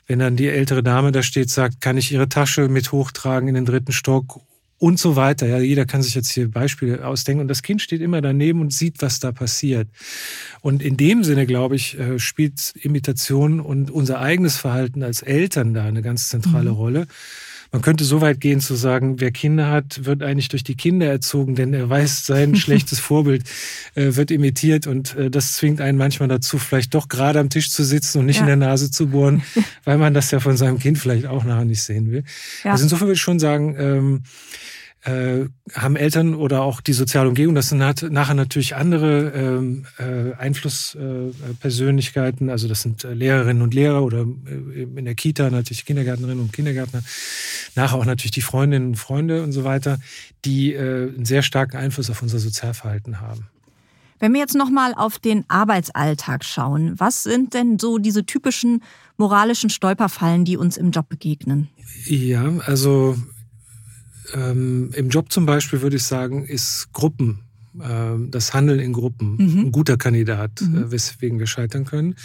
wenn 0.08 0.20
dann 0.20 0.36
die 0.36 0.48
ältere 0.48 0.82
Dame 0.82 1.12
da 1.12 1.22
steht, 1.22 1.52
sagt, 1.52 1.82
kann 1.82 1.98
ich 1.98 2.12
ihre 2.12 2.30
Tasche 2.30 2.70
mit 2.70 2.92
hochtragen 2.92 3.48
in 3.50 3.56
den 3.56 3.66
dritten 3.66 3.92
Stock 3.92 4.40
und 4.80 4.98
so 4.98 5.18
weiter. 5.18 5.46
Ja, 5.46 5.60
jeder 5.60 5.86
kann 5.86 6.02
sich 6.02 6.16
jetzt 6.16 6.32
hier 6.32 6.50
Beispiele 6.50 7.06
ausdenken 7.06 7.42
und 7.42 7.50
das 7.50 7.62
Kind 7.62 7.82
steht 7.82 8.02
immer 8.02 8.22
daneben 8.22 8.62
und 8.62 8.74
sieht, 8.74 9.02
was 9.02 9.20
da 9.20 9.34
passiert. 9.34 9.90
Und 10.62 10.82
in 10.82 10.96
dem 10.96 11.24
Sinne, 11.26 11.46
glaube 11.46 11.76
ich, 11.76 12.00
äh, 12.00 12.18
spielt 12.18 12.74
Imitation 12.82 13.60
und 13.60 13.92
unser 13.92 14.20
eigenes 14.20 14.56
Verhalten 14.56 15.04
als 15.04 15.22
Eltern 15.22 15.74
da 15.74 15.84
eine 15.84 16.02
ganz 16.02 16.30
zentrale 16.30 16.72
mhm. 16.72 16.76
Rolle. 16.78 17.08
Man 17.72 17.84
könnte 17.84 18.04
so 18.04 18.20
weit 18.22 18.42
gehen 18.42 18.62
zu 18.62 18.74
sagen, 18.74 19.20
wer 19.20 19.32
Kinder 19.32 19.70
hat, 19.70 20.06
wird 20.06 20.24
eigentlich 20.24 20.48
durch 20.48 20.64
die 20.64 20.76
Kinder 20.76 21.06
erzogen, 21.06 21.54
denn 21.54 21.74
er 21.74 21.88
weiß, 21.90 22.26
sein 22.26 22.56
schlechtes 22.58 23.00
Vorbild 23.00 23.44
äh, 23.96 24.16
wird 24.16 24.32
imitiert 24.32 24.88
und 24.88 25.16
äh, 25.16 25.30
das 25.30 25.54
zwingt 25.54 25.80
einen 25.80 25.98
manchmal 25.98 26.30
dazu, 26.30 26.58
vielleicht 26.58 26.96
doch 26.96 27.10
gerade 27.10 27.40
am 27.40 27.50
Tisch 27.50 27.70
zu 27.70 27.84
sitzen 27.84 28.20
und 28.20 28.26
nicht 28.26 28.38
ja. 28.38 28.42
in 28.42 28.48
der 28.48 28.56
Nase 28.56 28.90
zu 28.90 29.08
bohren, 29.08 29.44
weil 29.84 29.98
man 29.98 30.14
das 30.14 30.32
ja 30.32 30.40
von 30.40 30.58
seinem 30.58 30.80
Kind 30.80 30.98
vielleicht 30.98 31.28
auch 31.28 31.44
nachher 31.44 31.66
nicht 31.66 31.84
sehen 31.84 32.12
will. 32.12 32.24
Ja. 32.64 32.72
Also 32.72 32.84
insofern 32.84 33.08
würde 33.08 33.16
ich 33.16 33.22
schon 33.22 33.40
sagen, 33.40 33.76
ähm, 33.78 34.24
äh, 35.04 35.46
haben 35.74 35.96
Eltern 35.96 36.36
oder 36.36 36.62
auch 36.62 36.82
die 36.82 36.94
soziale 36.94 37.30
Umgebung, 37.30 37.56
das 37.56 37.70
sind 37.70 37.78
nachher 37.78 38.34
natürlich 38.34 38.76
andere 38.76 39.30
ähm, 39.30 39.86
äh, 39.98 40.34
Einflusspersönlichkeiten, 40.34 42.50
äh, 42.50 42.52
also 42.52 42.68
das 42.68 42.82
sind 42.82 43.06
äh, 43.06 43.14
Lehrerinnen 43.14 43.62
und 43.62 43.74
Lehrer 43.74 44.04
oder 44.04 44.26
äh, 44.46 44.84
in 44.84 45.06
der 45.06 45.16
Kita 45.16 45.50
natürlich 45.50 45.86
Kindergärtnerinnen 45.86 46.44
und 46.44 46.52
Kindergärtner, 46.52 47.02
nachher 47.76 47.98
auch 47.98 48.04
natürlich 48.06 48.32
die 48.32 48.42
Freundinnen 48.42 48.88
und 48.88 48.96
Freunde 48.96 49.42
und 49.44 49.54
so 49.54 49.64
weiter, 49.64 50.00
die 50.46 50.78
einen 50.78 51.26
sehr 51.26 51.44
starken 51.44 51.78
Einfluss 51.78 52.10
auf 52.10 52.22
unser 52.22 52.40
Sozialverhalten 52.40 53.20
haben. 53.20 53.50
Wenn 54.20 54.34
wir 54.34 54.40
jetzt 54.40 54.56
nochmal 54.56 54.94
auf 54.96 55.18
den 55.18 55.46
Arbeitsalltag 55.48 56.44
schauen, 56.44 57.00
was 57.00 57.24
sind 57.24 57.54
denn 57.54 57.80
so 57.80 57.98
diese 57.98 58.26
typischen 58.26 58.84
moralischen 59.18 59.70
Stolperfallen, 59.70 60.46
die 60.46 60.58
uns 60.58 60.78
im 60.78 60.92
Job 60.92 61.10
begegnen? 61.10 61.70
Ja, 62.06 62.52
also 62.66 63.18
ähm, 64.34 64.92
im 64.94 65.10
Job 65.10 65.32
zum 65.32 65.46
Beispiel 65.46 65.82
würde 65.82 65.98
ich 65.98 66.04
sagen, 66.04 66.46
ist 66.46 66.90
Gruppen, 66.94 67.40
äh, 67.80 68.30
das 68.30 68.54
Handeln 68.54 68.80
in 68.80 68.94
Gruppen 68.94 69.38
mhm. 69.38 69.60
ein 69.68 69.72
guter 69.72 69.98
Kandidat, 69.98 70.62
mhm. 70.62 70.78
äh, 70.78 70.92
weswegen 70.92 71.40
wir 71.40 71.48
scheitern 71.48 71.86
können. 71.86 72.16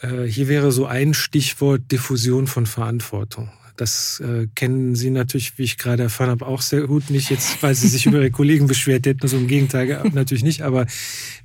Äh, 0.00 0.24
hier 0.24 0.48
wäre 0.48 0.72
so 0.72 0.86
ein 0.86 1.14
Stichwort 1.14 1.90
Diffusion 1.90 2.46
von 2.46 2.66
Verantwortung. 2.66 3.50
Das 3.76 4.20
äh, 4.20 4.48
kennen 4.56 4.96
Sie 4.96 5.10
natürlich, 5.10 5.56
wie 5.56 5.62
ich 5.62 5.78
gerade 5.78 6.02
erfahren 6.02 6.30
habe, 6.30 6.46
auch 6.46 6.62
sehr 6.62 6.82
gut. 6.88 7.10
Nicht 7.10 7.30
jetzt, 7.30 7.62
weil 7.62 7.76
Sie 7.76 7.86
sich 7.86 8.06
über 8.06 8.18
Ihre 8.18 8.32
Kollegen 8.32 8.66
beschwert 8.68 9.06
hätten, 9.06 9.26
so 9.28 9.36
im 9.36 9.46
Gegenteil, 9.46 10.02
natürlich 10.12 10.42
nicht. 10.42 10.62
Aber 10.62 10.86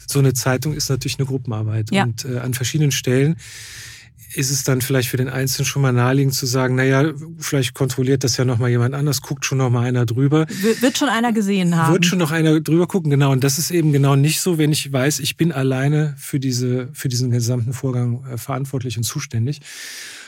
so 0.08 0.18
eine 0.18 0.34
Zeitung 0.34 0.74
ist 0.74 0.90
natürlich 0.90 1.20
eine 1.20 1.28
Gruppenarbeit. 1.28 1.92
Ja. 1.92 2.04
Und 2.04 2.26
äh, 2.26 2.40
an 2.40 2.56
verschiedenen 2.56 2.92
Stellen 2.92 3.36
ist 4.36 4.52
es 4.52 4.64
dann 4.64 4.82
vielleicht 4.82 5.10
für 5.10 5.18
den 5.18 5.30
Einzelnen 5.30 5.66
schon 5.66 5.82
mal 5.82 5.94
naheliegend 5.94 6.34
zu 6.34 6.46
sagen, 6.46 6.76
naja, 6.76 7.14
vielleicht 7.38 7.74
kontrolliert 7.74 8.24
das 8.24 8.38
ja 8.38 8.46
noch 8.46 8.58
mal 8.58 8.70
jemand 8.70 8.96
anders, 8.96 9.22
guckt 9.22 9.46
schon 9.46 9.58
noch 9.58 9.70
mal 9.70 9.86
einer 9.86 10.06
drüber. 10.06 10.46
Wird 10.82 10.98
schon 10.98 11.10
einer 11.10 11.34
gesehen 11.34 11.76
haben. 11.76 11.94
Wird 11.94 12.06
schon 12.06 12.20
noch 12.20 12.32
einer 12.32 12.60
drüber 12.60 12.88
gucken, 12.88 13.12
genau. 13.12 13.32
Und 13.32 13.44
das 13.44 13.58
ist 13.58 13.72
eben 13.72 13.92
genau 13.92 14.16
nicht 14.16 14.42
so, 14.42 14.58
wenn 14.58 14.72
ich 14.72 14.92
weiß, 14.92 15.20
ich 15.20 15.38
bin 15.38 15.52
alleine 15.52 16.16
für 16.18 16.40
diese, 16.40 16.90
für 16.94 17.10
diesen 17.10 17.32
gesamten 17.32 17.74
Vorgang 17.74 18.24
äh, 18.26 18.38
verantwortlich 18.38 18.98
und 18.98 19.04
zuständig. 19.04 19.62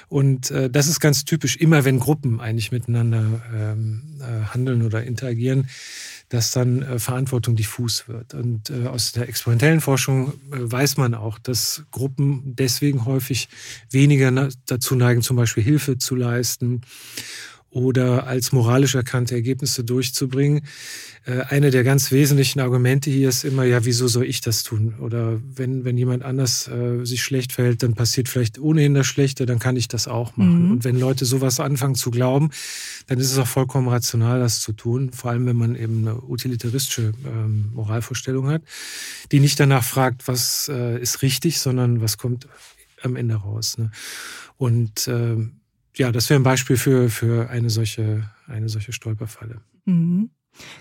Und 0.07 0.51
äh, 0.51 0.69
das 0.69 0.87
ist 0.87 0.99
ganz 0.99 1.25
typisch, 1.25 1.55
immer 1.57 1.83
wenn 1.85 1.99
Gruppen 1.99 2.39
eigentlich 2.39 2.71
miteinander 2.71 3.41
ähm, 3.53 4.01
äh, 4.19 4.53
handeln 4.53 4.83
oder 4.83 5.03
interagieren, 5.03 5.67
dass 6.29 6.51
dann 6.51 6.81
äh, 6.81 6.99
Verantwortung 6.99 7.55
diffus 7.55 8.07
wird. 8.07 8.33
Und 8.33 8.69
äh, 8.69 8.87
aus 8.87 9.11
der 9.11 9.29
experimentellen 9.29 9.81
Forschung 9.81 10.33
äh, 10.51 10.57
weiß 10.59 10.97
man 10.97 11.13
auch, 11.13 11.37
dass 11.39 11.83
Gruppen 11.91 12.55
deswegen 12.55 13.05
häufig 13.05 13.47
weniger 13.91 14.49
dazu 14.65 14.95
neigen, 14.95 15.21
zum 15.21 15.37
Beispiel 15.37 15.63
Hilfe 15.63 15.97
zu 15.97 16.15
leisten 16.15 16.81
oder 17.75 18.25
als 18.25 18.53
moralisch 18.53 18.95
erkannte 18.95 19.35
Ergebnisse 19.35 19.83
durchzubringen. 19.83 20.61
Äh, 21.25 21.41
eine 21.49 21.71
der 21.71 21.83
ganz 21.83 22.09
wesentlichen 22.09 22.61
Argumente 22.61 23.09
hier 23.09 23.27
ist 23.27 23.43
immer, 23.43 23.65
ja, 23.65 23.83
wieso 23.83 24.07
soll 24.07 24.23
ich 24.23 24.39
das 24.39 24.63
tun? 24.63 24.95
Oder 25.01 25.41
wenn, 25.55 25.83
wenn 25.83 25.97
jemand 25.97 26.23
anders 26.23 26.69
äh, 26.69 27.03
sich 27.03 27.21
schlecht 27.21 27.51
verhält, 27.51 27.83
dann 27.83 27.93
passiert 27.93 28.29
vielleicht 28.29 28.59
ohnehin 28.59 28.93
das 28.93 29.07
Schlechte, 29.07 29.45
dann 29.45 29.59
kann 29.59 29.75
ich 29.75 29.89
das 29.89 30.07
auch 30.07 30.37
machen. 30.37 30.67
Mhm. 30.67 30.71
Und 30.71 30.83
wenn 30.85 30.97
Leute 30.97 31.25
sowas 31.25 31.59
anfangen 31.59 31.95
zu 31.95 32.11
glauben, 32.11 32.49
dann 33.07 33.19
ist 33.19 33.29
es 33.29 33.37
auch 33.37 33.47
vollkommen 33.47 33.89
rational, 33.89 34.39
das 34.39 34.61
zu 34.61 34.71
tun. 34.71 35.11
Vor 35.11 35.31
allem, 35.31 35.45
wenn 35.45 35.57
man 35.57 35.75
eben 35.75 36.07
eine 36.07 36.21
utilitaristische 36.21 37.11
ähm, 37.25 37.71
Moralvorstellung 37.73 38.47
hat, 38.47 38.61
die 39.33 39.41
nicht 39.41 39.59
danach 39.59 39.83
fragt, 39.83 40.29
was 40.29 40.71
äh, 40.73 40.97
ist 41.01 41.23
richtig, 41.23 41.59
sondern 41.59 41.99
was 41.99 42.17
kommt 42.17 42.47
am 43.01 43.17
Ende 43.17 43.35
raus. 43.35 43.77
Ne? 43.77 43.91
Und 44.57 45.09
äh, 45.09 45.35
ja, 45.95 46.11
das 46.11 46.29
wäre 46.29 46.39
ein 46.39 46.43
Beispiel 46.43 46.77
für, 46.77 47.09
für 47.09 47.49
eine, 47.49 47.69
solche, 47.69 48.29
eine 48.47 48.69
solche 48.69 48.91
Stolperfalle. 48.91 49.61
Mhm. 49.85 50.29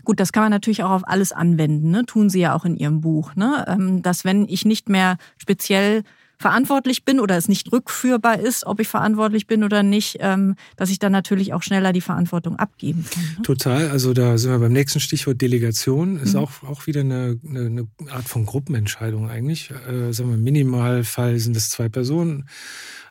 Gut, 0.05 0.21
das 0.21 0.33
kann 0.33 0.45
man 0.45 0.51
natürlich 0.51 0.83
auch 0.85 0.91
auf 0.91 1.09
alles 1.09 1.33
anwenden, 1.33 1.91
ne? 1.91 2.05
tun 2.07 2.31
Sie 2.31 2.41
ja 2.41 2.55
auch 2.55 2.65
in 2.65 2.77
Ihrem 2.77 3.01
Buch, 3.01 3.35
ne? 3.35 3.65
Ähm, 3.67 4.03
dass 4.03 4.25
wenn 4.25 4.49
ich 4.49 4.65
nicht 4.65 4.89
mehr 4.89 5.17
speziell 5.37 6.05
verantwortlich 6.39 7.05
bin 7.05 7.21
oder 7.21 7.37
es 7.37 7.49
nicht 7.49 7.73
rückführbar 7.73 8.39
ist, 8.39 8.67
ob 8.67 8.81
ich 8.81 8.89
verantwortlich 8.89 9.47
bin 9.47 9.65
oder 9.65 9.83
nicht, 9.83 10.19
ähm, 10.21 10.57
dass 10.77 10.91
ich 10.91 10.99
dann 10.99 11.13
natürlich 11.13 11.55
auch 11.55 11.63
schneller 11.63 11.93
die 11.93 12.01
Verantwortung 12.01 12.57
abgeben 12.57 13.05
kann. 13.11 13.23
Ne? 13.37 13.43
Total. 13.43 13.91
Also 13.91 14.13
da 14.13 14.37
sind 14.37 14.51
wir 14.51 14.59
beim 14.59 14.73
nächsten 14.73 15.01
Stichwort 15.01 15.41
Delegation. 15.41 16.19
Ist 16.19 16.35
mhm. 16.35 16.41
auch, 16.41 16.63
auch 16.65 16.87
wieder 16.87 17.01
eine, 17.01 17.39
eine, 17.49 17.87
Art 18.11 18.29
von 18.29 18.47
Gruppenentscheidung 18.47 19.31
eigentlich. 19.31 19.71
Äh, 19.71 20.13
sagen 20.13 20.31
wir, 20.31 20.35
im 20.35 20.43
Minimalfall 20.43 21.39
sind 21.39 21.57
es 21.57 21.71
zwei 21.71 21.89
Personen. 21.89 22.49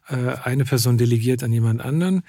Äh, 0.08 0.36
eine 0.44 0.66
Person 0.66 0.98
delegiert 0.98 1.44
an 1.44 1.52
jemand 1.52 1.82
anderen. 1.82 2.24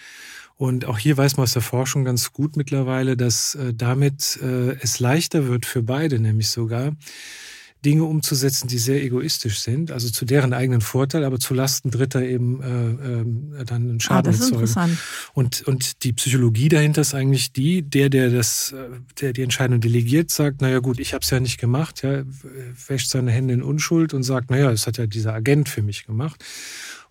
Und 0.57 0.85
auch 0.85 0.99
hier 0.99 1.17
weiß 1.17 1.37
man 1.37 1.45
aus 1.45 1.53
der 1.53 1.63
Forschung 1.63 2.05
ganz 2.05 2.33
gut 2.33 2.57
mittlerweile, 2.57 3.17
dass 3.17 3.57
äh, 3.57 3.75
damit 3.75 4.39
äh, 4.41 4.77
es 4.81 5.01
leichter 5.01 5.49
wird 5.49 5.67
für 5.67 5.83
beide, 5.83 6.21
nämlich 6.21 6.49
sogar, 6.49 6.93
Dinge 7.85 8.05
umzusetzen, 8.05 8.67
die 8.67 8.79
sehr 8.79 9.03
egoistisch 9.03 9.61
sind, 9.61 9.91
also 9.91 10.09
zu 10.09 10.25
deren 10.25 10.53
eigenen 10.53 10.81
Vorteil, 10.81 11.23
aber 11.25 11.39
zu 11.39 11.55
Lasten 11.55 11.91
Dritter 11.91 12.23
eben 12.23 12.63
äh, 12.63 13.61
äh, 13.61 13.65
dann 13.65 13.91
einen 13.91 14.01
Schaden 14.01 14.31
ah, 14.31 14.33
das 14.33 14.41
erzeugen. 14.41 14.65
Ist 14.65 14.71
interessant. 14.71 14.99
Und, 15.35 15.63
und 15.63 16.03
die 16.03 16.13
Psychologie 16.15 16.69
dahinter 16.69 17.03
ist 17.03 17.15
eigentlich 17.15 17.53
die, 17.53 17.83
der, 17.83 18.09
der 18.09 18.31
das, 18.31 18.73
äh, 18.73 19.01
der 19.21 19.33
die 19.35 19.43
Entscheidung 19.43 19.81
delegiert, 19.81 20.31
sagt, 20.31 20.63
naja 20.63 20.79
gut, 20.79 20.99
ich 20.99 21.13
habe 21.13 21.23
es 21.23 21.31
ja 21.31 21.41
nicht 21.41 21.59
gemacht, 21.59 22.03
ja, 22.03 22.23
wäscht 22.87 23.11
seine 23.11 23.31
Hände 23.31 23.55
in 23.55 23.63
Unschuld 23.63 24.15
und 24.15 24.23
sagt, 24.23 24.51
naja, 24.51 24.71
das 24.71 24.87
hat 24.87 24.97
ja 24.97 25.07
dieser 25.07 25.35
Agent 25.35 25.69
für 25.69 25.83
mich 25.83 26.07
gemacht 26.07 26.43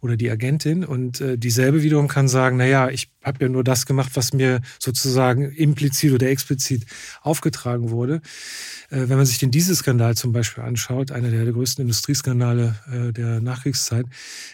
oder 0.04 0.18
die 0.18 0.30
Agentin. 0.30 0.84
Und 0.84 1.22
äh, 1.22 1.38
dieselbe 1.38 1.82
wiederum 1.82 2.08
kann 2.08 2.28
sagen, 2.28 2.58
na 2.58 2.66
ja, 2.66 2.90
ich 2.90 3.13
habe 3.24 3.38
ja 3.42 3.50
nur 3.50 3.64
das 3.64 3.86
gemacht, 3.86 4.12
was 4.16 4.34
mir 4.34 4.62
sozusagen 4.80 5.52
implizit 5.52 6.14
oder 6.14 6.28
explizit 6.28 6.86
aufgetragen 7.22 7.90
wurde. 7.90 8.22
Äh, 8.90 9.10
wenn 9.10 9.18
man 9.18 9.26
sich 9.26 9.40
den 9.40 9.52
Dieselskandal 9.52 10.16
zum 10.16 10.32
Beispiel 10.32 10.64
anschaut, 10.64 11.12
einer 11.12 11.30
der 11.30 11.52
größten 11.52 11.82
Industrieskandale 11.82 12.76
äh, 12.92 13.12
der 13.12 13.42
Nachkriegszeit, 13.42 14.06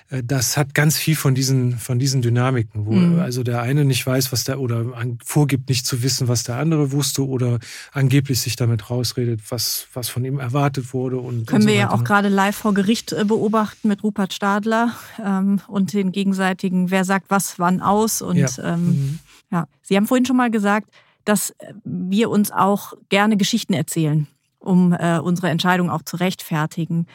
äh, 0.10 0.24
das 0.24 0.58
hat 0.58 0.74
ganz 0.74 0.98
viel 0.98 1.16
von 1.16 1.36
diesen, 1.36 1.78
von 1.78 2.00
diesen 2.00 2.22
Dynamiken, 2.22 2.86
wo 2.86 2.94
mhm. 2.94 3.20
also 3.20 3.44
der 3.44 3.62
eine 3.62 3.86
nicht 3.86 4.06
weiß, 4.06 4.32
was 4.32 4.46
der 4.46 4.60
oder 4.60 4.86
vorgibt, 5.24 5.70
nicht 5.70 5.86
zu 5.86 6.04
wissen, 6.04 6.28
was 6.28 6.44
der 6.44 6.58
andere 6.58 6.92
wusste 6.92 7.28
oder 7.28 7.60
angeblich 7.92 8.40
sich 8.40 8.56
damit 8.56 8.90
rausredet, 8.90 9.42
was, 9.50 9.88
was 9.94 10.10
von 10.10 10.24
ihm 10.24 10.40
erwartet 10.40 10.94
wurde. 10.94 11.18
Und, 11.18 11.48
Können 11.48 11.58
und 11.58 11.62
so 11.64 11.68
wir 11.68 11.76
ja 11.76 11.92
auch 11.92 12.04
gerade 12.04 12.30
live 12.30 12.56
vor 12.56 12.74
Gericht 12.74 13.16
beobachten 13.28 13.88
mit 13.88 14.04
Rupert 14.04 14.34
Stadler 14.34 14.96
ähm, 15.24 15.62
und 15.68 15.94
den 15.94 16.12
gegenseitigen, 16.12 16.92
wer 16.92 17.04
sagt 17.04 17.26
was 17.30 17.60
wann 17.60 17.82
aus 17.82 18.22
und 18.22 18.38
ja. 18.38 18.48
Ähm, 18.64 18.86
mhm. 18.86 19.20
ja. 19.52 19.68
Sie 19.82 19.96
haben 19.96 20.08
vorhin 20.08 20.26
schon 20.26 20.38
mal 20.38 20.52
gesagt, 20.52 20.90
dass 21.26 21.54
wir 21.84 22.30
uns 22.30 22.52
auch 22.52 22.94
gerne 23.10 23.38
Geschichten 23.38 23.74
erzählen, 23.74 24.28
um 24.60 24.94
äh, 24.94 25.20
unsere 25.20 25.50
Entscheidung 25.50 25.90
auch 25.90 26.02
zu 26.02 26.18
rechtfertigen. 26.18 27.08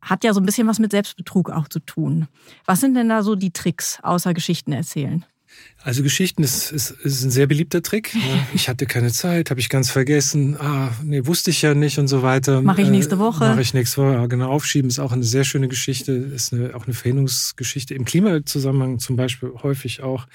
Hat 0.00 0.24
ja 0.24 0.32
so 0.34 0.40
ein 0.40 0.46
bisschen 0.46 0.66
was 0.66 0.78
mit 0.78 0.90
Selbstbetrug 0.90 1.50
auch 1.50 1.68
zu 1.68 1.80
tun. 1.80 2.28
Was 2.66 2.80
sind 2.80 2.94
denn 2.94 3.08
da 3.08 3.22
so 3.22 3.34
die 3.34 3.52
Tricks 3.52 3.98
außer 4.02 4.34
Geschichten 4.34 4.72
erzählen? 4.72 5.24
Also 5.82 6.02
Geschichten 6.02 6.42
ist, 6.42 6.72
ist, 6.72 6.90
ist 6.90 7.24
ein 7.24 7.30
sehr 7.30 7.46
beliebter 7.46 7.82
Trick. 7.82 8.14
Ich 8.54 8.68
hatte 8.68 8.86
keine 8.86 9.12
Zeit, 9.12 9.50
habe 9.50 9.60
ich 9.60 9.68
ganz 9.68 9.90
vergessen. 9.90 10.56
Ah, 10.58 10.92
nee, 11.02 11.26
wusste 11.26 11.50
ich 11.50 11.60
ja 11.60 11.74
nicht 11.74 11.98
und 11.98 12.08
so 12.08 12.22
weiter. 12.22 12.62
Mache 12.62 12.82
ich 12.82 12.88
nächste 12.88 13.18
Woche. 13.18 13.44
Äh, 13.44 13.48
Mache 13.48 13.60
ich 13.60 13.74
nächste 13.74 14.02
Woche. 14.02 14.28
Genau, 14.28 14.50
aufschieben 14.50 14.88
ist 14.88 14.98
auch 14.98 15.12
eine 15.12 15.24
sehr 15.24 15.44
schöne 15.44 15.68
Geschichte. 15.68 16.12
Ist 16.12 16.52
eine, 16.52 16.74
auch 16.74 16.86
eine 16.86 16.94
Verhinderungsgeschichte. 16.94 17.94
Im 17.94 18.04
Klimazusammenhang 18.04 18.98
zum 19.00 19.16
Beispiel 19.16 19.50
häufig 19.62 20.02
auch 20.02 20.26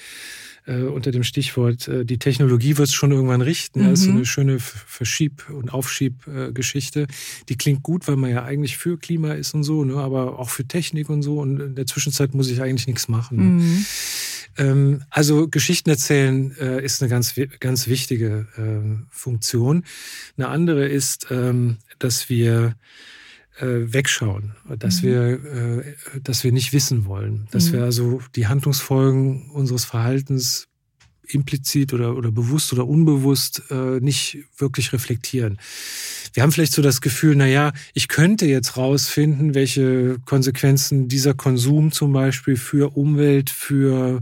äh, 0.69 0.84
unter 0.84 1.12
dem 1.12 1.23
Stichwort, 1.23 1.88
äh, 1.88 2.05
die 2.05 2.19
Technologie 2.19 2.77
wird 2.77 2.89
es 2.89 2.93
schon 2.93 3.12
irgendwann 3.12 3.41
richten. 3.41 3.82
Mhm. 3.82 3.89
Das 3.89 3.99
ist 3.99 4.05
so 4.05 4.12
eine 4.12 4.25
schöne 4.25 4.60
Verschieb- 4.60 5.49
und 5.49 5.73
Aufschiebgeschichte. 5.73 7.08
die 7.49 7.58
klingt 7.58 7.82
gut, 7.84 8.08
weil 8.08 8.17
man 8.17 8.29
ja 8.29 8.43
eigentlich 8.43 8.77
für 8.77 8.97
Klima 8.97 9.34
ist 9.34 9.53
und 9.55 9.63
so, 9.63 9.84
ne? 9.84 9.95
aber 9.95 10.38
auch 10.38 10.49
für 10.49 10.65
Technik 10.65 11.10
und 11.10 11.23
so. 11.23 11.39
Und 11.39 11.60
in 11.60 11.75
der 11.75 11.86
Zwischenzeit 11.86 12.34
muss 12.36 12.49
ich 12.49 12.62
eigentlich 12.62 12.88
nichts 12.88 13.08
machen. 13.08 13.38
Ne? 13.38 13.43
Mhm. 13.43 13.86
Ähm, 14.59 15.03
also 15.09 15.47
Geschichten 15.47 15.89
erzählen 15.89 16.55
äh, 16.59 16.83
ist 16.83 17.01
eine 17.01 17.09
ganz, 17.09 17.33
ganz 17.59 17.87
wichtige 17.87 18.47
äh, 18.57 19.05
Funktion. 19.09 19.83
Eine 20.37 20.49
andere 20.49 20.87
ist, 20.87 21.27
ähm, 21.31 21.77
dass 21.97 22.29
wir 22.29 22.75
äh, 23.59 23.93
wegschauen, 23.93 24.55
dass 24.77 25.01
mhm. 25.01 25.07
wir, 25.07 25.21
äh, 25.23 25.95
dass 26.21 26.43
wir 26.43 26.51
nicht 26.51 26.73
wissen 26.73 27.05
wollen, 27.05 27.47
dass 27.51 27.69
mhm. 27.69 27.73
wir 27.73 27.83
also 27.83 28.21
die 28.35 28.47
Handlungsfolgen 28.47 29.49
unseres 29.51 29.85
Verhaltens 29.85 30.68
implizit 31.33 31.93
oder, 31.93 32.15
oder 32.15 32.31
bewusst 32.31 32.73
oder 32.73 32.87
unbewusst 32.87 33.63
äh, 33.69 33.99
nicht 33.99 34.39
wirklich 34.57 34.93
reflektieren. 34.93 35.59
Wir 36.33 36.43
haben 36.43 36.51
vielleicht 36.51 36.73
so 36.73 36.81
das 36.81 37.01
Gefühl, 37.01 37.35
na 37.35 37.47
ja, 37.47 37.71
ich 37.93 38.07
könnte 38.07 38.45
jetzt 38.45 38.77
rausfinden, 38.77 39.55
welche 39.55 40.17
Konsequenzen 40.25 41.07
dieser 41.07 41.33
Konsum 41.33 41.91
zum 41.91 42.13
Beispiel 42.13 42.55
für 42.55 42.95
Umwelt, 42.95 43.49
für 43.49 44.21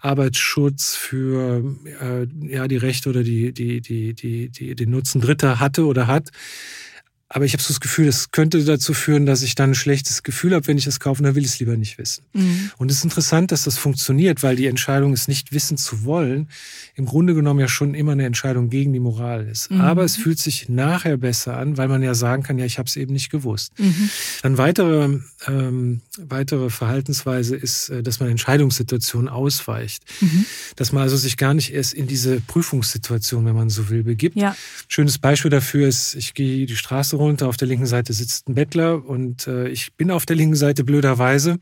Arbeitsschutz, 0.00 0.94
für 0.96 1.62
äh, 2.00 2.26
ja 2.48 2.66
die 2.68 2.78
Rechte 2.78 3.10
oder 3.10 3.22
die 3.22 3.52
die 3.52 3.80
die 3.80 4.14
die 4.14 4.48
die 4.48 4.74
den 4.74 4.90
Nutzen 4.90 5.20
Dritter 5.20 5.60
hatte 5.60 5.84
oder 5.86 6.06
hat. 6.06 6.30
Aber 7.32 7.44
ich 7.44 7.52
habe 7.52 7.62
so 7.62 7.68
das 7.68 7.78
Gefühl, 7.78 8.08
es 8.08 8.32
könnte 8.32 8.62
dazu 8.64 8.92
führen, 8.92 9.24
dass 9.24 9.42
ich 9.42 9.54
dann 9.54 9.70
ein 9.70 9.74
schlechtes 9.76 10.24
Gefühl 10.24 10.52
habe, 10.52 10.66
wenn 10.66 10.76
ich 10.76 10.88
es 10.88 10.98
kaufe, 10.98 11.20
und 11.20 11.26
dann 11.26 11.36
will 11.36 11.44
ich 11.44 11.52
es 11.52 11.60
lieber 11.60 11.76
nicht 11.76 11.96
wissen. 11.96 12.24
Mhm. 12.32 12.72
Und 12.76 12.90
es 12.90 12.98
ist 12.98 13.04
interessant, 13.04 13.52
dass 13.52 13.62
das 13.62 13.78
funktioniert, 13.78 14.42
weil 14.42 14.56
die 14.56 14.66
Entscheidung, 14.66 15.12
es 15.12 15.28
nicht 15.28 15.52
wissen 15.52 15.76
zu 15.76 16.04
wollen, 16.04 16.48
im 16.96 17.06
Grunde 17.06 17.34
genommen 17.34 17.60
ja 17.60 17.68
schon 17.68 17.94
immer 17.94 18.12
eine 18.12 18.26
Entscheidung 18.26 18.68
gegen 18.68 18.92
die 18.92 18.98
Moral 18.98 19.46
ist. 19.46 19.70
Mhm. 19.70 19.80
Aber 19.80 20.02
es 20.02 20.16
fühlt 20.16 20.40
sich 20.40 20.68
nachher 20.68 21.18
besser 21.18 21.56
an, 21.56 21.76
weil 21.76 21.86
man 21.86 22.02
ja 22.02 22.14
sagen 22.14 22.42
kann, 22.42 22.58
ja, 22.58 22.64
ich 22.64 22.78
habe 22.78 22.88
es 22.88 22.96
eben 22.96 23.12
nicht 23.12 23.30
gewusst. 23.30 23.78
Mhm. 23.78 24.10
Dann 24.42 24.58
weitere, 24.58 25.20
ähm, 25.46 26.00
weitere 26.18 26.68
Verhaltensweise 26.68 27.54
ist, 27.54 27.90
äh, 27.90 28.02
dass 28.02 28.18
man 28.18 28.28
Entscheidungssituationen 28.28 29.28
ausweicht. 29.28 30.02
Mhm. 30.20 30.46
Dass 30.74 30.90
man 30.90 31.04
also 31.04 31.16
sich 31.16 31.36
gar 31.36 31.54
nicht 31.54 31.72
erst 31.72 31.94
in 31.94 32.08
diese 32.08 32.40
Prüfungssituation, 32.40 33.46
wenn 33.46 33.54
man 33.54 33.70
so 33.70 33.88
will, 33.88 34.02
begibt. 34.02 34.36
Ja. 34.36 34.56
Schönes 34.88 35.18
Beispiel 35.18 35.52
dafür 35.52 35.86
ist, 35.86 36.16
ich 36.16 36.34
gehe 36.34 36.66
die 36.66 36.76
Straße 36.76 37.19
runter, 37.20 37.48
auf 37.48 37.56
der 37.56 37.68
linken 37.68 37.86
Seite 37.86 38.12
sitzt 38.12 38.48
ein 38.48 38.54
Bettler 38.54 39.04
und 39.04 39.46
äh, 39.46 39.68
ich 39.68 39.94
bin 39.94 40.10
auf 40.10 40.26
der 40.26 40.36
linken 40.36 40.56
Seite 40.56 40.84
blöderweise 40.84 41.58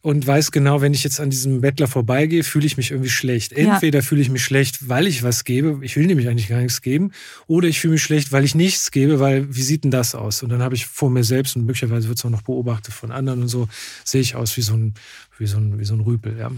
und 0.00 0.26
weiß 0.26 0.52
genau, 0.52 0.80
wenn 0.80 0.94
ich 0.94 1.02
jetzt 1.02 1.20
an 1.20 1.30
diesem 1.30 1.60
Bettler 1.60 1.88
vorbeigehe, 1.88 2.44
fühle 2.44 2.66
ich 2.66 2.76
mich 2.76 2.92
irgendwie 2.92 3.10
schlecht. 3.10 3.52
Entweder 3.52 3.98
ja. 3.98 4.04
fühle 4.04 4.20
ich 4.20 4.30
mich 4.30 4.44
schlecht, 4.44 4.88
weil 4.88 5.06
ich 5.06 5.22
was 5.22 5.44
gebe, 5.44 5.80
ich 5.82 5.96
will 5.96 6.06
nämlich 6.06 6.28
eigentlich 6.28 6.48
gar 6.48 6.60
nichts 6.60 6.82
geben, 6.82 7.12
oder 7.46 7.68
ich 7.68 7.80
fühle 7.80 7.92
mich 7.92 8.02
schlecht, 8.02 8.30
weil 8.30 8.44
ich 8.44 8.54
nichts 8.54 8.90
gebe, 8.90 9.18
weil 9.20 9.54
wie 9.54 9.62
sieht 9.62 9.84
denn 9.84 9.90
das 9.90 10.14
aus? 10.14 10.42
Und 10.42 10.50
dann 10.50 10.62
habe 10.62 10.74
ich 10.74 10.86
vor 10.86 11.10
mir 11.10 11.24
selbst 11.24 11.56
und 11.56 11.64
möglicherweise 11.64 12.08
wird 12.08 12.18
es 12.18 12.24
auch 12.24 12.30
noch 12.30 12.42
beobachtet 12.42 12.94
von 12.94 13.10
anderen 13.10 13.42
und 13.42 13.48
so, 13.48 13.68
sehe 14.04 14.20
ich 14.20 14.36
aus 14.36 14.56
wie 14.56 14.62
so 14.62 14.74
ein, 14.74 14.94
wie 15.38 15.46
so 15.46 15.58
ein, 15.58 15.78
wie 15.78 15.84
so 15.84 15.94
ein 15.94 16.00
Rüpel. 16.00 16.38
Ja. 16.38 16.50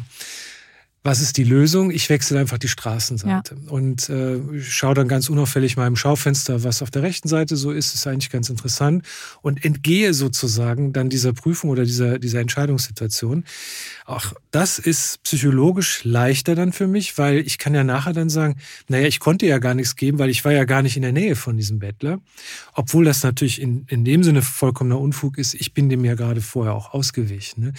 Was 1.03 1.23
ist 1.23 1.39
die 1.39 1.45
Lösung? 1.45 1.91
Ich 1.91 2.11
wechsle 2.11 2.39
einfach 2.39 2.59
die 2.59 2.69
Straßenseite 2.69 3.57
ja. 3.65 3.71
und 3.71 4.11
äh, 4.11 4.39
schaue 4.61 4.95
dann 4.95 5.09
ganz 5.09 5.31
unauffällig 5.31 5.79
mal 5.79 5.87
im 5.87 5.97
Schaufenster, 5.97 6.63
was 6.63 6.83
auf 6.83 6.91
der 6.91 7.03
rechten 7.03 7.27
Seite 7.27 7.57
so 7.57 7.71
ist. 7.71 7.95
Ist 7.95 8.07
eigentlich 8.07 8.29
ganz 8.29 8.51
interessant 8.51 9.07
und 9.41 9.65
entgehe 9.65 10.13
sozusagen 10.13 10.93
dann 10.93 11.09
dieser 11.09 11.33
Prüfung 11.33 11.71
oder 11.71 11.85
dieser 11.85 12.19
dieser 12.19 12.41
Entscheidungssituation. 12.41 13.45
Auch 14.05 14.35
das 14.51 14.79
ist 14.79 15.23
psychologisch 15.23 16.05
leichter 16.05 16.55
dann 16.55 16.71
für 16.71 16.87
mich, 16.87 17.17
weil 17.17 17.39
ich 17.39 17.57
kann 17.57 17.75
ja 17.75 17.83
nachher 17.83 18.13
dann 18.13 18.29
sagen, 18.29 18.57
naja, 18.89 19.07
ich 19.07 19.21
konnte 19.21 19.47
ja 19.47 19.59
gar 19.59 19.73
nichts 19.73 19.97
geben, 19.97 20.19
weil 20.19 20.29
ich 20.29 20.45
war 20.45 20.53
ja 20.53 20.65
gar 20.65 20.83
nicht 20.83 20.97
in 20.97 21.03
der 21.03 21.13
Nähe 21.13 21.35
von 21.35 21.57
diesem 21.57 21.79
Bettler, 21.79 22.21
obwohl 22.75 23.07
das 23.07 23.23
natürlich 23.23 23.59
in 23.63 23.87
in 23.87 24.05
dem 24.05 24.23
Sinne 24.23 24.43
vollkommener 24.43 25.01
Unfug 25.01 25.39
ist. 25.39 25.55
Ich 25.55 25.73
bin 25.73 25.89
dem 25.89 26.05
ja 26.05 26.15
gerade 26.15 26.43
vorher 26.43 26.75
auch 26.75 26.93
ausgewichen. 26.93 27.65
Ne? 27.65 27.73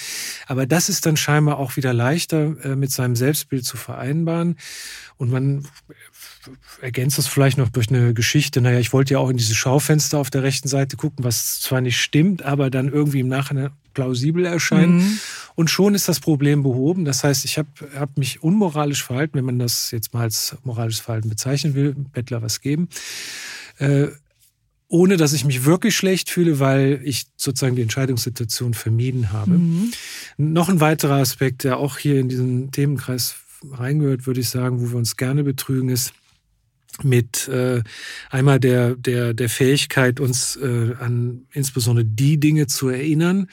Aber 0.47 0.65
das 0.65 0.89
ist 0.89 1.05
dann 1.05 1.17
scheinbar 1.17 1.59
auch 1.59 1.77
wieder 1.77 1.93
leichter 1.93 2.55
äh, 2.65 2.75
mit 2.75 2.91
seinem 2.91 3.10
seinem 3.11 3.15
Selbstbild 3.15 3.65
zu 3.65 3.77
vereinbaren. 3.77 4.57
Und 5.17 5.31
man 5.31 5.67
ergänzt 6.81 7.17
das 7.17 7.27
vielleicht 7.27 7.57
noch 7.57 7.69
durch 7.69 7.89
eine 7.89 8.13
Geschichte. 8.13 8.61
Naja, 8.61 8.79
ich 8.79 8.93
wollte 8.93 9.13
ja 9.13 9.19
auch 9.19 9.29
in 9.29 9.37
diese 9.37 9.55
Schaufenster 9.55 10.17
auf 10.17 10.29
der 10.29 10.43
rechten 10.43 10.67
Seite 10.67 10.97
gucken, 10.97 11.23
was 11.23 11.61
zwar 11.61 11.81
nicht 11.81 11.99
stimmt, 11.99 12.43
aber 12.43 12.69
dann 12.69 12.89
irgendwie 12.89 13.19
im 13.19 13.27
Nachhinein 13.27 13.71
plausibel 13.93 14.45
erscheint. 14.45 14.93
Mhm. 14.93 15.19
Und 15.55 15.69
schon 15.69 15.95
ist 15.95 16.07
das 16.07 16.19
Problem 16.19 16.63
behoben. 16.63 17.05
Das 17.05 17.23
heißt, 17.23 17.45
ich 17.45 17.57
habe 17.57 17.69
hab 17.95 18.17
mich 18.17 18.41
unmoralisch 18.41 19.03
verhalten, 19.03 19.37
wenn 19.37 19.45
man 19.45 19.59
das 19.59 19.91
jetzt 19.91 20.13
mal 20.13 20.21
als 20.21 20.55
moralisches 20.63 21.01
Verhalten 21.01 21.29
bezeichnen 21.29 21.75
will, 21.75 21.93
Bettler 22.13 22.41
was 22.41 22.61
geben. 22.61 22.87
Äh, 23.77 24.07
ohne 24.91 25.15
dass 25.15 25.31
ich 25.31 25.45
mich 25.45 25.63
wirklich 25.63 25.95
schlecht 25.95 26.29
fühle, 26.29 26.59
weil 26.59 26.99
ich 27.03 27.25
sozusagen 27.37 27.77
die 27.77 27.81
Entscheidungssituation 27.81 28.73
vermieden 28.73 29.31
habe. 29.31 29.51
Mhm. 29.51 29.91
Noch 30.37 30.67
ein 30.67 30.81
weiterer 30.81 31.15
Aspekt, 31.15 31.63
der 31.63 31.77
auch 31.77 31.97
hier 31.97 32.19
in 32.19 32.27
diesen 32.27 32.71
Themenkreis 32.71 33.35
reingehört, 33.71 34.27
würde 34.27 34.41
ich 34.41 34.49
sagen, 34.49 34.81
wo 34.81 34.89
wir 34.89 34.97
uns 34.97 35.15
gerne 35.15 35.45
betrügen, 35.45 35.89
ist 35.89 36.13
mit 37.03 37.47
äh, 37.47 37.81
einmal 38.29 38.59
der, 38.59 38.95
der, 38.95 39.33
der 39.33 39.47
Fähigkeit, 39.47 40.19
uns 40.19 40.57
äh, 40.57 40.93
an 40.99 41.45
insbesondere 41.53 42.03
die 42.03 42.37
Dinge 42.37 42.67
zu 42.67 42.89
erinnern, 42.89 43.37
mhm 43.37 43.47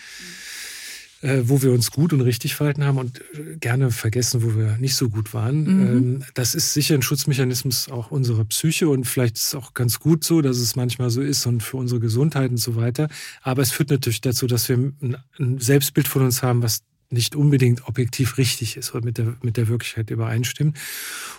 wo 1.20 1.62
wir 1.62 1.72
uns 1.72 1.90
gut 1.90 2.12
und 2.12 2.20
richtig 2.20 2.54
verhalten 2.54 2.85
haben 2.85 2.98
und 2.98 3.20
äh, 3.35 3.57
gerne 3.59 3.90
vergessen, 3.90 4.42
wo 4.42 4.57
wir 4.57 4.76
nicht 4.78 4.94
so 4.94 5.09
gut 5.09 5.35
waren. 5.35 5.62
Mhm. 5.62 5.87
Ähm, 5.87 6.24
das 6.35 6.54
ist 6.54 6.74
sicher 6.74 6.94
ein 6.94 7.02
Schutzmechanismus 7.02 7.88
auch 7.88 8.11
unserer 8.11 8.44
Psyche 8.44 8.88
und 8.88 9.04
vielleicht 9.04 9.37
ist 9.37 9.48
es 9.48 9.54
auch 9.54 9.74
ganz 9.74 9.98
gut 9.98 10.22
so, 10.22 10.42
dass 10.42 10.59
es 10.59 10.76
manchmal 10.76 11.11
so 11.11 11.20
ist 11.20 11.44
und 11.46 11.62
für 11.62 11.76
unsere 11.76 12.00
Gesundheit 12.00 12.50
und 12.50 12.59
so 12.59 12.76
weiter. 12.76 13.09
Aber 13.42 13.62
es 13.62 13.72
führt 13.72 13.90
natürlich 13.90 14.20
dazu, 14.20 14.46
dass 14.46 14.68
wir 14.68 14.76
ein 14.76 15.59
Selbstbild 15.59 16.07
von 16.07 16.22
uns 16.22 16.42
haben, 16.42 16.62
was 16.62 16.83
nicht 17.10 17.34
unbedingt 17.34 17.88
objektiv 17.88 18.36
richtig 18.36 18.76
ist 18.76 18.94
oder 18.94 19.04
mit 19.04 19.18
der, 19.18 19.34
mit 19.42 19.56
der 19.56 19.68
Wirklichkeit 19.68 20.10
übereinstimmt. 20.10 20.76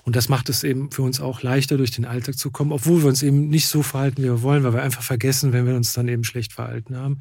Und 0.03 0.15
das 0.15 0.27
macht 0.27 0.49
es 0.49 0.63
eben 0.63 0.91
für 0.91 1.03
uns 1.03 1.19
auch 1.19 1.43
leichter, 1.43 1.77
durch 1.77 1.91
den 1.91 2.05
Alltag 2.05 2.37
zu 2.37 2.49
kommen, 2.49 2.71
obwohl 2.71 3.03
wir 3.03 3.09
uns 3.09 3.21
eben 3.21 3.49
nicht 3.49 3.67
so 3.67 3.83
verhalten, 3.83 4.23
wie 4.23 4.27
wir 4.27 4.41
wollen, 4.41 4.63
weil 4.63 4.73
wir 4.73 4.81
einfach 4.81 5.03
vergessen, 5.03 5.53
wenn 5.53 5.67
wir 5.67 5.75
uns 5.75 5.93
dann 5.93 6.07
eben 6.07 6.23
schlecht 6.23 6.53
verhalten 6.53 6.97
haben. 6.97 7.19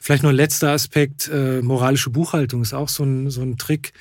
Vielleicht 0.00 0.22
noch 0.22 0.30
ein 0.30 0.36
letzter 0.36 0.70
Aspekt, 0.70 1.28
äh, 1.32 1.60
moralische 1.62 2.10
Buchhaltung 2.10 2.62
ist 2.62 2.72
auch 2.72 2.88
so 2.88 3.02
ein, 3.02 3.30
so 3.30 3.42
ein 3.42 3.58
Trick, 3.58 3.92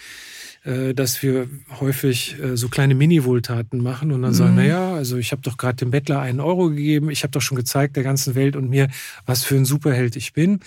äh, 0.63 0.93
dass 0.93 1.23
wir 1.23 1.47
häufig 1.79 2.39
äh, 2.39 2.57
so 2.57 2.69
kleine 2.69 2.93
Mini-Wohltaten 2.93 3.81
machen 3.81 4.11
und 4.11 4.21
dann 4.21 4.31
mhm. 4.31 4.35
sagen, 4.35 4.53
na 4.55 4.65
ja, 4.65 4.93
also 4.93 5.17
ich 5.17 5.31
habe 5.31 5.41
doch 5.41 5.57
gerade 5.57 5.77
dem 5.77 5.91
Bettler 5.91 6.19
einen 6.19 6.39
Euro 6.39 6.69
gegeben, 6.69 7.09
ich 7.09 7.23
habe 7.23 7.31
doch 7.31 7.41
schon 7.41 7.57
gezeigt 7.57 7.95
der 7.95 8.03
ganzen 8.03 8.35
Welt 8.35 8.55
und 8.55 8.69
mir, 8.69 8.89
was 9.25 9.43
für 9.43 9.55
ein 9.55 9.65
Superheld 9.65 10.15
ich 10.15 10.33
bin. 10.33 10.59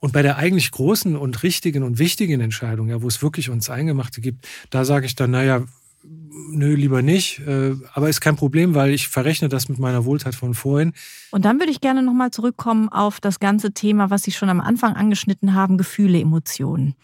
Und 0.00 0.12
bei 0.12 0.22
der 0.22 0.36
eigentlich 0.36 0.70
großen 0.70 1.16
und 1.16 1.42
richtigen 1.42 1.82
und 1.82 1.98
wichtigen 1.98 2.40
Entscheidung, 2.40 2.88
ja, 2.88 3.02
wo 3.02 3.08
es 3.08 3.22
wirklich 3.22 3.50
uns 3.50 3.70
Eingemachte 3.70 4.20
gibt, 4.20 4.46
da 4.70 4.84
sage 4.84 5.06
ich 5.06 5.14
dann, 5.14 5.30
naja, 5.30 5.64
nö, 6.04 6.74
lieber 6.74 7.02
nicht. 7.02 7.40
Äh, 7.40 7.76
aber 7.92 8.08
ist 8.08 8.20
kein 8.20 8.36
Problem, 8.36 8.74
weil 8.74 8.92
ich 8.92 9.08
verrechne 9.08 9.48
das 9.48 9.68
mit 9.68 9.78
meiner 9.78 10.04
Wohltat 10.04 10.34
von 10.34 10.54
vorhin. 10.54 10.92
Und 11.30 11.44
dann 11.44 11.58
würde 11.58 11.72
ich 11.72 11.80
gerne 11.80 12.02
nochmal 12.02 12.30
zurückkommen 12.30 12.88
auf 12.88 13.20
das 13.20 13.40
ganze 13.40 13.72
Thema, 13.72 14.10
was 14.10 14.22
Sie 14.22 14.32
schon 14.32 14.50
am 14.50 14.60
Anfang 14.60 14.94
angeschnitten 14.94 15.54
haben, 15.54 15.78
Gefühle, 15.78 16.20
Emotionen. 16.20 16.94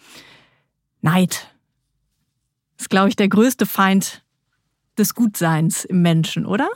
Neid. 1.01 1.55
Es 2.79 2.89
glaube 2.89 3.09
ich, 3.09 3.17
der 3.17 3.29
größte 3.29 3.67
Feind 3.67 4.23
des 4.99 5.15
Gutseins 5.15 5.85
im 5.85 6.03
Menschen, 6.03 6.47
oder? 6.47 6.69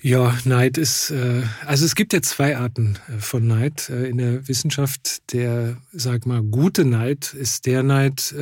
Ja, 0.00 0.38
Neid 0.44 0.78
ist, 0.78 1.10
äh, 1.10 1.42
also 1.66 1.84
es 1.84 1.96
gibt 1.96 2.12
ja 2.12 2.22
zwei 2.22 2.56
Arten 2.56 2.98
äh, 3.08 3.18
von 3.18 3.46
Neid 3.46 3.88
äh, 3.90 4.08
in 4.08 4.18
der 4.18 4.46
Wissenschaft. 4.46 5.32
Der, 5.32 5.76
sag 5.92 6.24
mal, 6.24 6.42
gute 6.42 6.84
Neid 6.84 7.34
ist 7.34 7.66
der 7.66 7.82
Neid, 7.82 8.34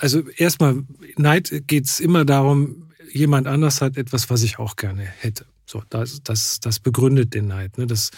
also 0.00 0.28
erstmal, 0.36 0.82
Neid 1.16 1.64
geht 1.66 1.86
es 1.86 2.00
immer 2.00 2.24
darum, 2.24 2.90
jemand 3.12 3.46
anders 3.46 3.80
hat 3.80 3.96
etwas, 3.96 4.30
was 4.30 4.42
ich 4.42 4.58
auch 4.58 4.76
gerne 4.76 5.02
hätte. 5.02 5.44
So, 5.66 5.82
das, 5.90 6.22
das, 6.22 6.60
das 6.60 6.80
begründet 6.80 7.34
den 7.34 7.46
Neid. 7.46 7.78
Ne? 7.78 7.86
Das 7.86 8.10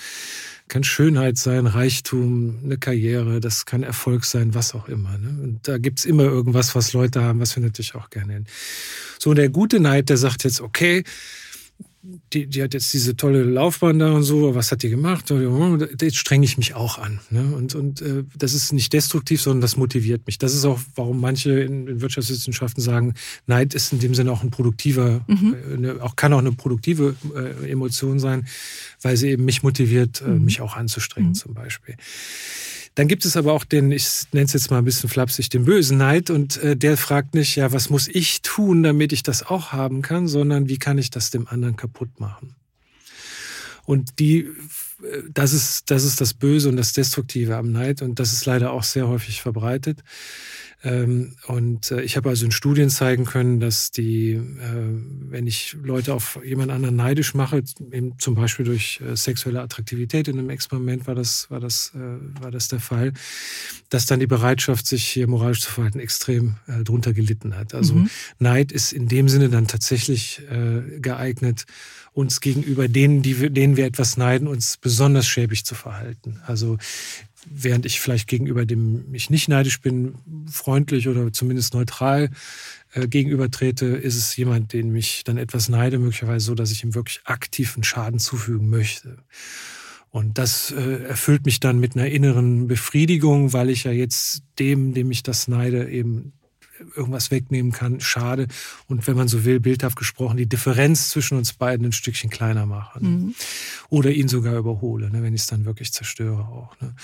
kann 0.68 0.82
Schönheit 0.82 1.36
sein, 1.36 1.66
Reichtum, 1.66 2.58
eine 2.64 2.78
Karriere, 2.78 3.40
das 3.40 3.66
kann 3.66 3.82
Erfolg 3.82 4.24
sein, 4.24 4.54
was 4.54 4.74
auch 4.74 4.88
immer. 4.88 5.18
Ne? 5.18 5.42
Und 5.42 5.68
da 5.68 5.78
gibt's 5.78 6.04
immer 6.04 6.24
irgendwas, 6.24 6.74
was 6.74 6.92
Leute 6.94 7.22
haben, 7.22 7.40
was 7.40 7.54
wir 7.54 7.62
natürlich 7.62 7.94
auch 7.94 8.08
gerne 8.10 8.34
hätten. 8.34 8.46
So, 9.18 9.30
und 9.30 9.36
der 9.36 9.50
gute 9.50 9.78
Neid, 9.78 10.08
der 10.08 10.16
sagt 10.16 10.44
jetzt, 10.44 10.60
okay, 10.60 11.04
die, 12.32 12.46
die 12.46 12.62
hat 12.62 12.74
jetzt 12.74 12.92
diese 12.92 13.16
tolle 13.16 13.44
Laufbahn 13.44 13.98
da 13.98 14.12
und 14.12 14.24
so, 14.24 14.54
was 14.54 14.70
hat 14.70 14.82
die 14.82 14.90
gemacht? 14.90 15.32
Jetzt 16.00 16.16
strenge 16.16 16.44
ich 16.44 16.58
mich 16.58 16.74
auch 16.74 16.98
an. 16.98 17.20
Ne? 17.30 17.54
Und, 17.54 17.74
und 17.74 18.02
äh, 18.02 18.24
das 18.36 18.52
ist 18.52 18.72
nicht 18.72 18.92
destruktiv, 18.92 19.40
sondern 19.40 19.62
das 19.62 19.76
motiviert 19.76 20.26
mich. 20.26 20.36
Das 20.38 20.54
ist 20.54 20.64
auch, 20.66 20.78
warum 20.96 21.20
manche 21.20 21.60
in, 21.60 21.86
in 21.86 22.00
Wirtschaftswissenschaften 22.02 22.82
sagen, 22.82 23.14
Neid 23.46 23.74
ist 23.74 23.92
in 23.92 24.00
dem 24.00 24.14
Sinne 24.14 24.32
auch 24.32 24.42
ein 24.42 24.50
produktiver, 24.50 25.24
mhm. 25.26 25.54
äh, 25.54 25.74
eine, 25.74 26.02
auch 26.02 26.16
kann 26.16 26.32
auch 26.34 26.38
eine 26.38 26.52
produktive 26.52 27.14
äh, 27.34 27.70
Emotion 27.70 28.18
sein, 28.18 28.46
weil 29.00 29.16
sie 29.16 29.30
eben 29.30 29.44
mich 29.44 29.62
motiviert, 29.62 30.20
äh, 30.20 30.28
mhm. 30.28 30.44
mich 30.44 30.60
auch 30.60 30.76
anzustrengen 30.76 31.30
mhm. 31.30 31.34
zum 31.34 31.54
Beispiel. 31.54 31.96
Dann 32.94 33.08
gibt 33.08 33.24
es 33.24 33.36
aber 33.36 33.52
auch 33.52 33.64
den, 33.64 33.90
ich 33.90 34.26
nenne 34.32 34.46
es 34.46 34.52
jetzt 34.52 34.70
mal 34.70 34.78
ein 34.78 34.84
bisschen 34.84 35.10
flapsig, 35.10 35.48
den 35.48 35.64
bösen 35.64 35.98
Neid 35.98 36.30
und 36.30 36.56
äh, 36.58 36.76
der 36.76 36.96
fragt 36.96 37.34
nicht, 37.34 37.56
ja, 37.56 37.72
was 37.72 37.90
muss 37.90 38.06
ich 38.06 38.42
tun, 38.42 38.84
damit 38.84 39.12
ich 39.12 39.24
das 39.24 39.44
auch 39.44 39.72
haben 39.72 40.00
kann, 40.00 40.28
sondern 40.28 40.68
wie 40.68 40.78
kann 40.78 40.98
ich 40.98 41.10
das 41.10 41.30
dem 41.30 41.48
anderen 41.48 41.76
kaputt 41.76 42.20
machen? 42.20 42.54
Und 43.84 44.18
die, 44.20 44.44
äh, 45.02 45.22
das 45.28 45.52
ist, 45.52 45.90
das 45.90 46.04
ist 46.04 46.20
das 46.20 46.34
Böse 46.34 46.68
und 46.68 46.76
das 46.76 46.92
Destruktive 46.92 47.56
am 47.56 47.72
Neid 47.72 48.00
und 48.00 48.20
das 48.20 48.32
ist 48.32 48.46
leider 48.46 48.72
auch 48.72 48.84
sehr 48.84 49.08
häufig 49.08 49.42
verbreitet. 49.42 50.04
Ähm, 50.84 51.34
und 51.46 51.90
äh, 51.90 52.02
ich 52.02 52.16
habe 52.16 52.28
also 52.28 52.44
in 52.44 52.52
Studien 52.52 52.90
zeigen 52.90 53.24
können, 53.24 53.58
dass 53.58 53.90
die, 53.90 54.32
äh, 54.32 54.40
wenn 55.30 55.46
ich 55.46 55.76
Leute 55.82 56.12
auf 56.12 56.38
jemand 56.44 56.70
anderen 56.70 56.94
neidisch 56.94 57.32
mache, 57.32 57.62
eben 57.90 58.18
zum 58.18 58.34
Beispiel 58.34 58.66
durch 58.66 59.00
äh, 59.00 59.16
sexuelle 59.16 59.62
Attraktivität 59.62 60.28
in 60.28 60.38
einem 60.38 60.50
Experiment 60.50 61.06
war 61.06 61.14
das, 61.14 61.50
war 61.50 61.60
das, 61.60 61.92
war 61.94 62.50
das 62.50 62.68
der 62.68 62.80
Fall, 62.80 63.12
dass 63.88 64.06
dann 64.06 64.20
die 64.20 64.26
Bereitschaft, 64.26 64.86
sich 64.86 65.06
hier 65.06 65.26
moralisch 65.26 65.62
zu 65.62 65.70
verhalten, 65.70 66.00
extrem 66.00 66.56
drunter 66.84 67.12
gelitten 67.12 67.56
hat. 67.56 67.74
Also 67.74 67.94
mhm. 67.94 68.10
Neid 68.38 68.72
ist 68.72 68.92
in 68.92 69.08
dem 69.08 69.28
Sinne 69.28 69.48
dann 69.48 69.66
tatsächlich 69.66 70.42
geeignet, 71.00 71.64
uns 72.12 72.40
gegenüber 72.40 72.88
denen, 72.88 73.22
die 73.22 73.40
wir, 73.40 73.50
denen 73.50 73.76
wir 73.76 73.86
etwas 73.86 74.16
neiden, 74.16 74.48
uns 74.48 74.76
besonders 74.76 75.26
schäbig 75.26 75.64
zu 75.64 75.74
verhalten. 75.74 76.40
Also 76.46 76.78
während 77.50 77.86
ich 77.86 78.00
vielleicht 78.00 78.28
gegenüber 78.28 78.66
dem 78.66 79.12
ich 79.12 79.30
nicht 79.30 79.48
neidisch 79.48 79.80
bin, 79.80 80.14
freundlich 80.50 81.08
oder 81.08 81.32
zumindest 81.32 81.74
neutral 81.74 82.30
äh, 82.92 83.08
gegenübertrete, 83.08 83.86
ist 83.86 84.16
es 84.16 84.36
jemand, 84.36 84.72
den 84.72 84.90
mich 84.90 85.24
dann 85.24 85.36
etwas 85.36 85.68
neide, 85.68 85.98
möglicherweise 85.98 86.46
so, 86.46 86.54
dass 86.54 86.70
ich 86.70 86.84
ihm 86.84 86.94
wirklich 86.94 87.20
aktiven 87.24 87.84
Schaden 87.84 88.18
zufügen 88.18 88.68
möchte. 88.68 89.18
Und 90.10 90.38
das 90.38 90.70
äh, 90.70 91.02
erfüllt 91.02 91.44
mich 91.44 91.58
dann 91.58 91.80
mit 91.80 91.96
einer 91.96 92.06
inneren 92.06 92.68
Befriedigung, 92.68 93.52
weil 93.52 93.68
ich 93.68 93.82
ja 93.82 93.90
jetzt 93.90 94.44
dem, 94.60 94.94
dem 94.94 95.10
ich 95.10 95.24
das 95.24 95.48
neide, 95.48 95.90
eben 95.90 96.32
irgendwas 96.96 97.30
wegnehmen 97.30 97.72
kann, 97.72 98.00
schade. 98.00 98.46
Und 98.86 99.06
wenn 99.06 99.16
man 99.16 99.28
so 99.28 99.44
will, 99.44 99.60
bildhaft 99.60 99.96
gesprochen, 99.96 100.36
die 100.36 100.48
Differenz 100.48 101.10
zwischen 101.10 101.38
uns 101.38 101.52
beiden 101.52 101.86
ein 101.86 101.92
Stückchen 101.92 102.30
kleiner 102.30 102.66
mache. 102.66 103.04
Mhm. 103.04 103.34
Oder 103.88 104.10
ihn 104.10 104.28
sogar 104.28 104.56
überhole, 104.56 105.10
ne, 105.10 105.22
wenn 105.22 105.34
ich 105.34 105.42
es 105.42 105.46
dann 105.46 105.64
wirklich 105.64 105.92
zerstöre 105.92 106.42
auch. 106.42 106.78
Ne? 106.80 106.94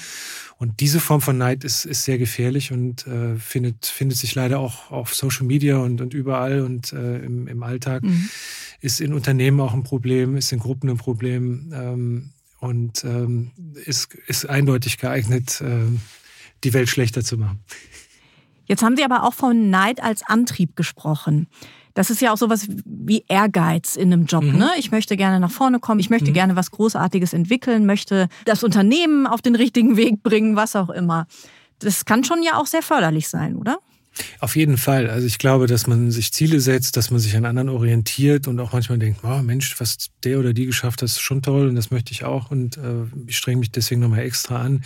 Und 0.59 0.81
diese 0.81 1.01
Form 1.01 1.21
von 1.21 1.39
Neid 1.39 1.65
ist, 1.65 1.87
ist 1.87 2.05
sehr 2.05 2.19
gefährlich 2.19 2.71
und 2.71 3.07
äh, 3.07 3.37
findet, 3.37 3.87
findet 3.87 4.19
sich 4.19 4.35
leider 4.35 4.59
auch 4.59 4.91
auf 4.91 5.15
Social 5.15 5.47
Media 5.47 5.79
und, 5.79 6.01
und 6.01 6.13
überall 6.13 6.61
und 6.61 6.93
äh, 6.93 7.19
im, 7.19 7.49
im 7.49 7.63
Alltag. 7.63 8.03
Mhm. 8.03 8.29
Ist 8.81 9.01
in 9.01 9.15
Unternehmen 9.15 9.61
auch 9.61 9.73
ein 9.73 9.83
Problem, 9.83 10.37
ist 10.37 10.53
in 10.53 10.59
Gruppen 10.59 10.91
ein 10.91 10.97
Problem 10.97 11.73
ähm, 11.75 12.31
und 12.59 13.05
ähm, 13.05 13.53
ist, 13.85 14.15
ist 14.27 14.49
eindeutig 14.49 14.99
geeignet, 14.99 15.61
äh, 15.61 15.87
die 16.63 16.73
Welt 16.75 16.89
schlechter 16.89 17.25
zu 17.25 17.39
machen. 17.39 17.61
Jetzt 18.71 18.85
haben 18.85 18.97
Sie 18.97 19.03
aber 19.03 19.25
auch 19.25 19.35
von 19.35 19.69
Neid 19.69 20.01
als 20.01 20.23
Antrieb 20.25 20.77
gesprochen. 20.77 21.49
Das 21.95 22.09
ist 22.09 22.21
ja 22.21 22.33
auch 22.33 22.37
sowas 22.37 22.69
wie 22.85 23.25
Ehrgeiz 23.27 23.97
in 23.97 24.13
einem 24.13 24.27
Job. 24.27 24.45
Mhm. 24.45 24.59
Ne? 24.59 24.71
Ich 24.79 24.93
möchte 24.93 25.17
gerne 25.17 25.41
nach 25.41 25.51
vorne 25.51 25.81
kommen, 25.81 25.99
ich 25.99 26.09
möchte 26.09 26.31
mhm. 26.31 26.35
gerne 26.35 26.55
was 26.55 26.71
Großartiges 26.71 27.33
entwickeln, 27.33 27.85
möchte 27.85 28.29
das 28.45 28.63
Unternehmen 28.63 29.27
auf 29.27 29.43
den 29.43 29.57
richtigen 29.57 29.97
Weg 29.97 30.23
bringen, 30.23 30.55
was 30.55 30.77
auch 30.77 30.89
immer. 30.89 31.27
Das 31.81 32.05
kann 32.05 32.23
schon 32.23 32.45
ja 32.45 32.61
auch 32.61 32.67
sehr 32.67 32.83
förderlich 32.83 33.29
sein, 33.29 33.57
oder? 33.57 33.81
Auf 34.39 34.55
jeden 34.55 34.77
Fall. 34.77 35.11
Also 35.11 35.27
ich 35.27 35.39
glaube, 35.39 35.67
dass 35.67 35.89
man 35.89 36.13
sich 36.13 36.33
Ziele 36.33 36.61
setzt, 36.61 36.97
dass 36.97 37.11
man 37.11 37.19
sich 37.19 37.37
an 37.37 37.47
anderen 37.47 37.69
orientiert 37.69 38.47
und 38.47 38.61
auch 38.61 38.73
manchmal 38.73 38.99
denkt, 38.99 39.21
oh 39.25 39.43
Mensch, 39.43 39.81
was 39.81 40.11
der 40.23 40.39
oder 40.39 40.53
die 40.53 40.67
geschafft 40.67 41.03
hat, 41.03 41.07
ist 41.07 41.21
schon 41.21 41.43
toll 41.43 41.69
und 41.69 41.75
das 41.75 41.91
möchte 41.91 42.13
ich 42.13 42.25
auch 42.25 42.53
und 42.53 42.77
äh, 42.77 43.07
ich 43.27 43.37
strenge 43.37 43.59
mich 43.59 43.73
deswegen 43.73 44.01
nochmal 44.01 44.21
extra 44.21 44.61
an. 44.61 44.85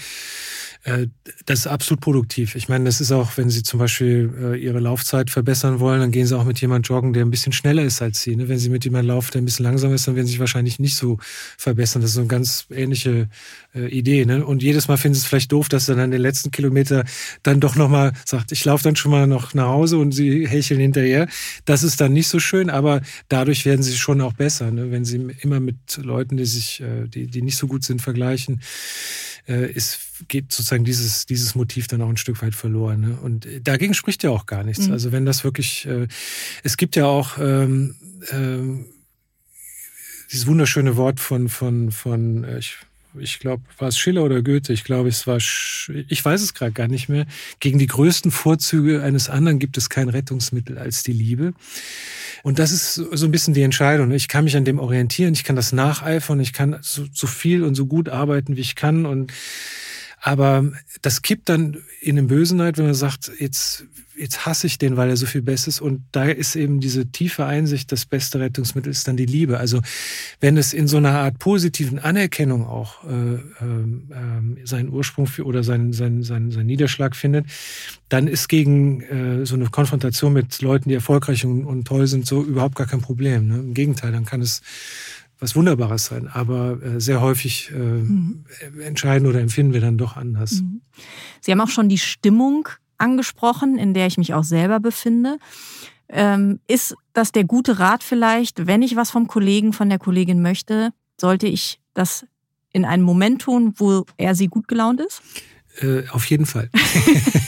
Äh, 0.84 1.08
das 1.46 1.60
ist 1.60 1.66
absolut 1.66 2.00
produktiv. 2.02 2.54
Ich 2.54 2.68
meine, 2.68 2.84
das 2.84 3.00
ist 3.00 3.10
auch, 3.10 3.36
wenn 3.36 3.48
Sie 3.48 3.62
zum 3.62 3.78
Beispiel 3.78 4.30
äh, 4.38 4.62
Ihre 4.62 4.80
Laufzeit 4.80 5.30
verbessern 5.30 5.80
wollen, 5.80 6.00
dann 6.00 6.10
gehen 6.10 6.26
Sie 6.26 6.36
auch 6.36 6.44
mit 6.44 6.60
jemandem 6.60 6.94
joggen, 6.94 7.12
der 7.14 7.24
ein 7.24 7.30
bisschen 7.30 7.52
schneller 7.52 7.82
ist 7.82 8.02
als 8.02 8.20
Sie. 8.20 8.36
Ne? 8.36 8.48
Wenn 8.48 8.58
Sie 8.58 8.68
mit 8.68 8.84
jemandem 8.84 9.08
laufen, 9.08 9.30
der 9.32 9.42
ein 9.42 9.46
bisschen 9.46 9.64
langsamer 9.64 9.94
ist, 9.94 10.06
dann 10.06 10.14
werden 10.14 10.26
Sie 10.26 10.32
sich 10.32 10.40
wahrscheinlich 10.40 10.78
nicht 10.78 10.96
so 10.96 11.18
verbessern. 11.56 12.02
Das 12.02 12.10
ist 12.10 12.16
so 12.16 12.20
eine 12.20 12.28
ganz 12.28 12.66
ähnliche 12.70 13.28
äh, 13.74 13.88
Idee. 13.88 14.26
Ne? 14.26 14.44
Und 14.44 14.62
jedes 14.62 14.86
Mal 14.86 14.98
finden 14.98 15.14
Sie 15.14 15.20
es 15.20 15.26
vielleicht 15.26 15.52
doof, 15.52 15.70
dass 15.70 15.88
er 15.88 15.96
dann 15.96 16.10
den 16.10 16.20
letzten 16.20 16.50
Kilometer 16.50 17.04
dann 17.42 17.60
doch 17.60 17.76
nochmal 17.76 18.12
sagt, 18.26 18.52
ich 18.52 18.62
laufe 18.66 18.84
dann 18.84 18.94
schon 18.94 19.10
mal 19.10 19.26
noch 19.26 19.54
nach 19.54 19.68
Hause 19.68 19.96
und 19.96 20.12
Sie 20.12 20.46
hecheln 20.46 20.80
hinterher. 20.80 21.28
Das 21.64 21.82
ist 21.82 22.00
dann 22.02 22.12
nicht 22.12 22.28
so 22.28 22.40
schön, 22.40 22.68
aber 22.68 23.00
dadurch 23.28 23.64
werden 23.64 23.82
Sie 23.82 23.96
schon 23.96 24.20
auch 24.20 24.34
besser. 24.34 24.70
Ne? 24.70 24.90
Wenn 24.90 25.06
Sie 25.06 25.16
immer 25.40 25.60
mit 25.60 25.76
Leuten, 25.96 26.36
die 26.36 26.44
sich, 26.44 26.82
die, 27.08 27.26
die 27.26 27.42
nicht 27.42 27.56
so 27.56 27.66
gut 27.66 27.84
sind, 27.84 28.02
vergleichen, 28.02 28.60
ist 29.46 29.98
geht 30.28 30.52
sozusagen 30.52 30.84
dieses, 30.84 31.26
dieses 31.26 31.54
Motiv 31.54 31.86
dann 31.86 32.02
auch 32.02 32.08
ein 32.08 32.16
Stück 32.16 32.40
weit 32.42 32.54
verloren. 32.54 33.00
Ne? 33.00 33.18
Und 33.20 33.46
dagegen 33.62 33.94
spricht 33.94 34.22
ja 34.22 34.30
auch 34.30 34.46
gar 34.46 34.62
nichts. 34.62 34.86
Mhm. 34.86 34.92
Also 34.92 35.12
wenn 35.12 35.26
das 35.26 35.44
wirklich, 35.44 35.86
äh, 35.86 36.06
es 36.62 36.76
gibt 36.76 36.96
ja 36.96 37.06
auch 37.06 37.38
ähm, 37.38 37.94
äh, 38.30 38.84
dieses 40.30 40.46
wunderschöne 40.46 40.96
Wort 40.96 41.20
von, 41.20 41.48
von, 41.48 41.90
von 41.90 42.44
äh, 42.44 42.58
ich, 42.58 42.78
ich 43.18 43.38
glaube, 43.38 43.62
war 43.78 43.88
es 43.88 43.98
Schiller 43.98 44.24
oder 44.24 44.42
Goethe? 44.42 44.72
Ich 44.72 44.84
glaube, 44.84 45.08
es 45.08 45.26
war, 45.26 45.40
Sch 45.40 45.90
ich 46.08 46.24
weiß 46.24 46.42
es 46.42 46.54
gerade 46.54 46.72
gar 46.72 46.88
nicht 46.88 47.08
mehr. 47.08 47.26
Gegen 47.60 47.78
die 47.78 47.86
größten 47.86 48.30
Vorzüge 48.30 49.02
eines 49.02 49.28
anderen 49.28 49.58
gibt 49.58 49.76
es 49.76 49.90
kein 49.90 50.08
Rettungsmittel 50.08 50.78
als 50.78 51.02
die 51.02 51.12
Liebe. 51.12 51.54
Und 52.42 52.58
das 52.58 52.72
ist 52.72 52.94
so 52.94 53.26
ein 53.26 53.30
bisschen 53.30 53.54
die 53.54 53.62
Entscheidung. 53.62 54.10
Ich 54.10 54.28
kann 54.28 54.44
mich 54.44 54.56
an 54.56 54.64
dem 54.64 54.78
orientieren, 54.78 55.34
ich 55.34 55.44
kann 55.44 55.56
das 55.56 55.72
nacheifern, 55.72 56.40
ich 56.40 56.52
kann 56.52 56.78
so, 56.82 57.06
so 57.12 57.26
viel 57.26 57.62
und 57.62 57.74
so 57.74 57.86
gut 57.86 58.08
arbeiten, 58.08 58.56
wie 58.56 58.60
ich 58.60 58.76
kann 58.76 59.06
und 59.06 59.32
aber 60.26 60.72
das 61.02 61.20
kippt 61.20 61.50
dann 61.50 61.82
in 62.00 62.16
den 62.16 62.28
Bösen 62.28 62.62
halt, 62.62 62.78
wenn 62.78 62.86
man 62.86 62.94
sagt, 62.94 63.30
jetzt, 63.38 63.84
jetzt 64.16 64.46
hasse 64.46 64.66
ich 64.66 64.78
den, 64.78 64.96
weil 64.96 65.10
er 65.10 65.18
so 65.18 65.26
viel 65.26 65.42
besser 65.42 65.68
ist. 65.68 65.82
Und 65.82 66.02
da 66.12 66.24
ist 66.24 66.56
eben 66.56 66.80
diese 66.80 67.04
tiefe 67.04 67.44
Einsicht, 67.44 67.92
das 67.92 68.06
beste 68.06 68.40
Rettungsmittel 68.40 68.90
ist 68.90 69.06
dann 69.06 69.18
die 69.18 69.26
Liebe. 69.26 69.58
Also 69.58 69.82
wenn 70.40 70.56
es 70.56 70.72
in 70.72 70.88
so 70.88 70.96
einer 70.96 71.10
Art 71.10 71.38
positiven 71.38 71.98
Anerkennung 71.98 72.66
auch 72.66 73.04
äh, 73.04 73.34
äh, 73.34 74.64
seinen 74.64 74.88
Ursprung 74.88 75.26
für, 75.26 75.44
oder 75.44 75.62
seinen, 75.62 75.92
seinen, 75.92 76.22
seinen, 76.22 76.50
seinen 76.50 76.66
Niederschlag 76.68 77.14
findet, 77.14 77.44
dann 78.08 78.26
ist 78.26 78.48
gegen 78.48 79.02
äh, 79.02 79.44
so 79.44 79.56
eine 79.56 79.66
Konfrontation 79.66 80.32
mit 80.32 80.62
Leuten, 80.62 80.88
die 80.88 80.94
erfolgreich 80.94 81.44
und, 81.44 81.66
und 81.66 81.84
toll 81.84 82.06
sind, 82.06 82.26
so 82.26 82.42
überhaupt 82.42 82.76
gar 82.76 82.86
kein 82.86 83.02
Problem. 83.02 83.48
Ne? 83.48 83.56
Im 83.56 83.74
Gegenteil, 83.74 84.12
dann 84.12 84.24
kann 84.24 84.40
es 84.40 84.62
was 85.38 85.56
Wunderbares 85.56 86.06
sein. 86.06 86.28
Aber 86.28 86.82
äh, 86.82 87.00
sehr 87.00 87.20
häufig 87.20 87.70
äh, 87.72 87.78
mhm. 87.78 88.44
entscheiden 88.80 89.26
oder 89.26 89.40
empfinden 89.40 89.72
wir 89.72 89.80
dann 89.80 89.98
doch 89.98 90.16
anders. 90.16 90.62
Mhm. 90.62 90.80
Sie 91.40 91.52
haben 91.52 91.60
auch 91.60 91.68
schon 91.68 91.88
die 91.88 91.98
Stimmung 91.98 92.68
angesprochen, 92.98 93.76
in 93.76 93.94
der 93.94 94.06
ich 94.06 94.18
mich 94.18 94.34
auch 94.34 94.44
selber 94.44 94.80
befinde. 94.80 95.38
Ähm, 96.08 96.60
ist 96.68 96.94
das 97.12 97.32
der 97.32 97.44
gute 97.44 97.78
Rat 97.78 98.04
vielleicht, 98.04 98.66
wenn 98.66 98.82
ich 98.82 98.96
was 98.96 99.10
vom 99.10 99.26
Kollegen, 99.26 99.72
von 99.72 99.88
der 99.88 99.98
Kollegin 99.98 100.42
möchte, 100.42 100.90
sollte 101.20 101.46
ich 101.46 101.80
das 101.94 102.26
in 102.72 102.84
einem 102.84 103.04
Moment 103.04 103.42
tun, 103.42 103.74
wo 103.76 104.04
er 104.16 104.34
sie 104.34 104.48
gut 104.48 104.68
gelaunt 104.68 105.00
ist? 105.00 105.22
Äh, 105.80 106.08
auf 106.10 106.26
jeden 106.26 106.46
Fall. 106.46 106.70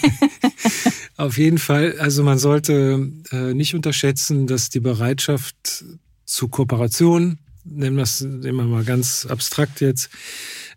auf 1.17 1.39
jeden 1.39 1.59
Fall. 1.59 1.97
Also 1.99 2.23
man 2.23 2.39
sollte 2.39 3.11
äh, 3.31 3.55
nicht 3.55 3.75
unterschätzen, 3.75 4.47
dass 4.47 4.69
die 4.69 4.81
Bereitschaft 4.81 5.85
zu 6.25 6.49
Kooperation, 6.49 7.39
nennen 7.69 7.97
wir 7.97 8.03
es 8.03 8.21
immer 8.21 8.65
mal 8.65 8.85
ganz 8.85 9.27
abstrakt 9.27 9.81
jetzt, 9.81 10.11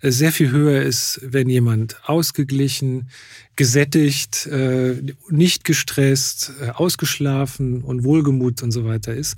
äh, 0.01 0.11
sehr 0.11 0.31
viel 0.31 0.51
höher 0.51 0.81
ist, 0.81 1.19
wenn 1.23 1.49
jemand 1.49 1.97
ausgeglichen, 2.05 3.09
gesättigt, 3.55 4.45
äh, 4.47 4.95
nicht 5.29 5.65
gestresst, 5.65 6.53
äh, 6.61 6.69
ausgeschlafen 6.69 7.81
und 7.81 8.03
wohlgemut 8.03 8.63
und 8.63 8.71
so 8.71 8.85
weiter 8.85 9.13
ist. 9.13 9.37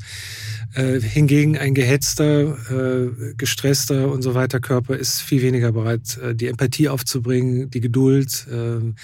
Hingegen 0.74 1.58
ein 1.58 1.74
gehetzter, 1.74 3.34
gestresster 3.36 4.10
und 4.10 4.22
so 4.22 4.36
weiter 4.36 4.62
Körper 4.62 4.96
ist 4.96 5.20
viel 5.20 5.42
weniger 5.42 5.74
bereit, 5.74 6.18
die 6.36 6.48
Empathie 6.48 6.88
aufzubringen, 6.88 7.70
die 7.70 7.82
Geduld 7.82 8.48
ähm, 8.50 8.96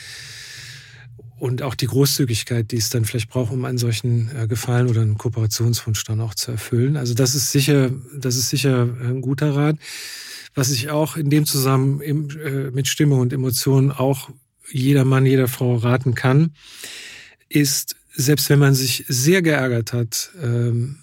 und 1.38 1.62
auch 1.62 1.76
die 1.76 1.88
Großzügigkeit, 1.88 2.72
die 2.72 2.78
es 2.78 2.90
dann 2.90 3.06
vielleicht 3.06 3.30
braucht, 3.30 3.52
um 3.52 3.64
einen 3.66 3.78
solchen 3.78 4.30
Gefallen 4.48 4.90
oder 4.90 5.02
einen 5.02 5.18
Kooperationswunsch 5.18 6.04
dann 6.04 6.22
auch 6.22 6.34
zu 6.34 6.52
erfüllen. 6.52 6.98
Also 6.98 7.14
das 7.14 7.36
ist 7.36 7.52
sicher, 7.52 7.92
das 8.16 8.36
ist 8.36 8.50
sicher 8.50 8.84
ein 8.84 9.22
guter 9.22 9.56
Rat. 9.56 9.78
Was 10.56 10.72
ich 10.72 10.90
auch 10.90 11.18
in 11.18 11.30
dem 11.30 11.46
Zusammenhang 11.46 12.32
äh, 12.32 12.72
mit 12.72 12.88
Stimmung 12.88 13.20
und 13.20 13.32
Emotionen 13.32 13.92
auch 13.92 14.32
jeder 14.72 15.06
Mann, 15.06 15.28
jeder 15.28 15.48
Frau 15.48 15.76
raten 15.76 16.16
kann, 16.16 16.56
ist, 17.48 17.96
selbst 18.14 18.50
wenn 18.50 18.58
man 18.58 18.74
sich 18.74 19.06
sehr 19.08 19.44
geärgert 19.44 19.94
hat, 19.94 20.32
ähm, 20.42 20.98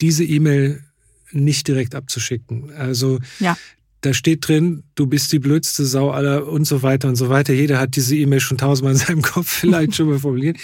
diese 0.00 0.24
E-Mail 0.24 0.82
nicht 1.30 1.68
direkt 1.68 1.94
abzuschicken. 1.94 2.72
Also 2.72 3.18
ja. 3.38 3.56
Da 4.02 4.12
steht 4.12 4.46
drin, 4.46 4.82
du 4.94 5.06
bist 5.06 5.32
die 5.32 5.38
blödste 5.38 5.86
Sau 5.86 6.10
aller 6.10 6.46
und 6.46 6.64
so 6.64 6.82
weiter 6.82 7.08
und 7.08 7.16
so 7.16 7.28
weiter. 7.28 7.54
Jeder 7.54 7.78
hat 7.78 7.96
diese 7.96 8.16
E-Mail 8.16 8.40
schon 8.40 8.58
tausendmal 8.58 8.92
in 8.92 8.98
seinem 8.98 9.22
Kopf 9.22 9.48
vielleicht 9.48 9.94
schon 9.94 10.10
mal 10.10 10.18
formuliert. 10.18 10.58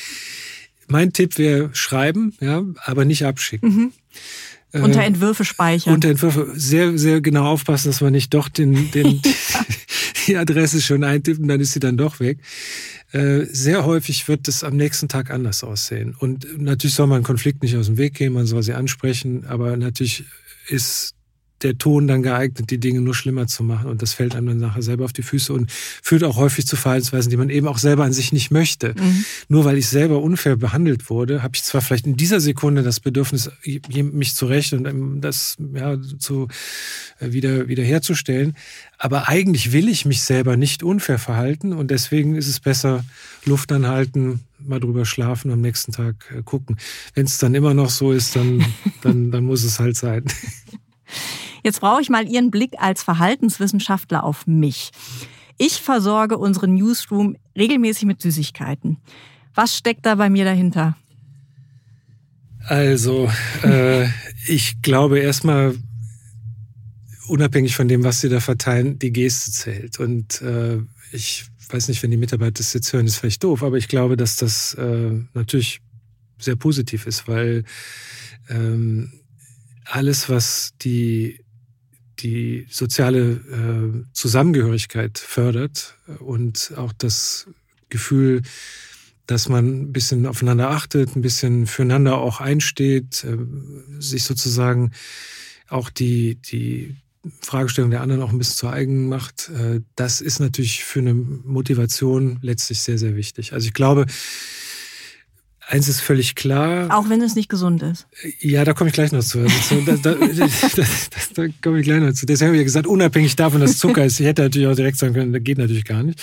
Mein 0.88 1.12
Tipp 1.12 1.38
wäre 1.38 1.70
schreiben, 1.72 2.34
ja, 2.40 2.64
aber 2.84 3.04
nicht 3.04 3.24
abschicken. 3.24 3.68
Mhm. 3.68 3.92
Äh, 4.72 4.80
unter 4.80 5.02
Entwürfe 5.02 5.44
speichern. 5.44 5.94
Unter 5.94 6.08
Entwürfe 6.08 6.52
sehr, 6.54 6.98
sehr 6.98 7.20
genau 7.20 7.46
aufpassen, 7.46 7.88
dass 7.88 8.00
man 8.00 8.12
nicht 8.12 8.34
doch 8.34 8.48
den, 8.48 8.90
den, 8.90 9.22
die 10.26 10.36
Adresse 10.36 10.82
schon 10.82 11.04
eintippen, 11.04 11.46
dann 11.48 11.60
ist 11.60 11.72
sie 11.72 11.80
dann 11.80 11.96
doch 11.96 12.20
weg. 12.20 12.38
Äh, 13.12 13.44
sehr 13.44 13.86
häufig 13.86 14.28
wird 14.28 14.48
es 14.48 14.64
am 14.64 14.76
nächsten 14.76 15.08
Tag 15.08 15.30
anders 15.30 15.62
aussehen. 15.62 16.14
Und 16.18 16.60
natürlich 16.60 16.94
soll 16.94 17.06
man 17.06 17.22
Konflikt 17.22 17.62
nicht 17.62 17.76
aus 17.76 17.86
dem 17.86 17.98
Weg 17.98 18.14
gehen, 18.14 18.32
man 18.32 18.46
soll 18.46 18.62
sie 18.62 18.74
ansprechen, 18.74 19.46
aber 19.46 19.76
natürlich 19.76 20.24
ist 20.68 21.14
der 21.62 21.78
Ton 21.78 22.06
dann 22.06 22.22
geeignet, 22.22 22.70
die 22.70 22.78
Dinge 22.78 23.00
nur 23.00 23.14
schlimmer 23.14 23.46
zu 23.46 23.62
machen. 23.62 23.88
Und 23.88 24.02
das 24.02 24.14
fällt 24.14 24.34
einem 24.34 24.46
dann 24.46 24.58
nachher 24.58 24.82
selber 24.82 25.04
auf 25.04 25.12
die 25.12 25.22
Füße 25.22 25.52
und 25.52 25.70
führt 25.70 26.24
auch 26.24 26.36
häufig 26.36 26.66
zu 26.66 26.76
Verhaltensweisen, 26.76 27.30
die 27.30 27.36
man 27.36 27.50
eben 27.50 27.66
auch 27.66 27.78
selber 27.78 28.04
an 28.04 28.12
sich 28.12 28.32
nicht 28.32 28.50
möchte. 28.50 28.94
Mhm. 28.98 29.24
Nur 29.48 29.64
weil 29.64 29.78
ich 29.78 29.88
selber 29.88 30.22
unfair 30.22 30.56
behandelt 30.56 31.10
wurde, 31.10 31.42
habe 31.42 31.56
ich 31.56 31.62
zwar 31.62 31.80
vielleicht 31.80 32.06
in 32.06 32.16
dieser 32.16 32.40
Sekunde 32.40 32.82
das 32.82 33.00
Bedürfnis, 33.00 33.50
mich 33.94 34.34
zurecht 34.34 34.72
und 34.72 34.86
ähm, 34.86 35.20
das 35.20 35.56
ja, 35.74 35.96
zu 36.18 36.48
äh, 37.20 37.32
wieder 37.32 37.68
wiederherzustellen. 37.68 38.56
Aber 38.98 39.28
eigentlich 39.28 39.72
will 39.72 39.88
ich 39.88 40.04
mich 40.04 40.22
selber 40.22 40.56
nicht 40.56 40.82
unfair 40.82 41.18
verhalten 41.18 41.72
und 41.72 41.90
deswegen 41.90 42.34
ist 42.34 42.48
es 42.48 42.60
besser, 42.60 43.04
Luft 43.44 43.72
anhalten, 43.72 44.40
mal 44.58 44.80
drüber 44.80 45.04
schlafen, 45.04 45.50
am 45.50 45.60
nächsten 45.60 45.92
Tag 45.92 46.16
äh, 46.36 46.42
gucken. 46.42 46.76
Wenn 47.14 47.26
es 47.26 47.38
dann 47.38 47.54
immer 47.54 47.74
noch 47.74 47.90
so 47.90 48.12
ist, 48.12 48.36
dann, 48.36 48.64
dann, 49.02 49.30
dann 49.30 49.44
muss 49.44 49.64
es 49.64 49.78
halt 49.78 49.96
sein. 49.96 50.24
Jetzt 51.68 51.80
brauche 51.80 52.00
ich 52.00 52.08
mal 52.08 52.26
Ihren 52.26 52.50
Blick 52.50 52.76
als 52.78 53.02
Verhaltenswissenschaftler 53.02 54.24
auf 54.24 54.46
mich. 54.46 54.90
Ich 55.58 55.82
versorge 55.82 56.38
unseren 56.38 56.76
Newsroom 56.76 57.36
regelmäßig 57.58 58.06
mit 58.06 58.22
Süßigkeiten. 58.22 58.96
Was 59.54 59.76
steckt 59.76 60.06
da 60.06 60.14
bei 60.14 60.30
mir 60.30 60.46
dahinter? 60.46 60.96
Also, 62.64 63.30
äh, 63.62 64.06
ich 64.46 64.80
glaube 64.80 65.18
erstmal, 65.18 65.74
unabhängig 67.26 67.76
von 67.76 67.86
dem, 67.86 68.02
was 68.02 68.22
Sie 68.22 68.30
da 68.30 68.40
verteilen, 68.40 68.98
die 68.98 69.12
Geste 69.12 69.50
zählt. 69.50 70.00
Und 70.00 70.40
äh, 70.40 70.78
ich 71.12 71.44
weiß 71.68 71.88
nicht, 71.88 72.02
wenn 72.02 72.10
die 72.10 72.16
Mitarbeiter 72.16 72.52
das 72.52 72.72
jetzt 72.72 72.90
hören, 72.94 73.04
ist 73.04 73.16
vielleicht 73.16 73.44
doof, 73.44 73.62
aber 73.62 73.76
ich 73.76 73.88
glaube, 73.88 74.16
dass 74.16 74.36
das 74.36 74.72
äh, 74.72 75.20
natürlich 75.34 75.82
sehr 76.38 76.56
positiv 76.56 77.06
ist, 77.06 77.28
weil 77.28 77.64
ähm, 78.48 79.12
alles, 79.84 80.30
was 80.30 80.72
die 80.80 81.40
die 82.20 82.66
soziale 82.70 83.20
äh, 83.20 84.04
Zusammengehörigkeit 84.12 85.18
fördert 85.18 85.96
und 86.18 86.72
auch 86.76 86.92
das 86.92 87.48
Gefühl, 87.88 88.42
dass 89.26 89.48
man 89.48 89.82
ein 89.82 89.92
bisschen 89.92 90.26
aufeinander 90.26 90.70
achtet, 90.70 91.14
ein 91.14 91.22
bisschen 91.22 91.66
füreinander 91.66 92.18
auch 92.18 92.40
einsteht, 92.40 93.24
äh, 93.24 93.36
sich 94.00 94.24
sozusagen 94.24 94.92
auch 95.68 95.90
die, 95.90 96.36
die 96.36 96.96
Fragestellung 97.42 97.90
der 97.90 98.00
anderen 98.00 98.22
auch 98.22 98.30
ein 98.30 98.38
bisschen 98.38 98.56
zu 98.56 98.68
eigen 98.68 99.08
macht. 99.08 99.50
Äh, 99.50 99.80
das 99.96 100.20
ist 100.20 100.40
natürlich 100.40 100.84
für 100.84 101.00
eine 101.00 101.14
Motivation 101.14 102.38
letztlich 102.42 102.80
sehr, 102.80 102.98
sehr 102.98 103.16
wichtig. 103.16 103.52
Also 103.52 103.66
ich 103.66 103.74
glaube, 103.74 104.06
Eins 105.70 105.86
ist 105.86 106.00
völlig 106.00 106.34
klar. 106.34 106.88
Auch 106.96 107.10
wenn 107.10 107.20
es 107.20 107.34
nicht 107.34 107.50
gesund 107.50 107.82
ist. 107.82 108.06
Ja, 108.40 108.64
da 108.64 108.72
komme 108.72 108.88
ich 108.88 108.94
gleich 108.94 109.12
noch 109.12 109.22
zu. 109.22 109.40
Also, 109.40 109.82
da, 109.84 109.96
da, 109.96 110.14
da, 110.76 110.82
da, 111.34 111.46
komme 111.62 111.80
ich 111.80 111.84
gleich 111.84 112.00
noch 112.00 112.14
zu. 112.14 112.24
Deswegen 112.24 112.48
habe 112.48 112.56
ich 112.56 112.60
ja 112.60 112.64
gesagt, 112.64 112.86
unabhängig 112.86 113.36
davon, 113.36 113.60
dass 113.60 113.76
Zucker 113.76 114.02
ist. 114.02 114.18
Ich 114.18 114.24
hätte 114.24 114.40
natürlich 114.40 114.66
auch 114.66 114.74
direkt 114.74 114.96
sagen 114.96 115.12
können, 115.12 115.34
das 115.34 115.42
geht 115.44 115.58
natürlich 115.58 115.84
gar 115.84 116.02
nicht. 116.02 116.22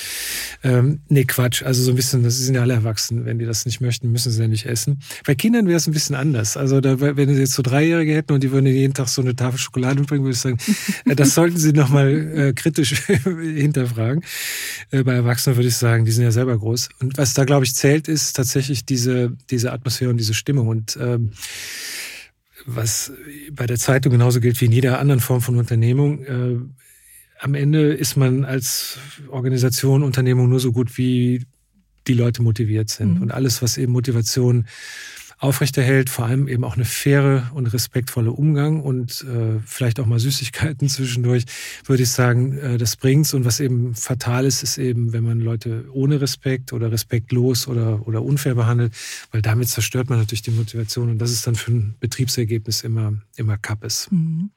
Ähm, 0.63 1.01
nee, 1.09 1.25
Quatsch. 1.25 1.61
Also 1.61 1.83
so 1.83 1.91
ein 1.91 1.95
bisschen, 1.95 2.23
das 2.23 2.39
sind 2.39 2.55
ja 2.55 2.61
alle 2.61 2.73
erwachsen. 2.73 3.25
Wenn 3.25 3.37
die 3.37 3.45
das 3.45 3.67
nicht 3.67 3.81
möchten, 3.81 4.11
müssen 4.11 4.31
sie 4.31 4.41
ja 4.41 4.47
nicht 4.47 4.65
essen. 4.65 4.99
Bei 5.27 5.35
Kindern 5.35 5.67
wäre 5.67 5.77
es 5.77 5.85
ein 5.85 5.93
bisschen 5.93 6.15
anders. 6.15 6.57
Also 6.57 6.81
da, 6.81 6.99
wenn 6.99 7.29
sie 7.35 7.39
jetzt 7.39 7.53
so 7.53 7.61
Dreijährige 7.61 8.15
hätten 8.15 8.33
und 8.33 8.41
die 8.41 8.51
würden 8.51 8.65
jeden 8.65 8.95
Tag 8.95 9.09
so 9.09 9.21
eine 9.21 9.35
Tafel 9.35 9.59
Schokolade 9.59 10.01
bringen, 10.01 10.23
würde 10.23 10.33
ich 10.33 10.41
sagen, 10.41 10.57
äh, 11.05 11.15
das 11.15 11.35
sollten 11.35 11.57
sie 11.57 11.71
nochmal 11.71 12.09
äh, 12.35 12.53
kritisch 12.53 12.95
hinterfragen. 13.05 14.23
Äh, 14.89 15.03
bei 15.03 15.13
Erwachsenen 15.13 15.55
würde 15.55 15.67
ich 15.67 15.77
sagen, 15.77 16.05
die 16.05 16.11
sind 16.11 16.23
ja 16.23 16.31
selber 16.31 16.57
groß. 16.57 16.89
Und 16.99 17.19
was 17.19 17.35
da, 17.35 17.45
glaube 17.45 17.65
ich, 17.65 17.75
zählt, 17.75 18.07
ist 18.07 18.35
tatsächlich 18.35 18.85
diese 18.85 19.34
diese 19.49 19.71
Atmosphäre 19.71 20.11
und 20.11 20.17
diese 20.17 20.33
Stimmung. 20.33 20.67
Und 20.67 20.97
ähm, 21.01 21.31
was 22.65 23.11
bei 23.51 23.65
der 23.67 23.77
Zeitung 23.77 24.11
genauso 24.11 24.39
gilt 24.39 24.59
wie 24.61 24.65
in 24.65 24.71
jeder 24.71 24.99
anderen 24.99 25.19
Form 25.19 25.41
von 25.41 25.57
Unternehmung, 25.57 26.25
äh, 26.25 26.57
am 27.39 27.53
Ende 27.53 27.93
ist 27.93 28.15
man 28.15 28.45
als 28.45 28.97
Organisation, 29.29 30.03
Unternehmung 30.03 30.49
nur 30.49 30.59
so 30.59 30.71
gut, 30.71 30.97
wie 30.97 31.45
die 32.07 32.13
Leute 32.13 32.41
motiviert 32.41 32.89
sind. 32.89 33.15
Mhm. 33.15 33.21
Und 33.23 33.31
alles, 33.31 33.61
was 33.61 33.77
eben 33.77 33.91
Motivation 33.91 34.65
aufrechterhält, 35.37 36.09
vor 36.09 36.25
allem 36.25 36.47
eben 36.47 36.63
auch 36.63 36.75
eine 36.75 36.85
faire 36.85 37.51
und 37.53 37.67
respektvolle 37.67 38.31
Umgang 38.31 38.81
und 38.81 39.23
äh, 39.23 39.59
vielleicht 39.65 39.99
auch 39.99 40.05
mal 40.05 40.19
Süßigkeiten 40.19 40.87
zwischendurch, 40.89 41.45
würde 41.85 42.03
ich 42.03 42.11
sagen, 42.11 42.57
äh, 42.57 42.77
das 42.77 42.95
bringt's. 42.95 43.33
Und 43.33 43.45
was 43.45 43.59
eben 43.59 43.95
fatal 43.95 44.45
ist, 44.45 44.63
ist 44.63 44.77
eben, 44.77 45.13
wenn 45.13 45.23
man 45.23 45.39
Leute 45.39 45.85
ohne 45.91 46.21
Respekt 46.21 46.73
oder 46.73 46.91
respektlos 46.91 47.67
oder, 47.67 48.07
oder 48.07 48.23
unfair 48.23 48.55
behandelt, 48.55 48.93
weil 49.31 49.41
damit 49.41 49.67
zerstört 49.69 50.09
man 50.09 50.19
natürlich 50.19 50.41
die 50.41 50.51
Motivation 50.51 51.09
und 51.09 51.19
das 51.19 51.31
ist 51.31 51.45
dann 51.45 51.55
für 51.55 51.71
ein 51.71 51.95
Betriebsergebnis 51.99 52.81
immer, 52.81 53.13
immer 53.35 53.57
Kappes. 53.57 54.07
Mhm. 54.11 54.51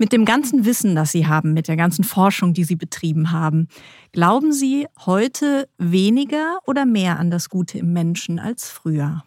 Mit 0.00 0.14
dem 0.14 0.24
ganzen 0.24 0.64
Wissen, 0.64 0.94
das 0.94 1.12
Sie 1.12 1.26
haben, 1.26 1.52
mit 1.52 1.68
der 1.68 1.76
ganzen 1.76 2.04
Forschung, 2.04 2.54
die 2.54 2.64
Sie 2.64 2.76
betrieben 2.76 3.32
haben, 3.32 3.68
glauben 4.12 4.50
Sie 4.50 4.86
heute 5.04 5.68
weniger 5.76 6.58
oder 6.66 6.86
mehr 6.86 7.18
an 7.18 7.30
das 7.30 7.50
Gute 7.50 7.76
im 7.76 7.92
Menschen 7.92 8.38
als 8.38 8.70
früher? 8.70 9.24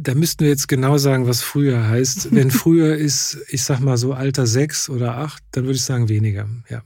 Da 0.00 0.14
müssten 0.14 0.44
wir 0.44 0.48
jetzt 0.48 0.68
genau 0.68 0.96
sagen, 0.96 1.26
was 1.26 1.42
früher 1.42 1.88
heißt. 1.88 2.28
Wenn 2.34 2.50
früher 2.50 2.96
ist, 2.96 3.38
ich 3.48 3.62
sag 3.62 3.80
mal 3.80 3.96
so 3.96 4.12
Alter 4.12 4.46
sechs 4.46 4.88
oder 4.88 5.16
acht, 5.16 5.42
dann 5.50 5.64
würde 5.64 5.76
ich 5.76 5.82
sagen 5.84 6.08
weniger, 6.08 6.48
ja. 6.68 6.82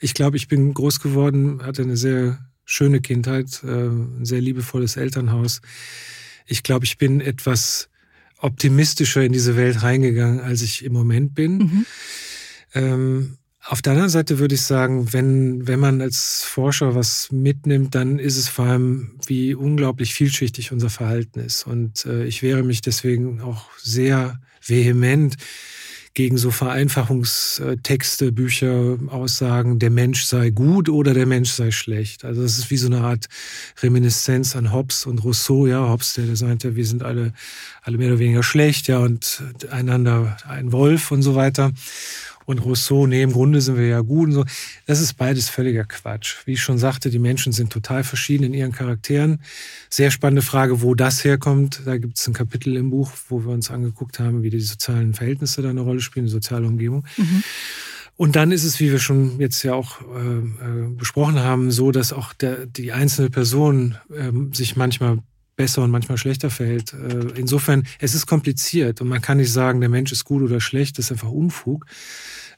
Ich 0.00 0.14
glaube, 0.14 0.36
ich 0.36 0.48
bin 0.48 0.74
groß 0.74 1.00
geworden, 1.00 1.62
hatte 1.62 1.82
eine 1.82 1.96
sehr 1.96 2.38
schöne 2.64 3.00
Kindheit, 3.00 3.62
äh, 3.64 3.68
ein 3.68 4.24
sehr 4.24 4.40
liebevolles 4.40 4.96
Elternhaus. 4.96 5.60
Ich 6.46 6.62
glaube, 6.62 6.84
ich 6.84 6.98
bin 6.98 7.20
etwas 7.20 7.88
optimistischer 8.38 9.22
in 9.22 9.32
diese 9.32 9.56
Welt 9.56 9.82
reingegangen, 9.82 10.40
als 10.40 10.62
ich 10.62 10.84
im 10.84 10.92
Moment 10.92 11.34
bin. 11.34 11.58
Mhm. 11.58 11.86
Ähm, 12.74 13.38
auf 13.66 13.80
der 13.80 13.92
anderen 13.92 14.10
Seite 14.10 14.38
würde 14.38 14.54
ich 14.54 14.62
sagen, 14.62 15.12
wenn, 15.12 15.66
wenn 15.66 15.80
man 15.80 16.02
als 16.02 16.44
Forscher 16.44 16.94
was 16.94 17.32
mitnimmt, 17.32 17.94
dann 17.94 18.18
ist 18.18 18.36
es 18.36 18.48
vor 18.48 18.66
allem, 18.66 19.12
wie 19.26 19.54
unglaublich 19.54 20.12
vielschichtig 20.12 20.70
unser 20.70 20.90
Verhalten 20.90 21.40
ist. 21.40 21.66
Und 21.66 22.04
äh, 22.04 22.24
ich 22.24 22.42
wehre 22.42 22.62
mich 22.62 22.82
deswegen 22.82 23.40
auch 23.40 23.70
sehr 23.78 24.38
vehement 24.60 25.36
gegen 26.14 26.36
so 26.36 26.52
Vereinfachungstexte, 26.52 28.30
Bücher, 28.30 28.98
Aussagen, 29.08 29.80
der 29.80 29.90
Mensch 29.90 30.24
sei 30.24 30.50
gut 30.50 30.88
oder 30.88 31.12
der 31.12 31.26
Mensch 31.26 31.50
sei 31.50 31.72
schlecht. 31.72 32.24
Also 32.24 32.42
das 32.42 32.56
ist 32.56 32.70
wie 32.70 32.76
so 32.76 32.86
eine 32.86 33.00
Art 33.00 33.26
Reminiszenz 33.82 34.54
an 34.54 34.72
Hobbes 34.72 35.06
und 35.06 35.24
Rousseau. 35.24 35.66
Ja, 35.66 35.88
Hobbes, 35.88 36.14
der, 36.14 36.26
der 36.26 36.36
sagte, 36.36 36.76
wir 36.76 36.86
sind 36.86 37.02
alle, 37.02 37.32
alle 37.82 37.98
mehr 37.98 38.10
oder 38.10 38.20
weniger 38.20 38.44
schlecht, 38.44 38.86
ja, 38.86 38.98
und 38.98 39.42
einander 39.70 40.36
ein 40.46 40.70
Wolf 40.70 41.10
und 41.10 41.22
so 41.22 41.34
weiter 41.34 41.72
und 42.46 42.58
Rousseau, 42.58 43.06
nee, 43.06 43.22
im 43.22 43.32
Grunde 43.32 43.60
sind 43.60 43.76
wir 43.76 43.86
ja 43.86 44.00
gut 44.00 44.28
und 44.28 44.32
so. 44.32 44.44
Das 44.86 45.00
ist 45.00 45.14
beides 45.14 45.48
völliger 45.48 45.84
Quatsch. 45.84 46.36
Wie 46.46 46.52
ich 46.52 46.62
schon 46.62 46.78
sagte, 46.78 47.10
die 47.10 47.18
Menschen 47.18 47.52
sind 47.52 47.70
total 47.70 48.04
verschieden 48.04 48.44
in 48.44 48.54
ihren 48.54 48.72
Charakteren. 48.72 49.40
Sehr 49.88 50.10
spannende 50.10 50.42
Frage, 50.42 50.82
wo 50.82 50.94
das 50.94 51.24
herkommt. 51.24 51.82
Da 51.84 51.96
gibt 51.96 52.18
es 52.18 52.26
ein 52.26 52.34
Kapitel 52.34 52.76
im 52.76 52.90
Buch, 52.90 53.10
wo 53.28 53.44
wir 53.44 53.52
uns 53.52 53.70
angeguckt 53.70 54.18
haben, 54.18 54.42
wie 54.42 54.50
die 54.50 54.60
sozialen 54.60 55.14
Verhältnisse 55.14 55.62
da 55.62 55.70
eine 55.70 55.80
Rolle 55.80 56.00
spielen, 56.00 56.26
die 56.26 56.32
soziale 56.32 56.66
Umgebung. 56.66 57.04
Mhm. 57.16 57.42
Und 58.16 58.36
dann 58.36 58.52
ist 58.52 58.64
es, 58.64 58.78
wie 58.78 58.92
wir 58.92 59.00
schon 59.00 59.40
jetzt 59.40 59.62
ja 59.64 59.74
auch 59.74 60.00
äh, 60.00 60.38
äh 60.38 60.88
besprochen 60.96 61.40
haben, 61.40 61.72
so, 61.72 61.90
dass 61.90 62.12
auch 62.12 62.32
der, 62.32 62.66
die 62.66 62.92
einzelne 62.92 63.28
Person 63.28 63.96
äh, 64.10 64.30
sich 64.54 64.76
manchmal 64.76 65.18
besser 65.56 65.82
und 65.82 65.90
manchmal 65.90 66.18
schlechter 66.18 66.50
verhält. 66.50 66.92
Äh, 66.92 67.38
insofern, 67.38 67.84
es 67.98 68.14
ist 68.14 68.26
kompliziert 68.26 69.00
und 69.00 69.08
man 69.08 69.20
kann 69.20 69.38
nicht 69.38 69.52
sagen, 69.52 69.80
der 69.80 69.88
Mensch 69.88 70.12
ist 70.12 70.24
gut 70.24 70.42
oder 70.42 70.60
schlecht, 70.60 70.98
das 70.98 71.06
ist 71.06 71.12
einfach 71.12 71.30
Unfug. 71.30 71.86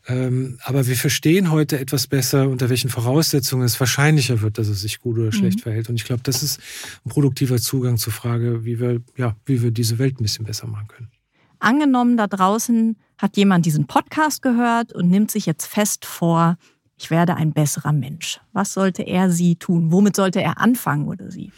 Ähm, 0.09 0.59
aber 0.63 0.87
wir 0.87 0.97
verstehen 0.97 1.51
heute 1.51 1.79
etwas 1.79 2.07
besser, 2.07 2.49
unter 2.49 2.71
welchen 2.71 2.91
Voraussetzungen 2.91 3.65
es 3.65 3.79
wahrscheinlicher 3.81 4.41
wird, 4.41 4.59
dass 4.59 4.69
es 4.69 4.81
sich 4.81 5.01
gut 5.01 5.19
oder 5.19 5.33
schlecht 5.33 5.59
mhm. 5.59 5.63
verhält. 5.63 5.89
Und 5.89 5.97
ich 5.97 6.05
glaube, 6.05 6.23
das 6.23 6.43
ist 6.43 6.61
ein 7.05 7.11
produktiver 7.11 7.59
Zugang 7.59 7.97
zur 7.97 8.13
Frage, 8.13 8.65
wie 8.65 8.79
wir, 8.79 9.01
ja, 9.17 9.35
wie 9.47 9.63
wir 9.63 9.73
diese 9.73 9.99
Welt 9.99 10.21
ein 10.21 10.23
bisschen 10.23 10.45
besser 10.45 10.69
machen 10.69 10.89
können. 10.89 11.11
Angenommen, 11.59 12.17
da 12.17 12.27
draußen 12.29 12.97
hat 13.19 13.37
jemand 13.37 13.67
diesen 13.67 13.87
Podcast 13.87 14.43
gehört 14.43 14.93
und 14.93 15.09
nimmt 15.09 15.31
sich 15.31 15.47
jetzt 15.47 15.67
fest 15.67 16.05
vor, 16.05 16.57
ich 16.99 17.11
werde 17.11 17.35
ein 17.35 17.53
besserer 17.53 17.93
Mensch. 17.93 18.41
Was 18.53 18.73
sollte 18.73 19.03
er 19.03 19.31
sie 19.31 19.57
tun? 19.57 19.93
Womit 19.93 20.17
sollte 20.17 20.41
er 20.41 20.61
anfangen 20.61 21.09
oder 21.09 21.31
sie? 21.31 21.51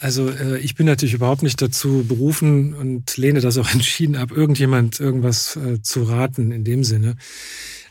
Also 0.00 0.28
äh, 0.28 0.58
ich 0.58 0.76
bin 0.76 0.86
natürlich 0.86 1.14
überhaupt 1.14 1.42
nicht 1.42 1.60
dazu 1.60 2.04
berufen 2.06 2.74
und 2.74 3.16
lehne 3.16 3.40
das 3.40 3.58
auch 3.58 3.68
entschieden 3.72 4.16
ab, 4.16 4.30
irgendjemand 4.30 5.00
irgendwas 5.00 5.56
äh, 5.56 5.82
zu 5.82 6.04
raten 6.04 6.52
in 6.52 6.64
dem 6.64 6.84
Sinne. 6.84 7.16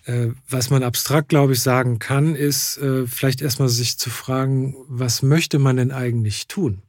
Äh, 0.07 0.29
was 0.49 0.69
man 0.69 0.83
abstrakt, 0.83 1.27
glaube 1.27 1.51
ich, 1.51 1.59
sagen 1.59 1.99
kann, 1.99 2.33
ist 2.33 2.77
äh, 2.77 3.05
vielleicht 3.05 3.41
erstmal 3.41 3.67
sich 3.67 3.97
zu 3.97 4.09
fragen, 4.09 4.73
was 4.87 5.21
möchte 5.21 5.59
man 5.59 5.75
denn 5.75 5.91
eigentlich 5.91 6.47
tun? 6.47 6.81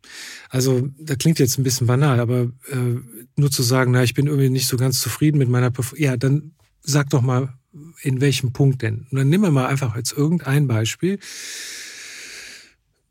Also, 0.50 0.88
das 1.00 1.18
klingt 1.18 1.40
jetzt 1.40 1.58
ein 1.58 1.64
bisschen 1.64 1.88
banal, 1.88 2.20
aber 2.20 2.42
äh, 2.70 3.00
nur 3.34 3.50
zu 3.50 3.64
sagen, 3.64 3.90
na, 3.90 4.04
ich 4.04 4.14
bin 4.14 4.28
irgendwie 4.28 4.50
nicht 4.50 4.68
so 4.68 4.76
ganz 4.76 5.00
zufrieden 5.00 5.38
mit 5.38 5.48
meiner 5.48 5.72
Performance, 5.72 6.04
ja, 6.04 6.16
dann 6.16 6.52
sag 6.80 7.10
doch 7.10 7.22
mal, 7.22 7.54
in 8.02 8.20
welchem 8.20 8.52
Punkt 8.52 8.82
denn? 8.82 9.08
Und 9.10 9.18
dann 9.18 9.28
nehmen 9.28 9.44
wir 9.44 9.50
mal 9.50 9.66
einfach 9.66 9.96
jetzt 9.96 10.12
irgendein 10.12 10.68
Beispiel 10.68 11.18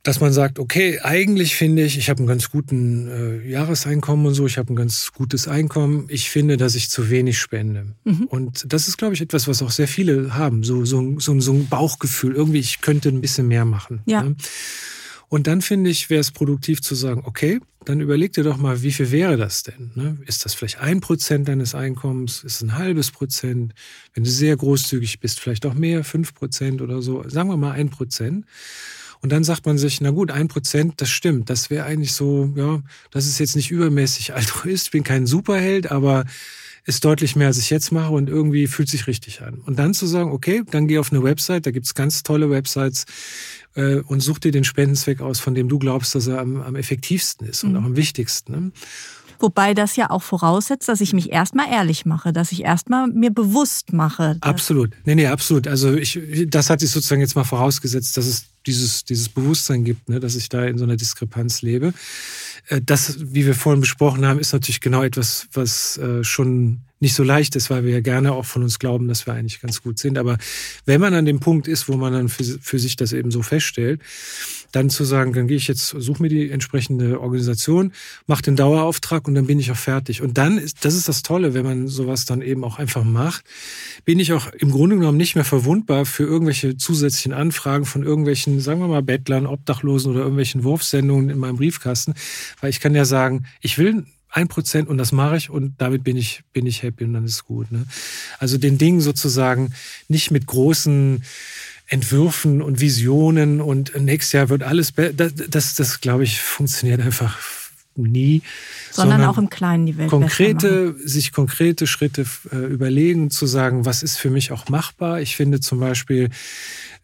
dass 0.08 0.22
man 0.22 0.32
sagt, 0.32 0.58
okay, 0.58 1.01
eigentlich 1.01 1.58
finde 1.58 1.84
ich, 1.84 1.97
ich 1.97 2.10
habe 2.10 2.20
einen 2.20 2.28
ganz 2.28 2.49
guten 2.49 3.10
äh, 3.10 3.45
Jahreseinkommen 3.45 4.26
und 4.26 4.36
so, 4.36 4.45
ich 4.45 4.58
habe 4.58 4.72
ein 4.72 4.78
ganz 4.78 5.12
gutes 5.12 5.49
Einkommen. 5.49 6.05
Ich 6.08 6.30
finde, 6.30 6.55
dass 6.55 6.76
ich 6.76 6.89
zu 6.89 7.10
wenig 7.10 7.38
spende. 7.38 7.88
Mhm. 8.05 8.24
Und 8.28 8.72
das 8.72 8.88
ist, 8.88 8.97
glaube 8.97 9.16
ich, 9.16 9.22
etwas, 9.22 9.49
was 9.49 9.62
auch 9.62 9.70
sehr 9.70 9.89
viele 9.89 10.34
haben, 10.34 10.64
so, 10.64 10.86
so, 10.86 11.20
so, 11.20 11.38
so 11.41 11.51
ein 11.51 11.68
Bauchgefühl. 11.68 12.36
Irgendwie, 12.36 12.60
ich 12.60 12.80
könnte 12.80 13.10
ein 13.10 13.20
bisschen 13.20 13.49
mehr 13.49 13.66
machen. 13.66 13.99
Ja. 14.05 14.24
Ne? 14.24 14.38
Und 15.28 15.47
dann 15.47 15.62
finde 15.62 15.89
ich, 15.89 16.10
wäre 16.10 16.22
es 16.22 16.32
produktiv 16.32 16.82
zu 16.82 16.95
sagen, 16.95 17.24
okay, 17.26 17.60
dann 17.84 17.99
überleg 17.99 18.32
dir 18.32 18.45
doch 18.45 18.55
mal, 18.55 18.84
wie 18.84 18.93
viel 18.93 19.12
wäre 19.12 19.36
das 19.36 19.64
denn? 19.64 19.91
Ne? 19.95 20.18
Ist 20.26 20.45
das 20.45 20.53
vielleicht 20.53 20.80
ein 20.80 21.01
Prozent 21.01 21.49
deines 21.49 21.76
Einkommens? 21.76 22.45
Ist 22.45 22.55
es 22.55 22.62
ein 22.62 22.78
halbes 22.78 23.12
Prozent? 23.12 23.74
Wenn 24.14 24.24
du 24.24 24.30
sehr 24.30 24.55
großzügig 24.55 25.20
bist, 25.20 25.41
vielleicht 25.41 25.66
auch 25.66 25.74
mehr, 25.74 26.05
fünf 26.05 26.34
Prozent 26.34 26.82
oder 26.82 27.01
so. 27.01 27.28
Sagen 27.28 27.49
wir 27.49 27.58
mal 27.58 27.74
ein 27.74 27.89
Prozent. 27.89 28.45
Und 29.22 29.32
dann 29.32 29.43
sagt 29.43 29.65
man 29.65 29.78
sich, 29.78 30.01
na 30.01 30.11
gut, 30.11 30.32
ein 30.32 30.47
Prozent, 30.47 30.95
das 30.97 31.09
stimmt. 31.09 31.49
Das 31.49 31.70
wäre 31.70 31.86
eigentlich 31.86 32.13
so, 32.13 32.51
ja, 32.55 32.82
das 33.11 33.28
ist 33.28 33.39
jetzt 33.39 33.55
nicht 33.55 33.72
übermäßig 33.72 34.34
altruist. 34.36 34.88
Ich 34.88 34.91
bin 34.91 35.03
kein 35.03 35.26
Superheld, 35.26 35.91
aber 35.91 36.26
ist 36.88 37.03
deutlich 37.03 37.36
mehr, 37.36 37.47
als 37.47 37.57
ich 37.57 37.70
jetzt 37.70 37.91
mache 37.91 38.13
und 38.13 38.30
irgendwie 38.30 38.65
fühlt 38.65 38.88
sich 38.88 39.07
richtig 39.07 39.41
an. 39.41 39.55
Und 39.65 39.78
dann 39.78 39.93
zu 39.93 40.07
sagen, 40.07 40.32
okay, 40.32 40.63
dann 40.72 40.88
geh 40.88 40.99
auf 40.99 41.11
eine 41.11 41.22
Website, 41.22 41.65
da 41.65 41.72
gibt's 41.72 41.93
ganz 41.95 42.24
tolle 42.24 42.49
Websites 42.49 43.05
äh, 43.76 43.95
und 43.95 44.22
such 44.22 44.39
dir 44.39 44.53
den 44.53 44.63
Spendenzweck 44.63 45.20
aus, 45.20 45.41
von 45.41 45.53
dem 45.53 45.68
du 45.68 45.80
glaubst, 45.80 46.15
dass 46.15 46.28
er 46.28 46.39
am, 46.39 46.61
am 46.61 46.76
effektivsten 46.76 47.45
ist 47.45 47.65
und 47.65 47.72
mhm. 47.72 47.78
auch 47.78 47.84
am 47.84 47.97
wichtigsten. 47.97 48.51
Ne? 48.53 48.72
Wobei 49.39 49.73
das 49.73 49.95
ja 49.95 50.09
auch 50.09 50.23
voraussetzt, 50.23 50.88
dass 50.88 51.01
ich 51.01 51.13
mich 51.13 51.31
erstmal 51.31 51.71
ehrlich 51.71 52.05
mache, 52.05 52.33
dass 52.33 52.51
ich 52.51 52.63
erstmal 52.63 53.07
mir 53.07 53.31
bewusst 53.31 53.93
mache. 53.93 54.38
Absolut. 54.41 54.91
Nee, 55.05 55.15
nee, 55.15 55.27
absolut. 55.27 55.67
Also 55.67 55.93
ich, 55.93 56.19
das 56.47 56.69
hat 56.69 56.79
sich 56.79 56.91
sozusagen 56.91 57.21
jetzt 57.21 57.35
mal 57.35 57.43
vorausgesetzt, 57.43 58.17
dass 58.17 58.25
es 58.25 58.45
dieses, 58.65 59.05
dieses 59.05 59.29
Bewusstsein 59.29 59.83
gibt, 59.83 60.09
ne, 60.09 60.19
dass 60.19 60.35
ich 60.35 60.49
da 60.49 60.65
in 60.65 60.77
so 60.77 60.83
einer 60.83 60.97
Diskrepanz 60.97 61.61
lebe. 61.61 61.93
Äh, 62.67 62.81
das, 62.83 63.17
wie 63.19 63.45
wir 63.45 63.55
vorhin 63.55 63.81
besprochen 63.81 64.25
haben, 64.25 64.39
ist 64.39 64.53
natürlich 64.53 64.81
genau 64.81 65.03
etwas, 65.03 65.47
was 65.53 65.97
äh, 65.97 66.23
schon 66.23 66.81
nicht 66.99 67.15
so 67.15 67.23
leicht 67.23 67.55
ist, 67.55 67.69
weil 67.69 67.83
wir 67.83 67.91
ja 67.91 68.01
gerne 68.01 68.33
auch 68.33 68.45
von 68.45 68.63
uns 68.63 68.79
glauben, 68.79 69.07
dass 69.07 69.27
wir 69.27 69.33
eigentlich 69.33 69.61
ganz 69.61 69.81
gut 69.81 69.99
sind. 69.99 70.17
Aber 70.17 70.37
wenn 70.85 70.99
man 70.99 71.13
an 71.13 71.25
dem 71.25 71.39
Punkt 71.39 71.67
ist, 71.67 71.87
wo 71.87 71.97
man 71.97 72.13
dann 72.13 72.29
für, 72.29 72.43
für 72.43 72.79
sich 72.79 72.95
das 72.95 73.13
eben 73.13 73.31
so 73.31 73.43
feststellt, 73.43 74.01
dann 74.71 74.89
zu 74.89 75.03
sagen, 75.03 75.33
dann 75.33 75.47
gehe 75.47 75.57
ich 75.57 75.67
jetzt, 75.67 75.89
suche 75.89 76.21
mir 76.21 76.29
die 76.29 76.49
entsprechende 76.49 77.21
Organisation, 77.21 77.93
mache 78.25 78.41
den 78.41 78.55
Dauerauftrag 78.55 79.27
und 79.27 79.35
dann 79.35 79.47
bin 79.47 79.59
ich 79.59 79.71
auch 79.71 79.77
fertig. 79.77 80.21
Und 80.21 80.37
dann 80.37 80.57
ist, 80.57 80.83
das 80.83 80.95
ist 80.95 81.07
das 81.07 81.23
Tolle, 81.23 81.53
wenn 81.53 81.65
man 81.65 81.87
sowas 81.87 82.25
dann 82.25 82.41
eben 82.41 82.63
auch 82.63 82.79
einfach 82.79 83.03
macht, 83.03 83.45
bin 84.05 84.19
ich 84.19 84.33
auch 84.33 84.51
im 84.53 84.71
Grunde 84.71 84.97
genommen 84.97 85.17
nicht 85.17 85.35
mehr 85.35 85.45
verwundbar 85.45 86.05
für 86.05 86.23
irgendwelche 86.23 86.77
zusätzlichen 86.77 87.33
Anfragen 87.33 87.85
von 87.85 88.03
irgendwelchen, 88.03 88.59
sagen 88.59 88.81
wir 88.81 88.87
mal, 88.87 89.03
Bettlern, 89.03 89.45
Obdachlosen 89.45 90.11
oder 90.11 90.21
irgendwelchen 90.21 90.63
Wurfsendungen 90.63 91.29
in 91.29 91.37
meinem 91.37 91.57
Briefkasten, 91.57 92.13
weil 92.59 92.69
ich 92.69 92.79
kann 92.79 92.95
ja 92.95 93.05
sagen, 93.05 93.45
ich 93.61 93.77
will 93.77 94.05
ein 94.38 94.47
Prozent 94.47 94.88
und 94.88 94.99
das 94.99 95.11
mache 95.11 95.35
ich 95.35 95.49
und 95.49 95.73
damit 95.79 96.03
bin 96.03 96.15
ich, 96.15 96.43
bin 96.53 96.67
ich 96.67 96.83
happy 96.83 97.03
und 97.03 97.13
dann 97.13 97.25
ist 97.25 97.45
gut. 97.45 97.71
Ne? 97.71 97.85
Also 98.38 98.57
den 98.57 98.77
Dingen 98.77 99.01
sozusagen 99.01 99.73
nicht 100.07 100.29
mit 100.29 100.45
großen 100.45 101.23
Entwürfen 101.88 102.61
und 102.61 102.79
Visionen 102.79 103.61
und 103.61 103.99
nächstes 103.99 104.33
Jahr 104.33 104.49
wird 104.49 104.61
alles, 104.61 104.93
das, 104.93 105.33
das, 105.49 105.75
das 105.75 106.01
glaube 106.01 106.23
ich, 106.23 106.39
funktioniert 106.39 107.01
einfach 107.01 107.39
nie. 107.95 108.43
Sondern, 108.91 109.17
sondern 109.17 109.29
auch 109.29 109.38
im 109.39 109.49
Kleinen 109.49 109.88
die 109.88 109.97
Welt 109.97 110.09
konkrete, 110.09 110.95
sich 111.03 111.31
konkrete 111.31 111.88
Schritte 111.88 112.25
äh, 112.51 112.57
überlegen, 112.57 113.31
zu 113.31 113.47
sagen, 113.47 113.85
was 113.85 114.03
ist 114.03 114.17
für 114.17 114.29
mich 114.29 114.51
auch 114.51 114.69
machbar. 114.69 115.19
Ich 115.21 115.35
finde 115.35 115.59
zum 115.61 115.79
Beispiel, 115.79 116.29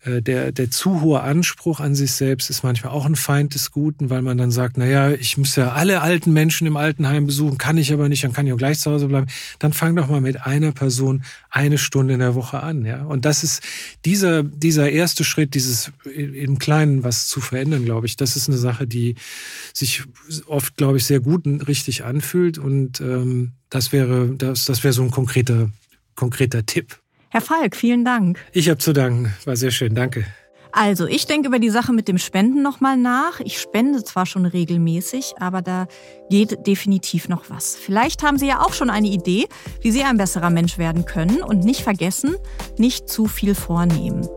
der, 0.05 0.51
der 0.51 0.69
zu 0.69 1.01
hohe 1.01 1.21
Anspruch 1.21 1.79
an 1.79 1.95
sich 1.95 2.11
selbst 2.11 2.49
ist 2.49 2.63
manchmal 2.63 2.91
auch 2.91 3.05
ein 3.05 3.15
Feind 3.15 3.53
des 3.55 3.71
Guten, 3.71 4.09
weil 4.09 4.21
man 4.21 4.37
dann 4.37 4.51
sagt, 4.51 4.77
na 4.77 4.85
ja, 4.85 5.11
ich 5.11 5.37
muss 5.37 5.55
ja 5.55 5.71
alle 5.71 6.01
alten 6.01 6.33
Menschen 6.33 6.67
im 6.67 6.75
Altenheim 6.75 7.25
besuchen, 7.25 7.57
kann 7.57 7.77
ich 7.77 7.93
aber 7.93 8.09
nicht, 8.09 8.23
dann 8.23 8.33
kann 8.33 8.45
ich 8.45 8.53
auch 8.53 8.57
gleich 8.57 8.79
zu 8.79 8.91
Hause 8.91 9.07
bleiben. 9.07 9.27
Dann 9.59 9.71
fang 9.71 9.95
doch 9.95 10.09
mal 10.09 10.19
mit 10.19 10.45
einer 10.45 10.73
Person 10.73 11.23
eine 11.49 11.77
Stunde 11.77 12.15
in 12.15 12.19
der 12.19 12.35
Woche 12.35 12.61
an, 12.61 12.83
ja. 12.83 13.03
Und 13.03 13.23
das 13.23 13.43
ist 13.43 13.61
dieser, 14.03 14.43
dieser 14.43 14.89
erste 14.89 15.23
Schritt, 15.23 15.53
dieses 15.53 15.91
im 16.03 16.59
Kleinen 16.59 17.03
was 17.03 17.27
zu 17.27 17.39
verändern, 17.39 17.85
glaube 17.85 18.05
ich, 18.05 18.17
das 18.17 18.35
ist 18.35 18.49
eine 18.49 18.57
Sache, 18.57 18.87
die 18.87 19.15
sich 19.73 20.03
oft, 20.47 20.75
glaube 20.75 20.97
ich, 20.97 21.05
sehr 21.05 21.19
gut 21.19 21.45
und 21.45 21.61
richtig 21.67 22.03
anfühlt. 22.03 22.57
Und 22.57 22.99
ähm, 22.99 23.53
das 23.69 23.91
wäre, 23.91 24.35
das, 24.37 24.65
das 24.65 24.83
wäre 24.83 24.93
so 24.93 25.03
ein 25.03 25.11
konkreter, 25.11 25.69
konkreter 26.15 26.65
Tipp. 26.65 27.02
Herr 27.33 27.41
Falk, 27.41 27.75
vielen 27.75 28.05
Dank. 28.05 28.39
Ich 28.51 28.69
habe 28.69 28.77
zu 28.77 28.93
danken. 28.93 29.33
War 29.45 29.55
sehr 29.55 29.71
schön. 29.71 29.95
Danke. 29.95 30.23
Also, 30.71 31.07
ich 31.07 31.25
denke 31.25 31.47
über 31.47 31.57
die 31.57 31.71
Sache 31.71 31.91
mit 31.91 32.07
dem 32.07 32.19
Spenden 32.19 32.61
nochmal 32.61 32.95
nach. 32.95 33.39
Ich 33.39 33.59
spende 33.59 34.03
zwar 34.03 34.27
schon 34.27 34.45
regelmäßig, 34.45 35.33
aber 35.39 35.63
da 35.63 35.87
geht 36.29 36.67
definitiv 36.67 37.29
noch 37.29 37.49
was. 37.49 37.75
Vielleicht 37.75 38.21
haben 38.21 38.37
Sie 38.37 38.45
ja 38.45 38.61
auch 38.61 38.73
schon 38.73 38.91
eine 38.91 39.07
Idee, 39.07 39.47
wie 39.81 39.89
Sie 39.89 40.03
ein 40.03 40.17
besserer 40.17 40.51
Mensch 40.51 40.77
werden 40.77 41.05
können 41.05 41.41
und 41.41 41.63
nicht 41.63 41.81
vergessen, 41.81 42.35
nicht 42.77 43.09
zu 43.09 43.25
viel 43.25 43.55
vornehmen. 43.55 44.29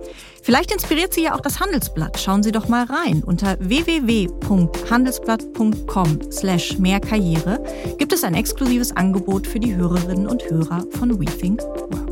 Vielleicht 0.43 0.73
inspiriert 0.73 1.13
Sie 1.13 1.25
ja 1.25 1.35
auch 1.35 1.43
das 1.43 1.61
Handelsblatt. 1.61 2.19
Schauen 2.19 2.43
Sie 2.43 2.53
doch 2.53 2.69
mal 2.69 2.87
rein. 2.87 3.23
Unter 3.23 3.59
www.handelsblatt.com 3.61 6.33
slash 6.33 6.79
mehrkarriere 6.79 7.63
gibt 7.99 8.15
es 8.15 8.25
ein 8.25 8.33
exklusives 8.33 8.97
Angebot 8.97 9.47
für 9.47 9.61
die 9.61 9.75
Hörerinnen 9.75 10.27
und 10.27 10.49
Hörer 10.49 10.87
von 10.93 11.21
We 11.21 11.27
Think 11.27 11.61
Work. 11.61 12.06